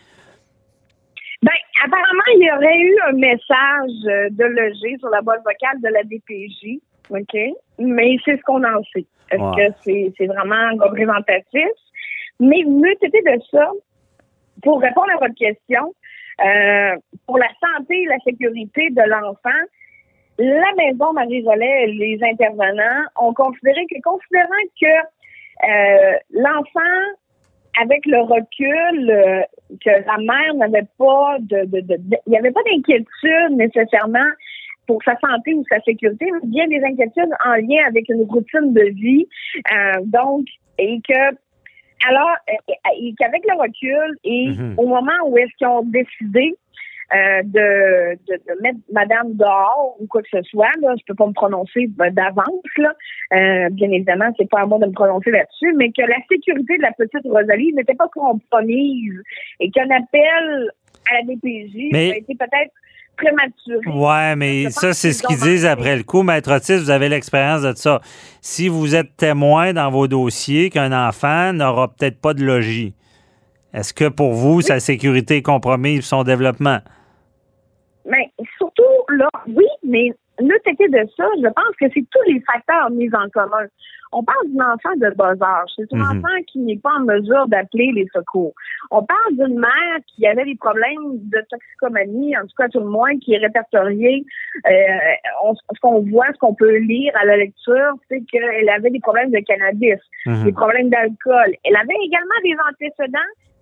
Ben, 1.44 1.52
apparemment, 1.84 2.24
il 2.36 2.46
y 2.46 2.52
aurait 2.52 2.78
eu 2.78 2.96
un 3.10 3.14
message 3.14 4.06
euh, 4.06 4.30
de 4.32 4.44
loger 4.46 4.98
sur 5.00 5.10
la 5.10 5.22
boîte 5.22 5.42
vocale 5.44 5.82
de 5.82 5.90
la 5.90 6.04
DPJ. 6.04 6.82
OK? 7.10 7.38
Mais 7.80 8.16
c'est 8.26 8.38
ce 8.38 8.42
qu'on 8.44 8.64
en 8.64 8.82
sait. 8.94 9.06
Est-ce 9.32 9.56
que 9.56 10.12
c'est 10.18 10.26
vraiment 10.28 10.72
représentatif? 10.80 11.70
Mais 12.40 12.64
mieux 12.66 12.96
de 13.02 13.42
ça, 13.52 13.72
pour 14.64 14.82
répondre 14.82 15.10
à 15.16 15.20
votre 15.20 15.36
question, 15.36 15.94
euh, 16.44 16.96
pour 17.28 17.38
la 17.38 17.50
santé 17.60 18.02
et 18.02 18.06
la 18.06 18.20
sécurité 18.20 18.90
de 18.90 19.02
l'enfant, 19.08 19.62
la 20.38 20.74
maison 20.78 21.14
Marie-Rollet 21.14 21.84
et 21.84 21.88
les 21.88 22.20
intervenants 22.24 23.04
ont 23.22 23.34
considéré 23.34 23.86
que, 23.86 24.02
considérant 24.02 24.48
que 24.82 25.68
euh, 25.70 26.18
l'enfant, 26.32 27.02
avec 27.80 28.06
le 28.06 28.22
recul, 28.22 29.12
euh, 29.12 29.42
que 29.84 29.90
la 29.90 30.18
mère 30.18 30.54
n'avait 30.56 30.88
pas 30.98 31.38
de, 31.42 31.68
il 31.72 32.30
n'y 32.30 32.38
avait 32.38 32.52
pas 32.52 32.64
d'inquiétude 32.64 33.52
nécessairement 33.52 34.30
pour 34.92 35.02
sa 35.04 35.18
santé 35.26 35.54
ou 35.54 35.64
sa 35.70 35.80
sécurité, 35.82 36.26
mais 36.34 36.48
bien 36.50 36.68
des 36.68 36.84
inquiétudes 36.84 37.32
en 37.46 37.54
lien 37.54 37.82
avec 37.88 38.10
une 38.10 38.24
routine 38.24 38.74
de 38.74 38.92
vie. 38.94 39.26
Euh, 39.72 40.02
donc, 40.04 40.46
et 40.78 41.00
que 41.08 41.36
alors, 42.10 42.36
et 43.00 43.14
qu'avec 43.18 43.42
le 43.48 43.62
recul 43.62 44.18
et 44.26 44.50
mm-hmm. 44.50 44.76
au 44.76 44.88
moment 44.88 45.20
où 45.28 45.38
est-ce 45.38 45.56
qu'ils 45.58 45.68
ont 45.68 45.84
décidé 45.84 46.56
euh, 47.14 47.42
de, 47.44 48.18
de, 48.28 48.62
mettre 48.62 48.80
Madame 48.92 49.34
dehors 49.36 49.96
ou 50.00 50.08
quoi 50.08 50.22
que 50.24 50.30
ce 50.34 50.42
soit. 50.50 50.72
Là. 50.82 50.94
Je 50.98 51.04
peux 51.08 51.16
pas 51.16 51.28
me 51.28 51.34
prononcer 51.34 51.88
d'avance. 51.88 52.78
Là. 52.78 52.94
Euh, 53.34 53.70
bien 53.70 53.92
évidemment, 53.92 54.34
c'est 54.38 54.50
pas 54.50 54.62
à 54.62 54.66
moi 54.66 54.80
de 54.80 54.88
me 54.88 54.92
prononcer 54.92 55.32
là-dessus, 55.32 55.74
mais 55.78 55.92
que 55.92 56.02
la 56.02 56.18
sécurité 56.30 56.78
de 56.78 56.82
la 56.82 56.92
petite 56.92 57.26
Rosalie 57.26 57.74
n'était 57.74 57.96
pas 57.96 58.10
compromise 58.14 59.22
et 59.60 59.70
qu'un 59.72 59.90
appel 59.90 60.72
à 61.10 61.16
la 61.16 61.22
DPJ 61.24 61.94
a 61.94 62.18
été 62.18 62.36
peut-être 62.36 62.74
prématuré. 63.18 63.92
Ouais, 63.94 64.36
mais 64.36 64.70
ça, 64.70 64.94
c'est 64.94 65.14
ce 65.14 65.24
qu'ils 65.24 65.40
disent 65.40 65.66
après 65.66 65.96
le 65.96 66.04
coup. 66.04 66.24
Maître 66.24 66.52
Otis, 66.52 66.78
vous 66.78 66.90
avez 66.90 67.10
l'expérience 67.10 67.62
de 67.62 67.74
ça. 67.76 68.02
Si 68.42 68.68
vous 68.68 68.96
êtes 68.96 69.16
témoin 69.18 69.74
dans 69.74 69.90
vos 69.92 70.08
dossiers 70.08 70.70
qu'un 70.70 70.92
enfant 71.08 71.54
n'aura 71.54 71.88
peut-être 71.90 72.20
pas 72.20 72.34
de 72.34 72.44
logis, 72.44 72.94
est-ce 73.74 73.94
que 73.94 74.10
pour 74.10 74.34
vous, 74.34 74.62
sa 74.62 74.80
sécurité 74.80 75.38
est 75.38 75.42
compromise, 75.42 76.04
son 76.04 76.24
développement? 76.24 76.80
Mais 78.06 78.32
surtout, 78.58 78.84
là, 79.10 79.30
oui, 79.48 79.68
mais 79.84 80.12
le 80.42 80.70
été 80.70 80.88
de 80.88 81.08
ça, 81.16 81.26
je 81.38 81.48
pense 81.48 81.76
que 81.80 81.86
c'est 81.94 82.06
tous 82.10 82.32
les 82.32 82.42
facteurs 82.42 82.90
mis 82.92 83.10
en 83.14 83.30
commun. 83.30 83.68
On 84.14 84.24
parle 84.24 84.48
d'un 84.50 84.74
enfant 84.74 84.94
de 84.98 85.10
bas 85.16 85.36
âge. 85.42 85.70
C'est 85.78 85.94
un 85.94 85.98
mhm. 85.98 86.18
enfant 86.20 86.36
qui 86.48 86.60
n'est 86.60 86.78
pas 86.78 86.92
en 87.00 87.06
mesure 87.06 87.48
d'appeler 87.48 87.92
les 87.94 88.08
secours. 88.14 88.54
On 88.90 89.04
parle 89.04 89.32
d'une 89.32 89.58
mère 89.58 90.00
qui 90.08 90.28
avait 90.28 90.44
des 90.44 90.56
problèmes 90.56 91.14
de 91.14 91.42
toxicomanie, 91.50 92.36
en 92.38 92.42
tout 92.42 92.56
cas 92.58 92.68
tout 92.68 92.80
le 92.80 92.90
moins, 92.90 93.18
qui 93.20 93.34
est 93.34 93.38
répertoriée. 93.38 94.26
Euh, 94.68 95.52
ce 95.74 95.80
qu'on 95.82 96.02
voit, 96.10 96.28
ce 96.34 96.40
qu'on 96.40 96.54
peut 96.54 96.78
lire 96.78 97.14
à 97.16 97.26
la 97.26 97.38
lecture, 97.38 97.94
c'est 98.10 98.22
qu'elle 98.30 98.70
avait 98.70 98.90
des 98.90 99.00
problèmes 99.00 99.32
de 99.32 99.40
cannabis, 99.40 100.00
mhm. 100.26 100.44
des 100.44 100.52
problèmes 100.52 100.90
d'alcool. 100.90 101.56
Elle 101.64 101.76
avait 101.78 102.00
également 102.04 102.42
des 102.44 102.56
antécédents 102.70 103.20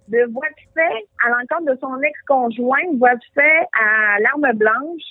de 0.07 0.31
voie 0.31 0.47
de 0.49 0.73
fait 0.73 1.05
à 1.23 1.29
l'encontre 1.29 1.71
de 1.71 1.77
son 1.79 2.01
ex-conjoint, 2.01 2.97
voie 2.97 3.13
de 3.13 3.21
fait 3.35 3.67
à 3.79 4.19
l'arme 4.19 4.57
blanche. 4.57 5.05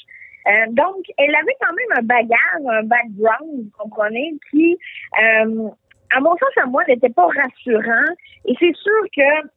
Euh, 0.48 0.66
donc, 0.70 1.04
elle 1.18 1.34
avait 1.34 1.56
quand 1.60 1.74
même 1.74 1.98
un 1.98 2.02
bagage, 2.02 2.66
un 2.70 2.82
background, 2.84 3.64
vous 3.64 3.70
comprenez, 3.78 4.34
qui, 4.50 4.78
euh, 5.22 5.68
à 6.14 6.20
mon 6.20 6.30
sens, 6.30 6.50
à 6.56 6.66
moi, 6.66 6.82
n'était 6.88 7.10
pas 7.10 7.26
rassurant. 7.26 8.14
Et 8.46 8.54
c'est 8.58 8.74
sûr 8.74 9.02
que 9.14 9.48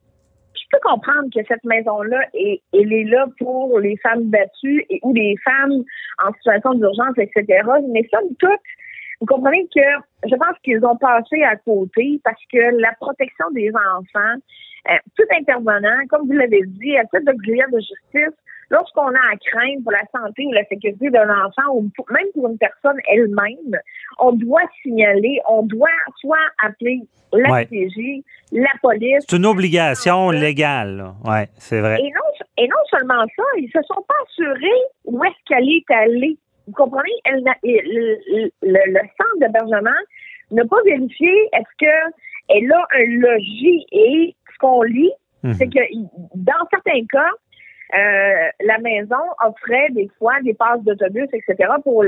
je 0.53 0.63
peux 0.71 0.79
comprendre 0.83 1.29
que 1.33 1.39
cette 1.47 1.63
maison-là, 1.63 2.19
est, 2.33 2.61
elle 2.73 2.91
est 2.91 3.05
là 3.05 3.25
pour 3.39 3.79
les 3.79 3.95
femmes 3.97 4.29
battues 4.29 4.85
et 4.89 4.99
ou 5.03 5.13
les 5.13 5.35
femmes 5.43 5.83
en 6.23 6.33
situation 6.33 6.73
d'urgence, 6.73 7.17
etc. 7.17 7.63
Mais 7.89 8.07
somme 8.11 8.35
toute, 8.37 8.59
vous 9.21 9.27
comprenez 9.27 9.67
que 9.73 9.81
je 10.29 10.35
pense 10.35 10.57
qu'ils 10.63 10.83
ont 10.85 10.97
passé 10.97 11.43
à 11.43 11.55
côté 11.55 12.19
parce 12.23 12.41
que 12.51 12.81
la 12.81 12.91
protection 12.99 13.49
des 13.51 13.69
enfants, 13.69 14.39
euh, 14.89 14.97
tout 15.15 15.25
intervenant, 15.37 16.05
comme 16.09 16.27
vous 16.27 16.33
l'avez 16.33 16.63
dit, 16.65 16.97
à 16.97 17.03
titre 17.05 17.31
de 17.31 17.79
justice, 17.79 18.40
lorsqu'on 18.71 19.07
a 19.07 19.33
à 19.33 19.37
craindre 19.45 19.83
pour 19.83 19.91
la 19.91 20.03
santé 20.15 20.45
ou 20.47 20.51
la 20.53 20.65
sécurité 20.65 21.09
d'un 21.09 21.29
enfant 21.29 21.75
ou 21.75 21.89
même 22.09 22.25
pour 22.33 22.49
une 22.49 22.57
personne 22.57 22.97
elle-même, 23.11 23.79
on 24.19 24.31
doit 24.31 24.63
signaler, 24.81 25.39
on 25.47 25.63
doit 25.63 25.89
soit 26.19 26.37
appeler 26.63 27.01
la 27.33 27.65
CG, 27.65 28.23
la 28.51 28.71
police. 28.81 29.23
C'est 29.27 29.37
une 29.37 29.45
obligation 29.45 30.31
légale, 30.31 31.13
oui, 31.25 31.43
c'est 31.57 31.79
vrai. 31.79 31.99
Et 31.99 32.09
non, 32.09 32.45
et 32.57 32.67
non 32.67 32.83
seulement 32.89 33.23
ça, 33.35 33.43
ils 33.57 33.69
se 33.71 33.81
sont 33.83 34.01
pas 34.07 34.15
assurés 34.27 34.81
où 35.05 35.23
est-ce 35.23 35.43
qu'elle 35.45 35.69
est 35.69 35.91
allée. 35.91 36.37
Vous 36.67 36.73
comprenez? 36.73 37.11
Elle, 37.25 37.43
le, 37.63 38.49
le, 38.61 38.99
centre 39.17 39.39
d'hébergement 39.39 39.89
n'a 40.51 40.65
pas 40.65 40.81
vérifié 40.85 41.29
est-ce 41.53 41.77
qu'elle 41.77 42.71
a 42.71 42.87
un 42.97 43.05
logis 43.19 43.85
et 43.91 44.35
qu'on 44.61 44.83
lit, 44.83 45.11
mhm. 45.43 45.53
c'est 45.53 45.67
que 45.67 45.79
dans 46.35 46.67
certains 46.71 47.03
cas, 47.11 47.31
euh, 47.93 48.49
la 48.61 48.77
maison 48.79 49.23
offrait 49.45 49.89
des 49.91 50.09
fois 50.17 50.33
des 50.41 50.53
passes 50.53 50.81
d'autobus, 50.83 51.27
etc., 51.33 51.73
pour, 51.83 52.05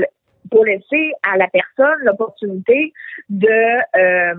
pour 0.50 0.64
laisser 0.64 1.12
à 1.22 1.36
la 1.36 1.48
personne 1.48 1.98
l'opportunité 2.02 2.92
de, 3.28 3.48
euh, 3.96 4.34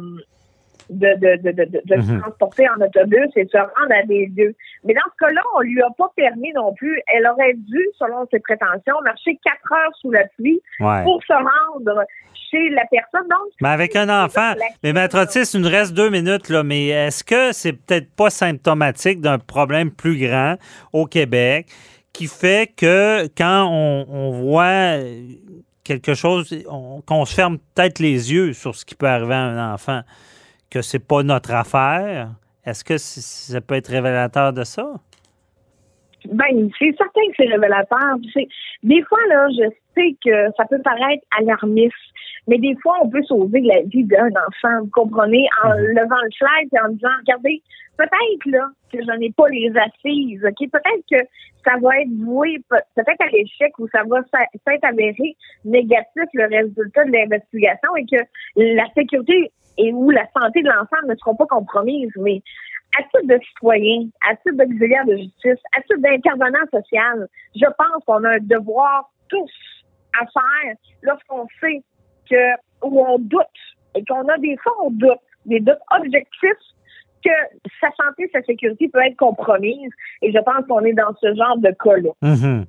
de, 0.89 1.07
de, 1.19 1.51
de, 1.51 1.81
de, 1.85 2.01
se 2.01 2.11
mhm. 2.11 2.21
transporter 2.21 2.67
en 2.69 2.81
autobus 2.81 3.29
et 3.35 3.45
se 3.45 3.57
rendre 3.57 3.91
à 3.91 4.03
des 4.03 4.27
lieux. 4.27 4.55
Mais 4.83 4.93
dans 4.93 5.09
ce 5.13 5.25
cas-là, 5.25 5.41
on 5.55 5.61
lui 5.61 5.81
a 5.81 5.89
pas 5.97 6.11
permis 6.15 6.51
non 6.53 6.73
plus. 6.73 7.01
Elle 7.13 7.27
aurait 7.27 7.53
dû, 7.53 7.87
selon 7.97 8.27
ses 8.31 8.39
prétentions, 8.39 8.95
marcher 9.03 9.39
quatre 9.43 9.71
heures 9.71 9.95
sous 10.01 10.11
la 10.11 10.25
pluie 10.37 10.61
pour 10.79 11.21
se 11.23 11.33
rendre 11.33 12.05
chez 12.51 12.69
la 12.69 12.85
personne. 12.91 13.27
Donc, 13.29 13.51
mais 13.61 13.69
avec 13.69 13.95
un 13.95 14.09
enfant, 14.09 14.53
mais 14.83 14.93
Maître 14.93 15.19
Otis, 15.19 15.51
il 15.53 15.61
nous 15.61 15.69
reste 15.69 15.93
deux 15.93 16.09
minutes, 16.09 16.49
là, 16.49 16.63
mais 16.63 16.87
est-ce 16.87 17.23
que 17.23 17.51
c'est 17.51 17.73
peut-être 17.73 18.13
pas 18.15 18.29
symptomatique 18.29 19.21
d'un 19.21 19.39
problème 19.39 19.91
plus 19.91 20.17
grand 20.17 20.55
au 20.93 21.05
Québec 21.05 21.67
qui 22.13 22.27
fait 22.27 22.73
que 22.75 23.27
quand 23.37 23.67
on, 23.69 24.31
voit 24.31 24.97
quelque 25.83 26.13
chose, 26.13 26.55
qu'on 27.05 27.25
se 27.25 27.35
ferme 27.35 27.57
peut-être 27.57 27.99
les 27.99 28.31
yeux 28.31 28.53
sur 28.53 28.73
ce 28.73 28.85
qui 28.85 28.95
peut 28.95 29.07
arriver 29.07 29.33
à 29.33 29.41
un 29.41 29.73
enfant, 29.73 30.01
que 30.69 30.81
c'est 30.81 31.05
pas 31.05 31.23
notre 31.23 31.53
affaire, 31.53 32.29
est-ce 32.65 32.83
que 32.83 32.97
ça 32.97 33.61
peut 33.61 33.75
être 33.75 33.89
révélateur 33.89 34.53
de 34.53 34.63
ça? 34.63 34.93
Ben, 36.31 36.69
c'est 36.79 36.95
certain 36.97 37.21
que 37.29 37.35
c'est 37.37 37.47
révélateur. 37.47 38.17
Des 38.83 39.03
fois, 39.03 39.19
là, 39.29 39.47
je 39.51 39.69
sais 39.93 40.15
que 40.23 40.51
ça 40.57 40.65
peut 40.65 40.81
paraître 40.81 41.23
alarmiste, 41.39 41.93
mais 42.47 42.57
des 42.57 42.75
fois, 42.81 42.97
on 43.01 43.09
peut 43.09 43.23
sauver 43.23 43.61
la 43.61 43.81
vie 43.81 44.03
d'un 44.03 44.29
enfant, 44.29 44.81
vous 44.81 44.89
comprenez, 44.91 45.47
en 45.63 45.69
mhm. 45.69 45.85
levant 45.95 46.21
le 46.23 46.29
flag 46.37 46.67
et 46.73 46.79
en 46.79 46.89
disant, 46.93 47.09
regardez, 47.19 47.61
peut-être 47.97 48.45
là 48.45 48.67
que 48.91 48.99
je 48.99 49.17
n'ai 49.19 49.31
pas 49.31 49.49
les 49.49 49.71
assises, 49.77 50.43
ok, 50.43 50.69
peut-être 50.71 51.05
que 51.11 51.27
ça 51.63 51.77
va 51.81 52.01
être 52.01 52.13
voué, 52.23 52.57
peut-être 52.69 53.21
à 53.21 53.27
l'échec 53.31 53.77
ou 53.79 53.87
ça 53.89 54.03
va 54.07 54.21
s'être 54.23 54.83
avéré 54.83 55.35
négatif 55.63 56.23
le 56.33 56.45
résultat 56.45 57.05
de 57.05 57.11
l'investigation 57.11 57.95
et 57.97 58.05
que 58.05 58.23
la 58.55 58.85
sécurité 58.93 59.51
et 59.77 59.91
où 59.93 60.09
la 60.09 60.25
santé 60.39 60.61
de 60.61 60.69
l'enfant 60.69 60.97
ne 61.07 61.15
seront 61.15 61.35
pas 61.35 61.45
compromises, 61.45 62.11
mais 62.17 62.41
à 62.97 63.03
titre 63.03 63.27
de 63.27 63.39
citoyen, 63.47 64.07
à 64.29 64.35
titre 64.35 64.57
d'auxiliaire 64.57 65.05
de 65.05 65.17
justice, 65.17 65.61
à 65.77 65.81
titre 65.81 65.99
d'intervenant 65.99 66.65
social, 66.71 67.27
je 67.55 67.65
pense 67.65 68.03
qu'on 68.05 68.23
a 68.23 68.35
un 68.35 68.39
devoir 68.41 69.11
tous 69.27 69.51
à 70.19 70.25
faire 70.25 70.75
lorsqu'on 71.01 71.47
sait 71.59 71.83
que 72.29 72.55
où 72.83 73.05
on 73.05 73.19
doute 73.19 73.41
et 73.95 74.03
qu'on 74.05 74.27
a 74.27 74.37
des 74.37 74.57
fois 74.57 74.73
on 74.83 74.91
doute, 74.91 75.19
des 75.45 75.59
doutes 75.59 75.75
objectifs 75.99 76.75
que 77.23 77.31
sa 77.81 77.87
santé, 77.97 78.29
sa 78.31 78.41
sécurité 78.43 78.87
peut 78.87 79.01
être 79.03 79.17
compromise. 79.17 79.89
Et 80.21 80.31
je 80.31 80.37
pense 80.39 80.65
qu'on 80.67 80.81
est 80.81 80.93
dans 80.93 81.13
ce 81.19 81.33
genre 81.35 81.57
de 81.57 81.71
cas-là. 81.83 82.11
Mhm. 82.21 82.65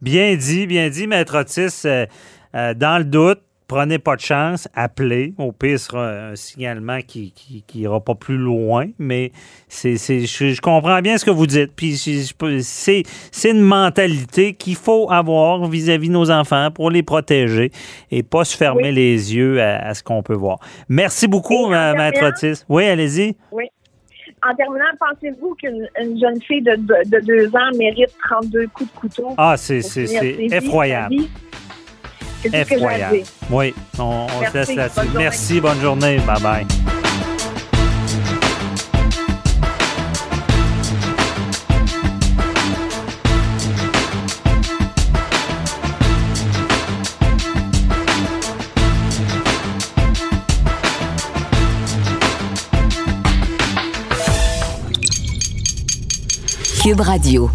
Bien 0.00 0.34
dit, 0.34 0.66
bien 0.66 0.88
dit, 0.88 1.06
Maître 1.06 1.38
Otis. 1.38 1.86
Euh, 1.86 2.06
euh, 2.54 2.74
dans 2.74 2.98
le 2.98 3.04
doute, 3.04 3.40
prenez 3.72 3.98
pas 3.98 4.16
de 4.16 4.20
chance, 4.20 4.68
appelez. 4.74 5.32
Au 5.38 5.50
pire, 5.50 5.78
ce 5.78 5.86
sera 5.86 6.06
un 6.06 6.36
signalement 6.36 6.98
qui 7.00 7.32
n'ira 7.74 8.00
pas 8.00 8.14
plus 8.14 8.36
loin. 8.36 8.88
Mais 8.98 9.32
c'est, 9.66 9.96
je, 9.96 10.60
comprends 10.60 11.00
bien 11.00 11.16
ce 11.16 11.24
que 11.24 11.30
vous 11.30 11.46
dites. 11.46 11.72
Puis 11.74 11.96
c'est, 11.96 13.04
une 13.50 13.62
mentalité 13.62 14.52
qu'il 14.52 14.76
faut 14.76 15.10
avoir 15.10 15.66
vis-à-vis 15.68 16.08
de 16.08 16.12
nos 16.12 16.30
enfants 16.30 16.70
pour 16.70 16.90
les 16.90 17.02
protéger 17.02 17.70
et 18.10 18.22
pas 18.22 18.44
se 18.44 18.56
fermer 18.56 18.92
les 18.92 19.34
yeux 19.34 19.62
à, 19.62 19.94
ce 19.94 20.02
qu'on 20.02 20.22
peut 20.22 20.34
voir. 20.34 20.58
Merci 20.88 21.26
beaucoup, 21.26 21.68
Maître 21.68 22.22
Otis. 22.22 22.64
Oui, 22.68 22.84
allez-y. 22.84 23.36
Oui. 23.52 23.64
En 24.46 24.54
terminant, 24.54 24.84
pensez-vous 24.98 25.54
qu'une 25.54 25.88
jeune 26.20 26.42
fille 26.42 26.62
de, 26.62 26.76
deux 27.20 27.46
ans 27.56 27.70
mérite 27.78 28.10
32 28.28 28.66
coups 28.68 28.92
de 28.92 28.98
couteau? 28.98 29.28
Ah, 29.38 29.54
c'est, 29.56 29.80
effroyable 30.50 31.14
effroyable. 32.44 33.22
Oui, 33.50 33.74
on, 33.98 34.26
se 34.28 34.58
laisse 34.58 34.74
là-dessus. 34.74 35.08
Merci, 35.16 35.60
bonne 35.60 35.80
journée. 35.80 36.18
Bye 36.26 36.42
bye. 36.42 36.66
Cube 56.82 57.00
Radio. 57.00 57.48